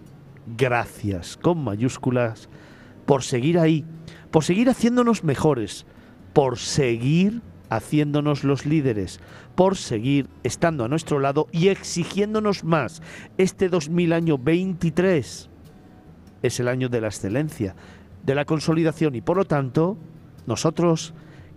gracias 0.58 1.38
con 1.38 1.64
mayúsculas 1.64 2.50
por 3.06 3.24
seguir 3.24 3.60
ahí, 3.60 3.86
por 4.30 4.44
seguir 4.44 4.70
haciéndonos 4.70 5.24
mejores, 5.24 5.86
por 6.34 6.58
seguir 6.58 7.42
haciéndonos 7.70 8.44
los 8.44 8.66
líderes, 8.66 9.20
por 9.56 9.78
seguir 9.78 10.28
estando 10.44 10.84
a 10.84 10.88
nuestro 10.90 11.20
lado 11.20 11.48
y 11.52 11.70
exigiéndonos 11.70 12.64
más. 12.64 13.02
Este 13.38 13.70
2000 13.70 14.14
año 14.14 14.38
23 14.38 15.50
es 16.42 16.60
el 16.60 16.68
año 16.68 16.90
de 16.90 17.02
la 17.02 17.08
excelencia, 17.08 17.76
de 18.24 18.36
la 18.36 18.46
consolidación 18.46 19.16
y 19.16 19.22
por 19.22 19.38
lo 19.38 19.46
tanto 19.46 19.98
nosotros 20.46 21.14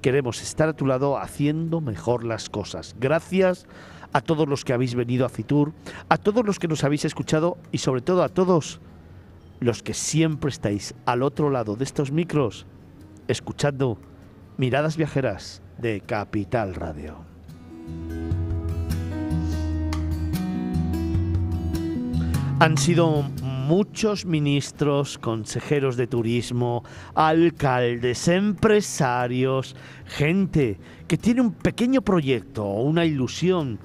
queremos 0.07 0.41
estar 0.41 0.69
a 0.69 0.73
tu 0.73 0.87
lado 0.87 1.19
haciendo 1.19 1.81
mejor 1.81 2.23
las 2.23 2.49
cosas. 2.49 2.95
Gracias 3.01 3.67
a 4.13 4.21
todos 4.21 4.49
los 4.49 4.65
que 4.65 4.73
habéis 4.73 4.95
venido 4.95 5.27
a 5.27 5.29
Fitur, 5.29 5.73
a 6.09 6.17
todos 6.17 6.47
los 6.47 6.61
que 6.61 6.69
nos 6.69 6.85
habéis 6.85 7.05
escuchado 7.05 7.59
y 7.73 7.79
sobre 7.79 8.03
todo 8.03 8.23
a 8.23 8.29
todos 8.29 8.79
los 9.59 9.83
que 9.83 9.95
siempre 9.95 10.51
estáis 10.51 10.95
al 11.07 11.25
otro 11.25 11.51
lado 11.51 11.75
de 11.75 11.83
estos 11.83 12.13
micros 12.13 12.67
escuchando 13.27 13.99
Miradas 14.59 14.97
Viajeras 14.97 15.61
de 15.77 16.01
Capital 16.03 16.77
Radio. 16.77 17.17
Han 22.61 22.79
sido 22.79 23.25
muchos 23.67 24.27
ministros, 24.27 25.19
consejeros 25.19 25.97
de 25.97 26.07
turismo, 26.07 26.85
alcaldes, 27.15 28.29
empresarios, 28.29 29.75
gente 30.07 30.79
que 31.09 31.19
tiene 31.19 31.41
un 31.41 31.53
pequeño 31.53 32.01
proyecto 32.03 32.65
o 32.65 32.83
una 32.83 33.05
ilusión 33.05 33.81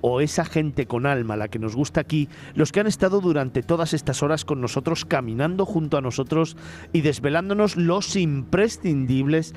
o 0.00 0.20
esa 0.20 0.44
gente 0.44 0.86
con 0.86 1.06
alma, 1.06 1.36
la 1.36 1.48
que 1.48 1.58
nos 1.58 1.74
gusta 1.74 2.00
aquí, 2.00 2.28
los 2.54 2.70
que 2.70 2.78
han 2.78 2.86
estado 2.86 3.20
durante 3.20 3.64
todas 3.64 3.94
estas 3.94 4.22
horas 4.22 4.44
con 4.44 4.60
nosotros, 4.60 5.04
caminando 5.04 5.66
junto 5.66 5.96
a 5.96 6.00
nosotros 6.00 6.56
y 6.92 7.00
desvelándonos 7.00 7.76
los 7.76 8.14
imprescindibles 8.14 9.54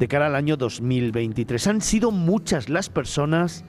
de 0.00 0.08
cara 0.08 0.26
al 0.26 0.34
año 0.34 0.56
2023. 0.56 1.64
Han 1.68 1.80
sido 1.80 2.10
muchas 2.10 2.68
las 2.68 2.88
personas 2.88 3.64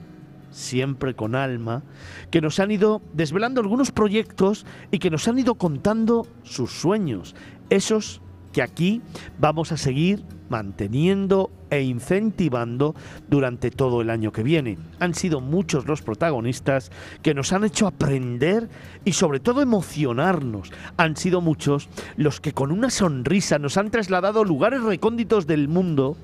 siempre 0.54 1.14
con 1.14 1.34
alma, 1.34 1.82
que 2.30 2.40
nos 2.40 2.60
han 2.60 2.70
ido 2.70 3.02
desvelando 3.12 3.60
algunos 3.60 3.90
proyectos 3.90 4.64
y 4.90 4.98
que 4.98 5.10
nos 5.10 5.26
han 5.28 5.38
ido 5.38 5.56
contando 5.56 6.26
sus 6.44 6.70
sueños, 6.70 7.34
esos 7.70 8.22
que 8.52 8.62
aquí 8.62 9.02
vamos 9.38 9.72
a 9.72 9.76
seguir 9.76 10.24
manteniendo 10.48 11.50
e 11.70 11.82
incentivando 11.82 12.94
durante 13.28 13.72
todo 13.72 14.00
el 14.00 14.10
año 14.10 14.30
que 14.30 14.44
viene. 14.44 14.78
Han 15.00 15.14
sido 15.14 15.40
muchos 15.40 15.88
los 15.88 16.02
protagonistas 16.02 16.92
que 17.22 17.34
nos 17.34 17.52
han 17.52 17.64
hecho 17.64 17.88
aprender 17.88 18.68
y 19.04 19.14
sobre 19.14 19.40
todo 19.40 19.60
emocionarnos. 19.60 20.70
Han 20.96 21.16
sido 21.16 21.40
muchos 21.40 21.88
los 22.16 22.40
que 22.40 22.52
con 22.52 22.70
una 22.70 22.90
sonrisa 22.90 23.58
nos 23.58 23.76
han 23.76 23.90
trasladado 23.90 24.42
a 24.42 24.44
lugares 24.44 24.82
recónditos 24.84 25.48
del 25.48 25.66
mundo 25.66 26.16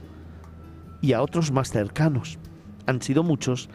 y 1.03 1.15
a 1.15 1.23
otros 1.23 1.51
más 1.51 1.73
cercanos. 1.73 2.39
Han 2.87 3.03
sido 3.03 3.25
muchos 3.25 3.69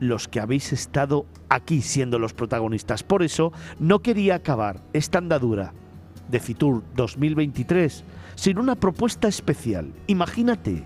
los 0.00 0.26
que 0.26 0.40
habéis 0.40 0.72
estado 0.72 1.26
aquí 1.48 1.82
siendo 1.82 2.18
los 2.18 2.34
protagonistas. 2.34 3.04
Por 3.04 3.22
eso 3.22 3.52
no 3.78 4.00
quería 4.00 4.36
acabar 4.36 4.82
esta 4.92 5.18
andadura 5.18 5.72
de 6.28 6.40
Fitur 6.40 6.82
2023 6.96 8.04
sin 8.34 8.58
una 8.58 8.74
propuesta 8.74 9.28
especial. 9.28 9.92
Imagínate, 10.06 10.84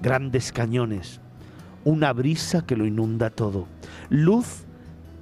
grandes 0.00 0.50
cañones, 0.50 1.20
una 1.84 2.12
brisa 2.12 2.64
que 2.66 2.76
lo 2.76 2.86
inunda 2.86 3.30
todo, 3.30 3.66
luz 4.08 4.64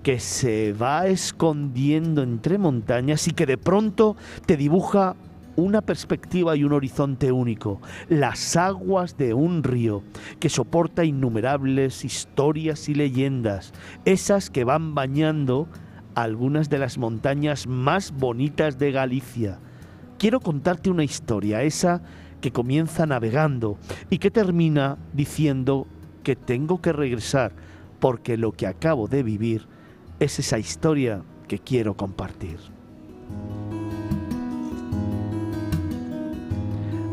que 0.02 0.20
se 0.20 0.72
va 0.72 1.06
escondiendo 1.08 2.22
entre 2.22 2.58
montañas 2.58 3.28
y 3.28 3.32
que 3.32 3.46
de 3.46 3.58
pronto 3.58 4.16
te 4.46 4.56
dibuja 4.56 5.16
una 5.60 5.82
perspectiva 5.82 6.56
y 6.56 6.64
un 6.64 6.72
horizonte 6.72 7.32
único, 7.32 7.80
las 8.08 8.56
aguas 8.56 9.16
de 9.16 9.34
un 9.34 9.62
río 9.62 10.02
que 10.38 10.48
soporta 10.48 11.04
innumerables 11.04 12.04
historias 12.04 12.88
y 12.88 12.94
leyendas, 12.94 13.72
esas 14.04 14.50
que 14.50 14.64
van 14.64 14.94
bañando 14.94 15.68
algunas 16.14 16.68
de 16.68 16.78
las 16.78 16.98
montañas 16.98 17.66
más 17.66 18.12
bonitas 18.12 18.78
de 18.78 18.92
Galicia. 18.92 19.58
Quiero 20.18 20.40
contarte 20.40 20.90
una 20.90 21.04
historia, 21.04 21.62
esa 21.62 22.02
que 22.40 22.52
comienza 22.52 23.06
navegando 23.06 23.78
y 24.08 24.18
que 24.18 24.30
termina 24.30 24.98
diciendo 25.12 25.86
que 26.22 26.36
tengo 26.36 26.80
que 26.80 26.92
regresar 26.92 27.52
porque 28.00 28.36
lo 28.36 28.52
que 28.52 28.66
acabo 28.66 29.08
de 29.08 29.22
vivir 29.22 29.66
es 30.18 30.38
esa 30.38 30.58
historia 30.58 31.22
que 31.48 31.58
quiero 31.58 31.96
compartir. 31.96 32.58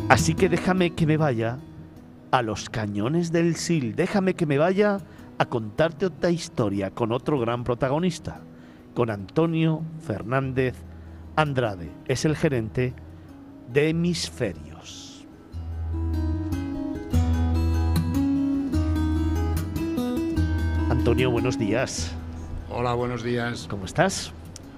Así 0.09 0.35
que 0.35 0.47
déjame 0.47 0.91
que 0.91 1.05
me 1.05 1.17
vaya 1.17 1.59
a 2.31 2.41
los 2.41 2.69
cañones 2.69 3.33
del 3.33 3.55
Sil, 3.59 3.95
déjame 3.95 4.35
que 4.35 4.45
me 4.45 4.57
vaya 4.57 4.99
a 5.37 5.45
contarte 5.45 6.05
otra 6.05 6.29
historia 6.29 6.91
con 6.91 7.11
otro 7.11 7.37
gran 7.39 7.65
protagonista, 7.65 8.39
con 8.93 9.09
Antonio 9.09 9.83
Fernández 9.99 10.75
Andrade. 11.35 11.91
Es 12.07 12.23
el 12.23 12.37
gerente 12.37 12.93
de 13.71 13.89
Hemisferios. 13.89 15.27
Antonio, 20.89 21.31
buenos 21.31 21.59
días. 21.59 22.15
Hola, 22.69 22.93
buenos 22.93 23.23
días. 23.23 23.67
¿Cómo 23.69 23.83
estás? 23.83 24.31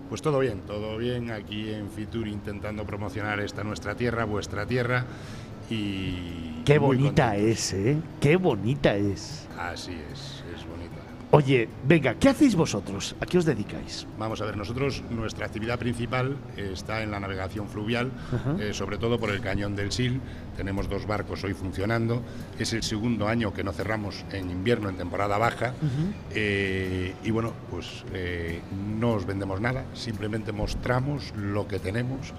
Pues 0.09 0.23
todo 0.23 0.39
bien, 0.39 0.61
todo 0.61 0.97
bien 0.97 1.29
aquí 1.29 1.71
en 1.71 1.89
Fitur 1.91 2.27
intentando 2.27 2.83
promocionar 2.83 3.39
esta 3.39 3.63
nuestra 3.63 3.93
tierra, 3.95 4.25
vuestra 4.25 4.65
tierra 4.65 5.05
y... 5.69 6.63
Qué 6.65 6.79
bonita 6.79 7.37
es, 7.37 7.73
¿eh? 7.73 7.97
Qué 8.19 8.35
bonita 8.35 8.95
es. 8.95 9.47
Así 9.57 9.93
es, 10.11 10.43
es 10.55 10.67
bonita. 10.67 10.98
Oye, 11.31 11.69
venga, 11.83 12.15
¿qué 12.15 12.29
hacéis 12.29 12.55
vosotros? 12.55 13.15
¿A 13.21 13.25
qué 13.27 13.37
os 13.37 13.45
dedicáis? 13.45 14.07
Vamos 14.17 14.41
a 14.41 14.45
ver, 14.45 14.57
nosotros 14.57 15.03
nuestra 15.11 15.45
actividad 15.45 15.77
principal 15.77 16.35
está 16.57 17.03
en 17.03 17.11
la 17.11 17.19
navegación 17.19 17.69
fluvial, 17.69 18.11
eh, 18.59 18.73
sobre 18.73 18.97
todo 18.97 19.19
por 19.19 19.29
el 19.29 19.39
cañón 19.39 19.75
del 19.75 19.91
Sil. 19.93 20.17
Tenemos 20.57 20.89
dos 20.89 21.05
barcos 21.05 21.43
hoy 21.43 21.53
funcionando. 21.53 22.23
Es 22.57 22.73
el 22.73 22.81
segundo 22.81 23.27
año 23.27 23.53
que 23.53 23.63
no 23.63 23.73
cerramos 23.73 24.25
en 24.31 24.49
invierno, 24.49 24.89
en 24.89 24.97
temporada 24.97 25.37
baja. 25.37 25.75
Eh, 26.31 27.13
y 27.23 27.29
bueno, 27.29 27.53
pues 27.69 28.05
eh, 28.11 28.61
no 28.99 29.11
os 29.11 29.27
vendemos 29.27 29.61
nada, 29.61 29.85
simplemente 29.93 30.51
mostramos 30.51 31.31
lo 31.35 31.67
que 31.67 31.77
tenemos 31.77 32.33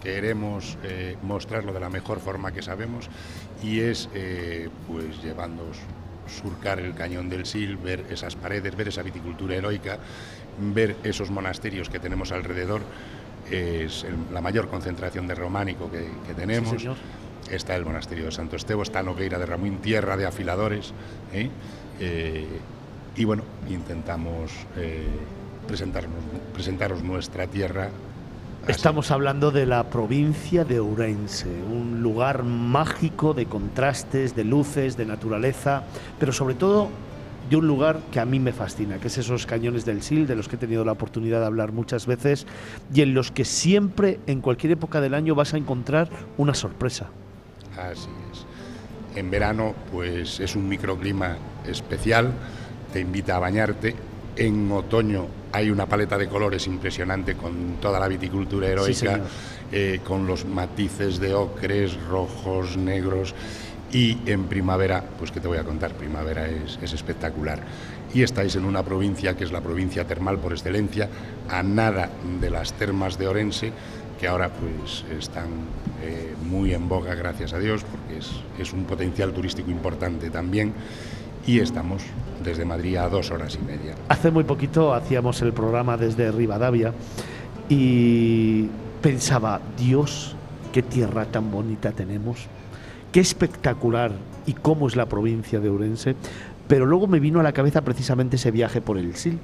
queremos 0.00 0.78
mostrarlo 1.24 1.72
de 1.72 1.80
la 1.80 1.90
mejor 1.90 2.20
forma 2.20 2.52
que 2.52 2.62
sabemos 2.62 3.10
y 3.64 3.80
es 3.80 4.08
pues 4.86 5.20
llevándoos 5.24 5.76
surcar 6.28 6.78
el 6.80 6.94
cañón 6.94 7.28
del 7.28 7.46
Sil, 7.46 7.76
ver 7.76 8.04
esas 8.10 8.36
paredes, 8.36 8.76
ver 8.76 8.88
esa 8.88 9.02
viticultura 9.02 9.54
heroica, 9.54 9.98
ver 10.60 10.96
esos 11.02 11.30
monasterios 11.30 11.88
que 11.88 11.98
tenemos 11.98 12.32
alrededor. 12.32 12.82
Es 13.50 14.04
la 14.32 14.40
mayor 14.40 14.68
concentración 14.68 15.26
de 15.26 15.34
románico 15.34 15.90
que, 15.90 16.34
tenemos. 16.34 16.84
está 17.50 17.76
el 17.76 17.84
monasterio 17.84 18.26
de 18.26 18.32
Santo 18.32 18.56
Estevo, 18.56 18.82
está 18.82 19.02
Nogueira 19.02 19.38
de 19.38 19.46
Ramón, 19.46 19.78
tierra 19.78 20.16
de 20.16 20.26
afiladores. 20.26 20.92
¿eh? 21.32 21.48
Eh, 22.00 22.46
y 23.16 23.24
bueno, 23.24 23.42
intentamos 23.68 24.52
eh, 24.76 25.06
presentarnos, 25.66 26.22
presentaros 26.52 27.02
nuestra 27.02 27.46
tierra 27.46 27.90
Estamos 28.66 29.10
hablando 29.10 29.50
de 29.50 29.64
la 29.64 29.88
provincia 29.88 30.64
de 30.64 30.78
Ourense, 30.78 31.48
un 31.48 32.02
lugar 32.02 32.42
mágico 32.42 33.32
de 33.32 33.46
contrastes, 33.46 34.36
de 34.36 34.44
luces, 34.44 34.96
de 34.96 35.06
naturaleza, 35.06 35.84
pero 36.18 36.32
sobre 36.32 36.54
todo 36.54 36.90
de 37.48 37.56
un 37.56 37.66
lugar 37.66 38.00
que 38.12 38.20
a 38.20 38.26
mí 38.26 38.38
me 38.38 38.52
fascina, 38.52 38.98
que 38.98 39.06
es 39.08 39.16
esos 39.16 39.46
cañones 39.46 39.86
del 39.86 40.02
Sil, 40.04 40.26
de 40.26 40.36
los 40.36 40.48
que 40.48 40.56
he 40.56 40.58
tenido 40.58 40.84
la 40.84 40.92
oportunidad 40.92 41.40
de 41.40 41.46
hablar 41.46 41.72
muchas 41.72 42.06
veces 42.06 42.46
y 42.92 43.00
en 43.00 43.14
los 43.14 43.30
que 43.30 43.46
siempre, 43.46 44.20
en 44.26 44.42
cualquier 44.42 44.72
época 44.72 45.00
del 45.00 45.14
año, 45.14 45.34
vas 45.34 45.54
a 45.54 45.56
encontrar 45.56 46.10
una 46.36 46.52
sorpresa. 46.52 47.06
Así 47.78 48.10
es. 48.32 48.44
En 49.16 49.30
verano, 49.30 49.74
pues 49.90 50.40
es 50.40 50.54
un 50.56 50.68
microclima 50.68 51.36
especial, 51.66 52.32
te 52.92 53.00
invita 53.00 53.36
a 53.36 53.38
bañarte. 53.38 53.94
En 54.38 54.70
otoño 54.70 55.26
hay 55.50 55.68
una 55.68 55.86
paleta 55.86 56.16
de 56.16 56.28
colores 56.28 56.68
impresionante 56.68 57.34
con 57.34 57.78
toda 57.80 57.98
la 57.98 58.06
viticultura 58.06 58.68
heroica, 58.68 59.20
eh, 59.72 59.98
con 60.04 60.28
los 60.28 60.44
matices 60.44 61.18
de 61.18 61.34
ocres, 61.34 62.00
rojos, 62.04 62.76
negros. 62.76 63.34
Y 63.90 64.18
en 64.26 64.44
primavera, 64.44 65.02
pues 65.18 65.32
que 65.32 65.40
te 65.40 65.48
voy 65.48 65.58
a 65.58 65.64
contar, 65.64 65.94
primavera 65.94 66.46
es, 66.46 66.78
espectacular. 66.80 67.62
Y 68.14 68.22
estáis 68.22 68.54
en 68.54 68.64
una 68.64 68.84
provincia 68.84 69.34
que 69.34 69.42
es 69.42 69.50
la 69.50 69.60
provincia 69.60 70.06
termal 70.06 70.38
por 70.38 70.52
excelencia, 70.52 71.08
a 71.48 71.64
nada 71.64 72.08
de 72.40 72.50
las 72.50 72.74
termas 72.74 73.18
de 73.18 73.26
Orense, 73.26 73.72
que 74.20 74.28
ahora 74.28 74.50
pues 74.50 75.04
están 75.18 75.48
eh, 76.04 76.34
muy 76.44 76.74
en 76.74 76.88
boga, 76.88 77.16
gracias 77.16 77.54
a 77.54 77.58
Dios, 77.58 77.82
porque 77.82 78.18
es, 78.18 78.30
es 78.60 78.72
un 78.72 78.84
potencial 78.84 79.32
turístico 79.32 79.70
importante 79.72 80.30
también 80.30 80.74
y 81.46 81.60
estamos 81.60 82.02
desde 82.48 82.64
Madrid 82.64 82.96
a 82.96 83.08
dos 83.08 83.30
horas 83.30 83.58
y 83.60 83.64
media. 83.64 83.94
Hace 84.08 84.30
muy 84.30 84.44
poquito 84.44 84.94
hacíamos 84.94 85.40
el 85.42 85.52
programa 85.52 85.96
desde 85.96 86.32
Rivadavia 86.32 86.92
y 87.68 88.68
pensaba, 89.02 89.60
Dios, 89.76 90.34
qué 90.72 90.82
tierra 90.82 91.26
tan 91.26 91.50
bonita 91.50 91.92
tenemos, 91.92 92.46
qué 93.12 93.20
espectacular 93.20 94.12
y 94.46 94.54
cómo 94.54 94.88
es 94.88 94.96
la 94.96 95.06
provincia 95.06 95.60
de 95.60 95.68
Ourense, 95.68 96.16
pero 96.66 96.86
luego 96.86 97.06
me 97.06 97.20
vino 97.20 97.40
a 97.40 97.42
la 97.42 97.52
cabeza 97.52 97.82
precisamente 97.82 98.36
ese 98.36 98.50
viaje 98.50 98.80
por 98.80 98.98
el 98.98 99.14
Sil, 99.16 99.38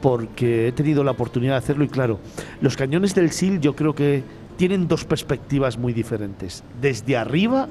porque 0.00 0.68
he 0.68 0.72
tenido 0.72 1.04
la 1.04 1.12
oportunidad 1.12 1.52
de 1.52 1.58
hacerlo 1.58 1.84
y 1.84 1.88
claro, 1.88 2.18
los 2.60 2.76
cañones 2.76 3.14
del 3.14 3.30
Sil 3.30 3.60
yo 3.60 3.76
creo 3.76 3.94
que 3.94 4.24
tienen 4.56 4.88
dos 4.88 5.04
perspectivas 5.04 5.78
muy 5.78 5.92
diferentes, 5.92 6.64
desde 6.80 7.16
arriba 7.16 7.68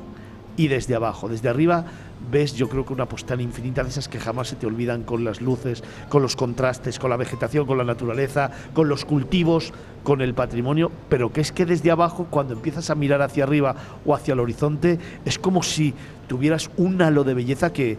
y 0.58 0.68
desde 0.68 0.96
abajo. 0.96 1.30
Desde 1.30 1.50
arriba 1.50 1.86
ves 2.30 2.54
yo 2.54 2.70
creo 2.70 2.86
que 2.86 2.94
una 2.94 3.08
postal 3.08 3.42
infinita 3.42 3.84
de 3.84 3.90
esas 3.90 4.08
que 4.08 4.20
jamás 4.20 4.50
se 4.50 4.56
te 4.56 4.66
olvidan 4.66 5.04
con 5.04 5.24
las 5.24 5.42
luces, 5.42 5.84
con 6.10 6.22
los 6.22 6.36
contrastes, 6.36 7.00
con 7.00 7.10
la 7.10 7.18
vegetación, 7.18 7.66
con 7.66 7.78
la 7.78 7.84
naturaleza, 7.84 8.52
con 8.74 8.88
los 8.88 9.06
cultivos, 9.06 9.74
con 10.04 10.22
el 10.22 10.34
patrimonio, 10.34 10.92
pero 11.10 11.32
que 11.32 11.42
es 11.42 11.52
que 11.52 11.66
desde 11.66 11.92
abajo 11.92 12.28
cuando 12.30 12.54
empiezas 12.54 12.90
a 12.90 12.96
mirar 12.96 13.22
hacia 13.22 13.44
arriba 13.44 13.76
o 14.06 14.16
hacia 14.16 14.34
el 14.34 14.40
horizonte 14.40 15.00
es 15.26 15.40
como 15.40 15.64
si 15.64 15.94
tuvieras 16.28 16.70
un 16.78 17.02
halo 17.02 17.24
de 17.24 17.34
belleza 17.34 17.74
que 17.74 17.98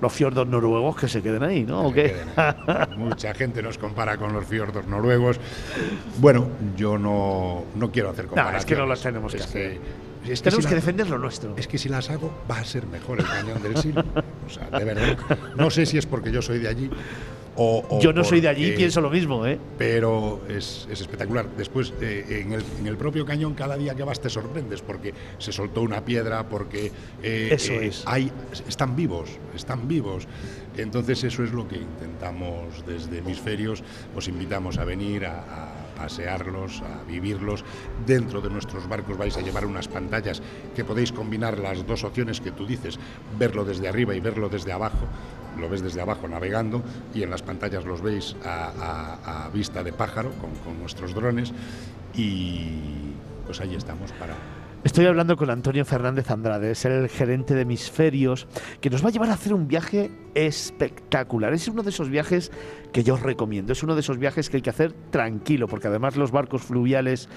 los 0.00 0.12
fiordos 0.12 0.46
noruegos 0.46 0.96
que 0.96 1.08
se 1.08 1.22
queden 1.22 1.42
ahí, 1.42 1.64
¿no? 1.64 1.92
Mucha 2.96 3.34
gente 3.34 3.62
nos 3.62 3.76
compara 3.76 4.16
con 4.16 4.32
los 4.32 4.46
fiordos 4.46 4.86
noruegos. 4.86 5.38
Bueno, 6.18 6.48
yo 6.76 6.96
no, 6.96 7.64
no 7.74 7.90
quiero 7.90 8.10
hacer 8.10 8.26
comparaciones. 8.26 8.62
es 8.62 8.66
que 8.66 8.76
no 8.76 8.86
las 8.86 9.02
tenemos 9.02 9.34
que 9.34 9.42
hacer. 9.42 9.78
Tenemos 10.22 10.66
que, 10.66 10.74
defender 10.74 11.08
lo 11.08 11.18
nuestro. 11.18 11.54
Es 11.56 11.66
que 11.66 11.78
si 11.78 11.88
las 11.88 12.10
hago, 12.10 12.32
va 12.50 12.58
a 12.58 12.64
ser 12.64 12.86
mejor 12.86 13.20
el 13.20 13.26
cañón 13.26 13.62
del 13.62 13.76
Sil. 13.80 13.96
O 14.46 14.52
sea, 14.52 14.68
de 14.70 14.84
verdad. 14.84 15.18
No 15.56 15.70
sé 15.70 15.86
si 15.86 15.96
es 15.96 16.06
porque 16.06 16.32
yo 16.32 16.42
soy 16.42 16.58
de 16.58 16.68
allí 16.68 16.90
o. 17.56 18.00
yo 18.00 18.12
no 18.12 18.24
soy 18.24 18.40
de 18.40 18.48
allí 18.48 18.72
pienso 18.72 19.00
lo 19.00 19.10
mismo, 19.10 19.46
¿eh? 19.46 19.58
Pero 19.76 20.40
es, 20.48 20.88
espectacular. 20.90 21.48
Después, 21.56 21.92
eh, 22.00 22.44
en, 22.46 22.86
el, 22.86 22.96
propio 22.96 23.24
cañón, 23.24 23.54
cada 23.54 23.76
día 23.76 23.94
que 23.94 24.02
vas 24.02 24.20
te 24.20 24.30
sorprendes 24.30 24.82
porque 24.82 25.12
se 25.38 25.52
soltó 25.52 25.82
una 25.82 26.04
piedra, 26.04 26.48
porque. 26.48 26.92
Eh, 27.22 27.50
eso 27.52 27.74
eh, 27.74 27.88
es. 27.88 28.02
Hay, 28.06 28.30
están 28.68 28.96
vivos, 28.96 29.30
están 29.54 29.88
vivos. 29.88 30.26
Entonces, 30.76 31.24
eso 31.24 31.44
es 31.44 31.52
lo 31.52 31.66
que 31.66 31.76
intentamos 31.76 32.84
desde 32.86 33.18
Hemisferios. 33.18 33.82
Os 34.16 34.28
invitamos 34.28 34.78
a 34.78 34.84
venir 34.84 35.26
a 35.26 35.89
pasearlos, 36.00 36.82
a 36.82 37.04
vivirlos. 37.04 37.64
Dentro 38.06 38.40
de 38.40 38.48
nuestros 38.48 38.88
barcos 38.88 39.18
vais 39.18 39.36
a 39.36 39.42
llevar 39.42 39.66
unas 39.66 39.88
pantallas 39.88 40.40
que 40.74 40.84
podéis 40.84 41.12
combinar 41.12 41.58
las 41.58 41.86
dos 41.86 42.04
opciones 42.04 42.40
que 42.40 42.52
tú 42.52 42.66
dices, 42.66 42.98
verlo 43.38 43.64
desde 43.64 43.88
arriba 43.88 44.14
y 44.14 44.20
verlo 44.20 44.48
desde 44.48 44.72
abajo. 44.72 45.06
Lo 45.58 45.68
ves 45.68 45.82
desde 45.82 46.00
abajo 46.00 46.26
navegando 46.26 46.82
y 47.12 47.22
en 47.22 47.30
las 47.30 47.42
pantallas 47.42 47.84
los 47.84 48.00
veis 48.00 48.36
a, 48.44 49.50
vista 49.52 49.82
de 49.82 49.92
pájaro 49.92 50.30
con, 50.40 50.54
con 50.64 50.78
nuestros 50.78 51.12
drones 51.12 51.52
y 52.14 53.12
pues 53.46 53.60
ahí 53.60 53.74
estamos 53.74 54.12
para 54.12 54.34
Estoy 54.82 55.04
hablando 55.04 55.36
con 55.36 55.50
Antonio 55.50 55.84
Fernández 55.84 56.30
Andrade, 56.30 56.70
es 56.70 56.86
el 56.86 57.10
gerente 57.10 57.54
de 57.54 57.62
Hemisferios, 57.62 58.46
que 58.80 58.88
nos 58.88 59.04
va 59.04 59.10
a 59.10 59.12
llevar 59.12 59.28
a 59.28 59.34
hacer 59.34 59.52
un 59.52 59.68
viaje 59.68 60.10
espectacular. 60.34 61.52
Es 61.52 61.68
uno 61.68 61.82
de 61.82 61.90
esos 61.90 62.08
viajes 62.08 62.50
que 62.90 63.04
yo 63.04 63.12
os 63.12 63.22
recomiendo, 63.22 63.74
es 63.74 63.82
uno 63.82 63.94
de 63.94 64.00
esos 64.00 64.16
viajes 64.16 64.48
que 64.48 64.56
hay 64.56 64.62
que 64.62 64.70
hacer 64.70 64.94
tranquilo, 65.10 65.68
porque 65.68 65.88
además 65.88 66.16
los 66.16 66.30
barcos 66.30 66.62
fluviales 66.62 67.28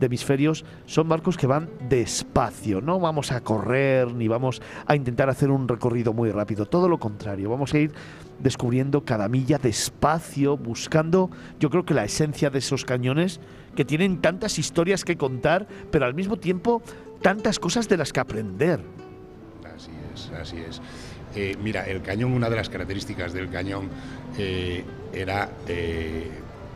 de 0.00 0.06
Hemisferios 0.06 0.64
son 0.86 1.08
barcos 1.08 1.36
que 1.36 1.46
van 1.46 1.70
despacio, 1.88 2.80
no 2.80 2.98
vamos 2.98 3.30
a 3.30 3.42
correr 3.42 4.12
ni 4.12 4.26
vamos 4.26 4.60
a 4.86 4.96
intentar 4.96 5.28
hacer 5.30 5.52
un 5.52 5.68
recorrido 5.68 6.12
muy 6.12 6.32
rápido, 6.32 6.66
todo 6.66 6.88
lo 6.88 6.98
contrario, 6.98 7.48
vamos 7.48 7.74
a 7.74 7.78
ir 7.78 7.92
descubriendo 8.40 9.04
cada 9.04 9.28
milla 9.28 9.58
despacio, 9.58 10.56
buscando, 10.56 11.30
yo 11.60 11.70
creo 11.70 11.84
que 11.84 11.94
la 11.94 12.04
esencia 12.04 12.50
de 12.50 12.58
esos 12.58 12.84
cañones 12.84 13.40
que 13.78 13.84
tienen 13.84 14.20
tantas 14.20 14.58
historias 14.58 15.04
que 15.04 15.16
contar, 15.16 15.68
pero 15.92 16.04
al 16.04 16.12
mismo 16.12 16.36
tiempo 16.36 16.82
tantas 17.22 17.60
cosas 17.60 17.88
de 17.88 17.96
las 17.96 18.12
que 18.12 18.18
aprender. 18.18 18.80
Así 19.72 19.92
es, 20.12 20.30
así 20.32 20.56
es. 20.56 20.80
Eh, 21.36 21.56
mira, 21.62 21.86
el 21.86 22.02
cañón, 22.02 22.32
una 22.32 22.50
de 22.50 22.56
las 22.56 22.68
características 22.68 23.32
del 23.32 23.48
cañón 23.50 23.88
eh, 24.36 24.82
era, 25.12 25.48
eh, 25.68 26.28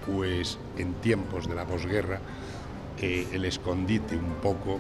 pues, 0.07 0.61
en 0.79 0.95
tiempos 0.95 1.49
de 1.49 1.57
la 1.57 1.65
posguerra, 1.65 2.21
el 3.01 3.45
escondite 3.47 4.15
un 4.15 4.35
poco 4.35 4.79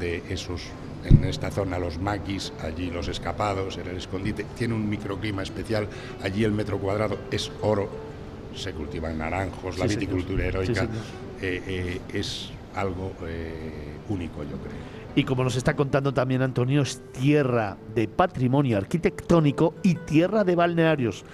de 0.00 0.22
esos, 0.30 0.62
en 1.04 1.22
esta 1.24 1.50
zona 1.50 1.78
los 1.78 1.98
maquis, 1.98 2.50
allí 2.62 2.90
los 2.90 3.08
escapados, 3.08 3.76
era 3.76 3.90
el 3.90 3.98
escondite. 3.98 4.46
Tiene 4.56 4.72
un 4.72 4.88
microclima 4.88 5.42
especial, 5.42 5.86
allí 6.22 6.44
el 6.44 6.52
metro 6.52 6.78
cuadrado 6.78 7.18
es 7.30 7.52
oro, 7.60 7.90
se 8.56 8.72
cultivan 8.72 9.18
naranjos, 9.18 9.76
la 9.76 9.84
viticultura 9.84 10.46
heroica 10.46 10.88
es 11.40 12.50
algo 12.74 13.12
único, 14.08 14.42
yo 14.42 14.56
creo. 14.58 14.98
Y 15.14 15.24
como 15.24 15.42
nos 15.42 15.56
está 15.56 15.74
contando 15.74 16.14
también 16.14 16.42
Antonio, 16.42 16.82
es 16.82 17.02
tierra 17.12 17.76
de 17.94 18.06
patrimonio 18.06 18.76
arquitectónico 18.76 19.74
y 19.82 19.94
tierra 19.94 20.44
de 20.44 20.54
balnearios. 20.54 21.24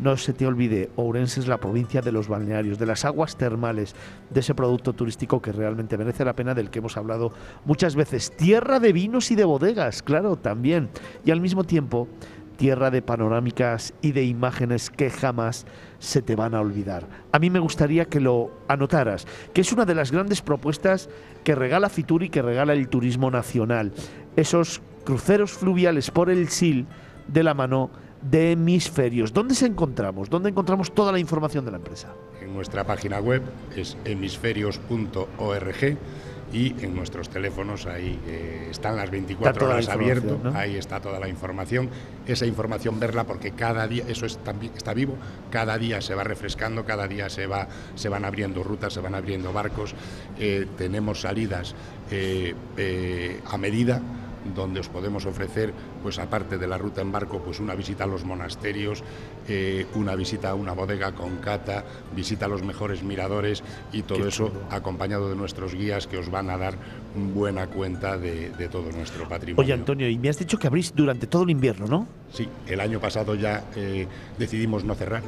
No 0.00 0.16
se 0.16 0.32
te 0.32 0.46
olvide, 0.46 0.90
Ourense 0.96 1.40
es 1.40 1.46
la 1.46 1.58
provincia 1.58 2.02
de 2.02 2.12
los 2.12 2.28
balnearios, 2.28 2.78
de 2.78 2.84
las 2.84 3.04
aguas 3.04 3.36
termales, 3.36 3.94
de 4.28 4.40
ese 4.40 4.54
producto 4.54 4.92
turístico 4.92 5.40
que 5.40 5.52
realmente 5.52 5.96
merece 5.96 6.24
la 6.24 6.34
pena, 6.34 6.52
del 6.52 6.68
que 6.68 6.80
hemos 6.80 6.96
hablado 6.96 7.32
muchas 7.64 7.94
veces. 7.94 8.36
Tierra 8.36 8.78
de 8.80 8.92
vinos 8.92 9.30
y 9.30 9.36
de 9.36 9.44
bodegas, 9.44 10.02
claro, 10.02 10.36
también. 10.36 10.90
Y 11.24 11.30
al 11.30 11.40
mismo 11.40 11.64
tiempo, 11.64 12.08
tierra 12.56 12.90
de 12.90 13.02
panorámicas 13.02 13.94
y 14.02 14.12
de 14.12 14.24
imágenes 14.24 14.90
que 14.90 15.10
jamás 15.10 15.66
se 15.98 16.22
te 16.22 16.36
van 16.36 16.54
a 16.54 16.60
olvidar. 16.60 17.06
A 17.32 17.38
mí 17.38 17.50
me 17.50 17.58
gustaría 17.58 18.06
que 18.06 18.20
lo 18.20 18.50
anotaras, 18.68 19.26
que 19.52 19.60
es 19.60 19.72
una 19.72 19.84
de 19.84 19.94
las 19.94 20.12
grandes 20.12 20.42
propuestas 20.42 21.08
que 21.44 21.54
regala 21.54 21.88
Fitur 21.88 22.22
y 22.22 22.30
que 22.30 22.42
regala 22.42 22.72
el 22.72 22.88
turismo 22.88 23.30
nacional. 23.30 23.92
Esos 24.36 24.82
cruceros 25.04 25.52
fluviales 25.52 26.10
por 26.10 26.30
el 26.30 26.48
SIL 26.48 26.86
de 27.28 27.42
la 27.42 27.54
mano 27.54 27.90
de 28.22 28.52
hemisferios. 28.52 29.32
¿Dónde 29.32 29.54
se 29.54 29.66
encontramos? 29.66 30.28
¿Dónde 30.30 30.48
encontramos 30.48 30.92
toda 30.94 31.12
la 31.12 31.18
información 31.18 31.64
de 31.64 31.70
la 31.70 31.76
empresa? 31.76 32.08
En 32.40 32.54
nuestra 32.54 32.84
página 32.84 33.20
web 33.20 33.42
es 33.76 33.96
hemisferios.org 34.04 35.96
y 36.56 36.74
en 36.80 36.96
nuestros 36.96 37.28
teléfonos 37.28 37.84
ahí 37.84 38.18
eh, 38.26 38.68
están 38.70 38.96
las 38.96 39.10
24 39.10 39.68
horas 39.68 39.90
abiertos, 39.90 40.38
ahí 40.54 40.76
está 40.76 41.00
toda 41.00 41.20
la 41.20 41.28
información, 41.28 41.90
esa 42.26 42.46
información 42.46 42.98
verla 42.98 43.24
porque 43.24 43.50
cada 43.50 43.86
día, 43.86 44.04
eso 44.08 44.24
es, 44.24 44.38
está 44.74 44.94
vivo, 44.94 45.16
cada 45.50 45.76
día 45.76 46.00
se 46.00 46.14
va 46.14 46.24
refrescando, 46.24 46.86
cada 46.86 47.06
día 47.08 47.28
se, 47.28 47.46
va, 47.46 47.68
se 47.94 48.08
van 48.08 48.24
abriendo 48.24 48.62
rutas, 48.62 48.94
se 48.94 49.00
van 49.00 49.14
abriendo 49.14 49.52
barcos, 49.52 49.94
eh, 50.38 50.66
tenemos 50.78 51.20
salidas 51.20 51.74
eh, 52.10 52.54
a 53.44 53.58
medida 53.58 54.00
donde 54.54 54.80
os 54.80 54.88
podemos 54.88 55.26
ofrecer, 55.26 55.72
pues 56.02 56.18
aparte 56.18 56.58
de 56.58 56.66
la 56.66 56.78
ruta 56.78 57.00
en 57.00 57.12
barco, 57.12 57.40
pues 57.40 57.60
una 57.60 57.74
visita 57.74 58.04
a 58.04 58.06
los 58.06 58.24
monasterios, 58.24 59.02
eh, 59.48 59.86
una 59.94 60.14
visita 60.14 60.50
a 60.50 60.54
una 60.54 60.72
bodega 60.72 61.12
con 61.12 61.36
cata, 61.36 61.84
visita 62.14 62.46
a 62.46 62.48
los 62.48 62.62
mejores 62.62 63.02
miradores 63.02 63.62
y 63.92 64.02
todo 64.02 64.26
eso 64.26 64.52
acompañado 64.70 65.28
de 65.28 65.36
nuestros 65.36 65.74
guías 65.74 66.06
que 66.06 66.18
os 66.18 66.30
van 66.30 66.50
a 66.50 66.56
dar 66.56 66.74
buena 67.34 67.66
cuenta 67.66 68.18
de, 68.18 68.50
todo 68.70 68.90
nuestro 68.92 69.28
patrimonio. 69.28 69.62
Oye 69.62 69.72
Antonio, 69.72 70.08
y 70.08 70.18
me 70.18 70.28
has 70.28 70.38
dicho 70.38 70.58
que 70.58 70.66
abrís 70.66 70.92
durante 70.94 71.26
todo 71.26 71.44
el 71.44 71.50
invierno, 71.50 71.86
¿no? 71.86 72.06
Sí, 72.32 72.48
el 72.66 72.80
año 72.80 73.00
pasado 73.00 73.34
ya 73.34 73.64
eh, 73.76 74.06
decidimos 74.38 74.84
no 74.84 74.94
cerrar 74.94 75.22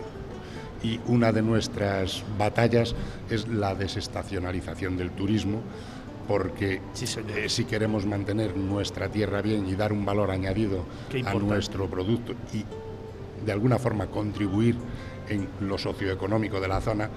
y 0.83 1.01
una 1.07 1.33
de 1.33 1.43
nuestras 1.43 2.25
batallas 2.39 2.95
es 3.31 3.49
la 3.49 3.75
desestacionalización 3.75 4.97
del 4.97 5.11
turismo 5.11 5.63
porque 6.29 6.83
eh, 7.35 7.49
si 7.49 7.65
queremos 7.65 8.07
mantener 8.07 8.57
nuestra 8.57 9.09
tierra 9.09 9.41
bien 9.41 9.67
y 9.67 9.75
dar 9.75 9.93
un 9.93 10.05
valor 10.05 10.31
añadido 10.31 10.85
a 11.25 11.35
nuestro 11.35 11.89
producto 11.89 12.35
y 12.53 12.65
de 13.45 13.53
alguna 13.53 13.79
forma 13.79 14.09
contribuir 14.09 14.77
en 15.29 15.49
lo 15.61 15.79
socioeconómico 15.79 16.61
de 16.61 16.69
la 16.69 16.81
zona, 16.81 17.11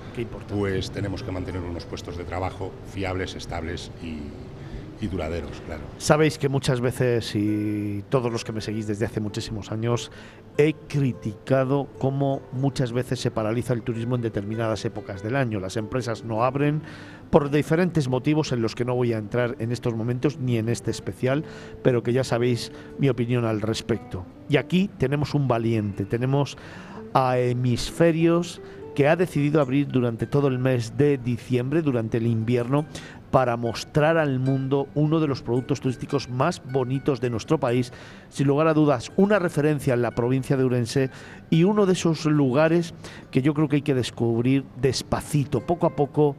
pues 0.48 0.92
tenemos 0.92 1.24
que 1.24 1.32
mantener 1.32 1.62
unos 1.62 1.86
puestos 1.86 2.18
de 2.18 2.24
trabajo 2.24 2.72
fiables, 2.94 3.36
estables 3.36 3.92
y, 4.02 4.18
y 5.02 5.08
duraderos, 5.08 5.62
claro. 5.66 5.82
Sabéis 5.98 6.38
que 6.38 6.48
muchas 6.48 6.80
veces, 6.80 7.36
y 7.36 8.04
todos 8.10 8.32
los 8.32 8.44
que 8.44 8.52
me 8.52 8.62
seguís 8.62 8.88
desde 8.88 9.06
hace 9.06 9.20
muchísimos 9.20 9.72
años, 9.72 10.12
he 10.58 10.74
criticado 10.74 11.88
cómo 11.98 12.42
muchas 12.52 12.94
veces 12.94 13.20
se 13.20 13.32
paraliza 13.32 13.74
el 13.74 13.82
turismo 13.82 14.16
en 14.16 14.22
determinadas 14.22 14.86
épocas 14.86 15.24
del 15.24 15.36
año. 15.36 15.60
Las 15.60 15.78
empresas 15.78 16.24
no 16.24 16.44
abren 16.44 16.82
por 17.30 17.50
diferentes 17.50 18.08
motivos 18.08 18.52
en 18.52 18.62
los 18.62 18.76
que 18.76 18.86
no 18.86 18.94
voy 18.94 19.14
a 19.14 19.18
entrar 19.18 19.56
en 19.60 19.72
estos 19.72 19.96
momentos 19.96 20.38
ni 20.38 20.58
en 20.58 20.70
este 20.70 20.92
especial, 20.92 21.44
pero 21.82 22.04
que 22.04 22.14
ya 22.14 22.24
sabéis 22.24 22.72
mi 23.00 23.10
opinión 23.10 23.46
al 23.46 23.62
respecto. 23.62 24.26
Y 24.50 24.58
aquí 24.58 24.90
tenemos 24.98 25.34
un 25.34 25.48
valiente, 25.48 26.06
tenemos 26.06 26.58
a 27.14 27.38
hemisferios 27.40 28.62
que 28.96 29.08
ha 29.08 29.16
decidido 29.16 29.62
abrir 29.62 29.88
durante 29.88 30.28
todo 30.28 30.48
el 30.48 30.60
mes 30.60 30.98
de 30.98 31.18
diciembre, 31.18 31.82
durante 31.82 32.18
el 32.18 32.28
invierno, 32.28 32.86
para 33.32 33.56
mostrar 33.56 34.18
al 34.18 34.40
mundo 34.40 34.88
uno 34.94 35.20
de 35.20 35.28
los 35.28 35.42
productos 35.42 35.80
turísticos 35.80 36.30
más 36.30 36.62
bonitos 36.72 37.22
de 37.22 37.30
nuestro 37.30 37.60
país, 37.60 37.94
sin 38.30 38.48
lugar 38.48 38.68
a 38.68 38.74
dudas, 38.74 39.12
una 39.16 39.40
referencia 39.40 39.94
en 39.94 40.02
la 40.02 40.12
provincia 40.12 40.58
de 40.58 40.66
Urense 40.66 41.10
y 41.50 41.64
uno 41.64 41.86
de 41.86 41.94
esos 41.94 42.26
lugares 42.26 42.94
que 43.32 43.42
yo 43.42 43.54
creo 43.54 43.70
que 43.70 43.78
hay 43.78 43.82
que 43.82 43.96
descubrir 43.96 44.66
despacito, 44.82 45.62
poco 45.62 45.88
a 45.88 45.96
poco 45.96 46.36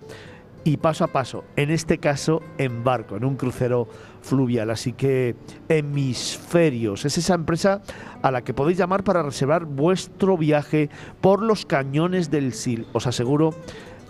y 0.64 0.76
paso 0.76 1.05
a 1.05 1.09
paso, 1.09 1.44
en 1.57 1.70
este 1.70 1.98
caso 1.98 2.42
en 2.59 2.84
barco, 2.84 3.16
en 3.16 3.24
un 3.24 3.36
crucero 3.36 3.88
fluvial. 4.22 4.70
Así 4.70 4.92
que 4.92 5.36
Hemisferios 5.68 7.04
es 7.04 7.18
esa 7.18 7.34
empresa 7.34 7.82
a 8.22 8.30
la 8.30 8.42
que 8.42 8.54
podéis 8.54 8.78
llamar 8.78 9.04
para 9.04 9.22
reservar 9.22 9.64
vuestro 9.64 10.38
viaje 10.38 10.90
por 11.20 11.42
los 11.42 11.66
cañones 11.66 12.30
del 12.30 12.54
Sil. 12.54 12.86
Os 12.92 13.06
aseguro 13.06 13.54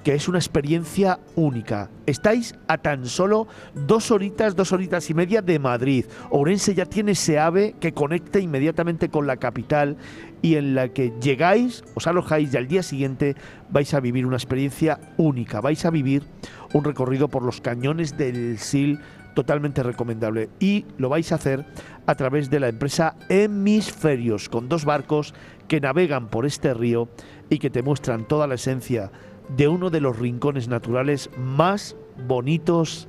que 0.03 0.15
es 0.15 0.29
una 0.29 0.39
experiencia 0.39 1.21
única. 1.37 1.91
Estáis 2.07 2.55
a 2.67 2.79
tan 2.79 3.07
solo 3.07 3.47
dos 3.75 4.11
horitas, 4.11 4.57
dos 4.57 4.73
horitas 4.73 5.09
y 5.11 5.15
media 5.15 5.43
de 5.43 5.59
Madrid. 5.59 6.07
Ourense 6.31 6.75
ya 6.75 6.87
tiene 6.87 7.13
ese 7.13 7.39
ave 7.39 7.77
que 7.79 7.93
conecta 7.93 8.41
inmediatamente 8.41 9.09
con 9.09 9.27
la 9.27 9.37
capital 9.37 9.97
y 10.41 10.57
en 10.57 10.75
la 10.75 10.89
que 10.89 11.13
llegáis, 11.21 11.85
os 11.95 12.07
alojáis 12.07 12.53
y 12.53 12.57
al 12.57 12.67
día 12.67 12.83
siguiente 12.83 13.37
vais 13.71 13.95
a 13.95 14.01
vivir 14.01 14.27
una 14.27 14.37
experiencia 14.37 14.99
única. 15.17 15.61
Vais 15.61 15.85
a 15.85 15.91
vivir 15.91 16.25
un 16.73 16.83
recorrido 16.83 17.29
por 17.29 17.45
los 17.45 17.61
cañones 17.61 18.17
del 18.17 18.59
Sil 18.59 18.99
totalmente 19.35 19.83
recomendable 19.83 20.51
y 20.61 20.87
lo 20.99 21.09
vais 21.09 21.33
a 21.33 21.37
hacer 21.37 21.65
a 22.07 22.15
través 22.15 22.51
de 22.51 22.61
la 22.61 22.69
empresa 22.69 23.17
Hemisferios 23.29 24.49
con 24.49 24.69
dos 24.69 24.85
barcos 24.85 25.35
que 25.69 25.81
navegan 25.81 26.29
por 26.29 26.47
este 26.47 26.75
río 26.75 27.09
y 27.49 27.59
que 27.59 27.71
te 27.71 27.83
muestran 27.83 28.27
toda 28.27 28.47
la 28.47 28.55
esencia 28.55 29.11
de 29.57 29.69
uno 29.69 29.91
de 29.91 30.01
los 30.01 30.19
rincones 30.19 30.69
naturales 30.69 31.31
más 31.37 31.97
bonitos 32.27 33.09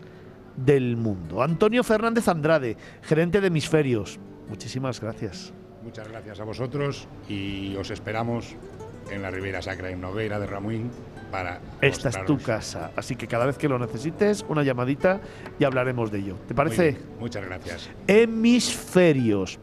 del 0.55 0.97
mundo. 0.97 1.41
Antonio 1.41 1.83
Fernández 1.83 2.27
Andrade, 2.27 2.77
gerente 3.01 3.41
de 3.41 3.47
Hemisferios, 3.47 4.19
muchísimas 4.49 5.01
gracias. 5.01 5.53
Muchas 5.83 6.07
gracias 6.07 6.39
a 6.39 6.43
vosotros 6.43 7.07
y 7.27 7.75
os 7.75 7.91
esperamos 7.91 8.55
en 9.11 9.21
la 9.21 9.31
Ribera 9.31 9.61
Sacra 9.61 9.89
en 9.89 9.99
Nogueira 9.99 10.39
de 10.39 10.47
Ramuín 10.47 10.91
para 11.33 11.59
Esta 11.81 12.07
es 12.09 12.25
tu 12.25 12.37
casa, 12.37 12.91
así 12.95 13.15
que 13.15 13.27
cada 13.27 13.47
vez 13.47 13.57
que 13.57 13.67
lo 13.67 13.79
necesites, 13.79 14.45
una 14.47 14.61
llamadita 14.61 15.19
y 15.57 15.63
hablaremos 15.63 16.11
de 16.11 16.19
ello. 16.19 16.37
¿Te 16.47 16.53
parece? 16.53 16.99
Muchas 17.19 17.43
gracias. 17.43 17.89
Hemisferios. 18.07 19.59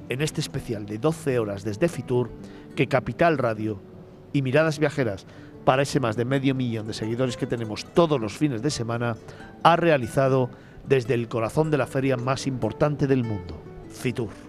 en 0.09 0.21
este 0.21 0.41
especial 0.41 0.85
de 0.85 0.97
12 0.99 1.39
horas 1.39 1.63
desde 1.63 1.89
Fitur 1.89 2.29
que 2.75 2.87
Capital 2.87 3.37
Radio 3.37 3.81
y 4.31 4.41
Miradas 4.41 4.79
Viajeras 4.79 5.25
para 5.65 5.81
ese 5.81 5.99
más 5.99 6.15
de 6.15 6.23
medio 6.23 6.55
millón 6.55 6.87
de 6.87 6.93
seguidores 6.93 7.35
que 7.35 7.45
tenemos 7.45 7.83
todos 7.93 8.21
los 8.21 8.37
fines 8.37 8.61
de 8.61 8.69
semana, 8.69 9.17
ha 9.63 9.75
realizado 9.75 10.49
desde 10.87 11.13
el 11.13 11.27
corazón 11.27 11.71
de 11.71 11.77
la 11.77 11.87
feria 11.87 12.15
más 12.15 12.47
importante 12.47 13.05
del 13.05 13.25
mundo, 13.25 13.61
Fitur. 13.89 14.46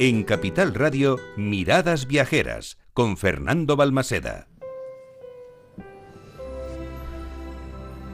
En 0.00 0.22
Capital 0.22 0.74
Radio, 0.74 1.16
Miradas 1.36 2.06
Viajeras, 2.06 2.78
con 2.94 3.16
Fernando 3.16 3.74
Balmaseda. 3.74 4.46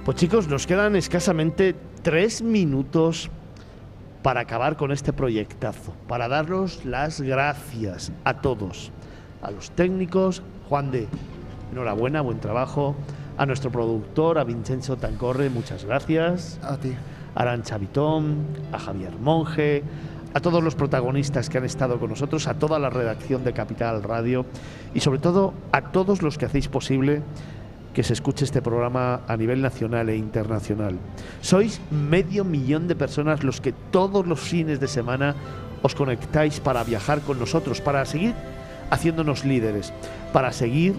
Pues 0.06 0.16
chicos, 0.16 0.48
nos 0.48 0.66
quedan 0.66 0.96
escasamente 0.96 1.74
tres 2.00 2.40
minutos 2.40 3.30
para 4.22 4.40
acabar 4.40 4.78
con 4.78 4.92
este 4.92 5.12
proyectazo, 5.12 5.94
para 6.08 6.26
daros 6.26 6.86
las 6.86 7.20
gracias 7.20 8.12
a 8.24 8.40
todos, 8.40 8.90
a 9.42 9.50
los 9.50 9.70
técnicos, 9.72 10.42
Juan 10.70 10.90
de, 10.90 11.06
enhorabuena, 11.70 12.22
buen 12.22 12.40
trabajo, 12.40 12.96
a 13.36 13.44
nuestro 13.44 13.70
productor, 13.70 14.38
a 14.38 14.44
Vincenzo 14.44 14.96
Tancorre, 14.96 15.50
muchas 15.50 15.84
gracias. 15.84 16.58
A 16.62 16.78
ti. 16.78 16.94
A 17.34 17.42
Arancha 17.42 17.76
Vitón, 17.78 18.46
a 18.72 18.78
Javier 18.78 19.18
Monge, 19.18 19.82
a 20.34 20.40
todos 20.40 20.62
los 20.62 20.74
protagonistas 20.74 21.48
que 21.48 21.58
han 21.58 21.64
estado 21.64 21.98
con 21.98 22.10
nosotros, 22.10 22.48
a 22.48 22.54
toda 22.54 22.78
la 22.78 22.90
redacción 22.90 23.44
de 23.44 23.52
Capital 23.52 24.02
Radio 24.02 24.44
y 24.92 25.00
sobre 25.00 25.20
todo 25.20 25.54
a 25.72 25.92
todos 25.92 26.22
los 26.22 26.36
que 26.36 26.46
hacéis 26.46 26.68
posible 26.68 27.22
que 27.94 28.02
se 28.02 28.12
escuche 28.12 28.44
este 28.44 28.60
programa 28.60 29.20
a 29.28 29.36
nivel 29.36 29.62
nacional 29.62 30.08
e 30.08 30.16
internacional. 30.16 30.98
Sois 31.40 31.80
medio 31.90 32.44
millón 32.44 32.88
de 32.88 32.96
personas 32.96 33.44
los 33.44 33.60
que 33.60 33.72
todos 33.72 34.26
los 34.26 34.40
fines 34.40 34.80
de 34.80 34.88
semana 34.88 35.36
os 35.82 35.94
conectáis 35.94 36.58
para 36.58 36.82
viajar 36.82 37.20
con 37.20 37.38
nosotros, 37.38 37.80
para 37.80 38.04
seguir 38.04 38.34
haciéndonos 38.90 39.44
líderes, 39.44 39.92
para 40.32 40.50
seguir 40.50 40.94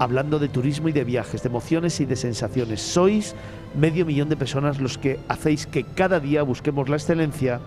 hablando 0.00 0.40
de 0.40 0.48
turismo 0.48 0.88
y 0.88 0.92
de 0.92 1.04
viajes, 1.04 1.44
de 1.44 1.48
emociones 1.48 2.00
y 2.00 2.06
de 2.06 2.16
sensaciones. 2.16 2.82
Sois 2.82 3.36
medio 3.78 4.04
millón 4.04 4.28
de 4.28 4.36
personas 4.36 4.80
los 4.80 4.98
que 4.98 5.20
hacéis 5.28 5.68
que 5.68 5.84
cada 5.84 6.18
día 6.18 6.42
busquemos 6.42 6.88
la 6.88 6.96
excelencia 6.96 7.60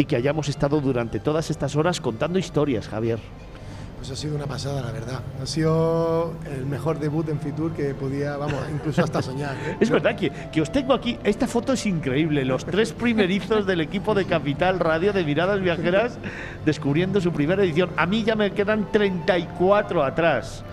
y 0.00 0.06
que 0.06 0.16
hayamos 0.16 0.48
estado 0.48 0.80
durante 0.80 1.20
todas 1.20 1.50
estas 1.50 1.76
horas 1.76 2.00
contando 2.00 2.38
historias, 2.38 2.88
Javier. 2.88 3.18
Pues 3.98 4.10
ha 4.10 4.16
sido 4.16 4.34
una 4.34 4.46
pasada, 4.46 4.80
la 4.80 4.92
verdad. 4.92 5.20
Ha 5.42 5.44
sido 5.44 6.32
el 6.50 6.64
mejor 6.64 6.98
debut 6.98 7.28
en 7.28 7.38
Fitur 7.38 7.74
que 7.74 7.92
podía, 7.92 8.38
vamos, 8.38 8.62
incluso 8.72 9.04
hasta 9.04 9.20
soñar. 9.20 9.54
¿eh? 9.56 9.76
Es 9.78 9.90
verdad 9.90 10.16
que, 10.16 10.30
que 10.50 10.62
os 10.62 10.72
tengo 10.72 10.94
aquí. 10.94 11.18
Esta 11.22 11.46
foto 11.46 11.74
es 11.74 11.84
increíble. 11.84 12.46
Los 12.46 12.64
tres 12.64 12.94
primerizos 12.94 13.66
del 13.66 13.82
equipo 13.82 14.14
de 14.14 14.24
Capital 14.24 14.78
Radio 14.78 15.12
de 15.12 15.22
Miradas 15.22 15.60
Viajeras 15.60 16.16
descubriendo 16.64 17.20
su 17.20 17.30
primera 17.30 17.62
edición. 17.62 17.90
A 17.98 18.06
mí 18.06 18.24
ya 18.24 18.36
me 18.36 18.52
quedan 18.52 18.90
34 18.90 20.02
atrás. 20.02 20.64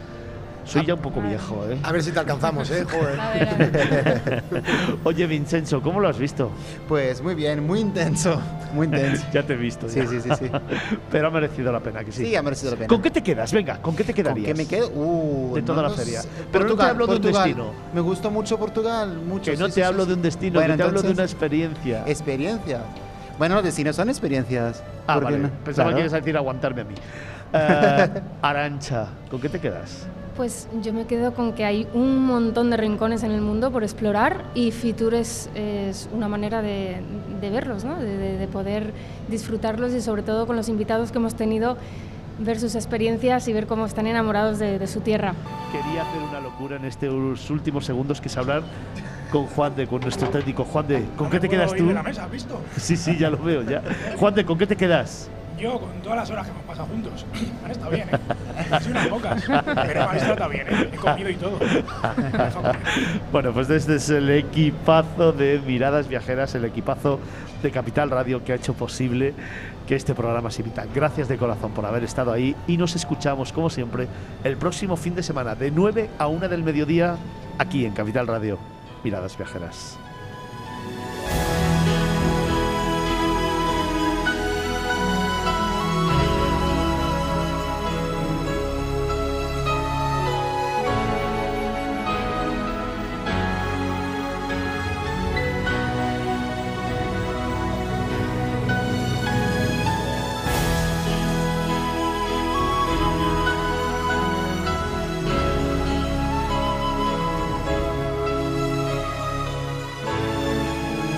Soy 0.67 0.85
ya 0.85 0.95
un 0.95 0.99
poco 1.01 1.21
viejo, 1.21 1.65
¿eh? 1.69 1.77
A 1.81 1.91
ver 1.93 2.03
si 2.03 2.11
te 2.11 2.19
alcanzamos, 2.19 2.69
¿eh? 2.71 2.83
Joder. 2.83 3.19
A 3.19 3.29
ver, 3.31 3.49
a 3.49 3.53
ver. 3.55 4.43
Oye, 5.05 5.25
Vincenzo, 5.25 5.81
¿cómo 5.81 5.99
lo 6.01 6.09
has 6.09 6.17
visto? 6.19 6.51
Pues 6.87 7.21
muy 7.21 7.35
bien, 7.35 7.65
muy 7.65 7.79
intenso, 7.79 8.39
muy 8.73 8.85
intenso. 8.87 9.25
Ya 9.33 9.43
te 9.43 9.53
he 9.53 9.55
visto. 9.57 9.87
Sí, 9.87 9.99
ya. 9.99 10.07
sí, 10.07 10.19
sí, 10.21 10.29
sí. 10.37 10.51
Pero 11.11 11.27
ha 11.27 11.31
merecido 11.31 11.71
la 11.71 11.79
pena, 11.79 12.03
que 12.03 12.11
sí. 12.11 12.25
Sí, 12.25 12.35
ha 12.35 12.41
merecido 12.43 12.71
la 12.71 12.77
pena. 12.77 12.87
¿Con 12.89 13.01
qué 13.01 13.09
te 13.11 13.23
quedas? 13.23 13.51
Venga, 13.53 13.81
¿con 13.81 13.95
qué 13.95 14.03
te 14.03 14.13
¿Con 14.13 14.23
quedarías? 14.23 14.47
qué 14.47 14.53
me 14.55 14.65
quedo? 14.67 14.89
Uh, 14.93 15.55
De 15.55 15.61
toda 15.61 15.83
la 15.83 15.89
no 15.89 15.95
feria. 15.95 16.21
sé. 16.21 16.27
Pero 16.29 16.43
no 16.43 16.49
te 16.51 16.57
Portugal, 16.75 16.89
hablo 16.89 17.07
de 17.07 17.15
un 17.15 17.21
Portugal. 17.21 17.43
destino. 17.45 17.71
Me 17.93 18.01
gustó 18.01 18.29
mucho 18.31 18.57
Portugal, 18.59 19.17
mucho. 19.25 19.51
Que 19.51 19.57
no 19.57 19.65
sí, 19.67 19.71
te 19.71 19.75
sí, 19.75 19.81
hablo 19.83 20.03
sí, 20.03 20.09
de 20.09 20.13
un 20.15 20.21
destino, 20.21 20.59
Bueno, 20.59 20.73
que 20.73 20.77
te 20.77 20.83
hablo 20.83 21.01
de 21.01 21.11
una 21.11 21.23
experiencia. 21.23 22.03
experiencia. 22.05 22.81
Bueno, 23.37 23.55
los 23.55 23.63
destinos 23.63 23.95
son 23.95 24.09
experiencias. 24.09 24.83
Ah, 25.07 25.13
¿por 25.13 25.27
qué 25.27 25.31
vale. 25.33 25.37
no? 25.43 25.49
Pensaba 25.63 25.85
Claro. 25.89 25.95
que 25.95 26.01
ibas 26.01 26.13
a 26.13 26.17
decir 26.17 26.35
aguantarme 26.35 26.81
a 26.81 26.83
mí. 26.85 26.95
Eh, 27.53 28.09
Arancha, 28.41 29.07
¿con 29.31 29.39
qué 29.39 29.47
te 29.47 29.59
quedas? 29.59 30.05
Pues 30.37 30.67
yo 30.83 30.93
me 30.93 31.05
quedo 31.05 31.33
con 31.33 31.53
que 31.53 31.65
hay 31.65 31.87
un 31.95 32.25
montón 32.25 32.69
de 32.69 32.77
rincones 32.77 33.23
en 33.23 33.31
el 33.31 33.41
mundo 33.41 33.71
por 33.71 33.83
explorar 33.83 34.43
y 34.53 34.69
Fitur 34.71 35.15
es, 35.15 35.49
es 35.55 36.07
una 36.13 36.27
manera 36.27 36.61
de, 36.61 36.97
de 37.41 37.49
verlos, 37.49 37.83
¿no? 37.83 37.97
de, 37.97 38.15
de- 38.17 38.37
de 38.37 38.47
poder 38.47 38.93
disfrutarlos 39.29 39.93
y 39.93 40.01
sobre 40.01 40.21
todo 40.21 40.45
con 40.45 40.55
los 40.55 40.69
invitados 40.69 41.11
que 41.11 41.17
hemos 41.17 41.33
tenido, 41.33 41.75
ver 42.37 42.59
sus 42.59 42.75
experiencias 42.75 43.47
y 43.47 43.53
ver 43.53 43.65
cómo 43.65 43.87
están 43.87 44.05
enamorados 44.05 44.59
de, 44.59 44.77
de 44.77 44.85
su 44.85 44.99
tierra. 44.99 45.33
Quería 45.71 46.03
hacer 46.03 46.21
una 46.21 46.39
locura 46.39 46.75
en 46.75 46.85
estos 46.85 47.49
últimos 47.49 47.83
segundos, 47.85 48.21
que 48.21 48.27
es 48.27 48.37
hablar 48.37 48.61
con 49.31 49.47
Juan 49.47 49.75
de, 49.75 49.87
con 49.87 50.01
nuestro 50.01 50.29
técnico. 50.29 50.63
Juan 50.65 50.87
de, 50.87 51.03
¿con 51.17 51.31
qué 51.31 51.39
te 51.39 51.49
quedas 51.49 51.73
tú? 51.73 51.87
de 51.87 51.93
la 51.95 52.03
mesa, 52.03 52.25
¿has 52.25 52.31
visto? 52.31 52.61
Sí, 52.77 52.95
sí, 52.95 53.17
ya 53.17 53.31
lo 53.31 53.39
veo, 53.39 53.63
ya. 53.63 53.81
Juan 54.19 54.35
de, 54.35 54.45
¿con 54.45 54.55
qué 54.59 54.67
te 54.67 54.75
quedas? 54.75 55.29
Yo, 55.57 55.79
con 55.79 55.89
todas 56.03 56.19
las 56.19 56.29
horas 56.29 56.45
que 56.45 56.51
hemos 56.51 56.63
pasado 56.63 56.87
juntos, 56.87 57.25
han 57.65 57.71
estado 57.71 57.91
bien, 57.91 58.07
¿eh? 58.09 58.19
Han 58.69 58.91
unas 58.91 59.07
pocas, 59.07 59.43
pero 59.85 60.03
habéis 60.03 60.23
tratado 60.23 60.49
bien, 60.49 60.67
¿eh? 60.69 60.89
He 60.93 60.97
comido 60.97 61.29
y 61.29 61.35
todo. 61.35 61.59
Bueno, 63.31 63.51
pues 63.51 63.69
este 63.69 63.95
es 63.95 64.09
el 64.09 64.29
equipazo 64.29 65.31
de 65.31 65.59
Miradas 65.65 66.07
Viajeras, 66.07 66.55
el 66.55 66.65
equipazo 66.65 67.19
de 67.61 67.71
Capital 67.71 68.09
Radio 68.09 68.43
que 68.43 68.53
ha 68.53 68.55
hecho 68.55 68.73
posible 68.73 69.33
que 69.87 69.95
este 69.95 70.13
programa 70.13 70.51
se 70.51 70.61
emita. 70.61 70.85
Gracias 70.93 71.27
de 71.27 71.37
corazón 71.37 71.71
por 71.71 71.85
haber 71.85 72.03
estado 72.03 72.31
ahí 72.31 72.55
y 72.67 72.77
nos 72.77 72.95
escuchamos, 72.95 73.53
como 73.53 73.69
siempre, 73.69 74.07
el 74.43 74.57
próximo 74.57 74.97
fin 74.97 75.15
de 75.15 75.23
semana 75.23 75.55
de 75.55 75.71
9 75.71 76.09
a 76.17 76.27
1 76.27 76.49
del 76.49 76.63
mediodía 76.63 77.15
aquí 77.57 77.85
en 77.85 77.93
Capital 77.93 78.27
Radio. 78.27 78.57
Miradas 79.03 79.37
Viajeras. 79.37 79.97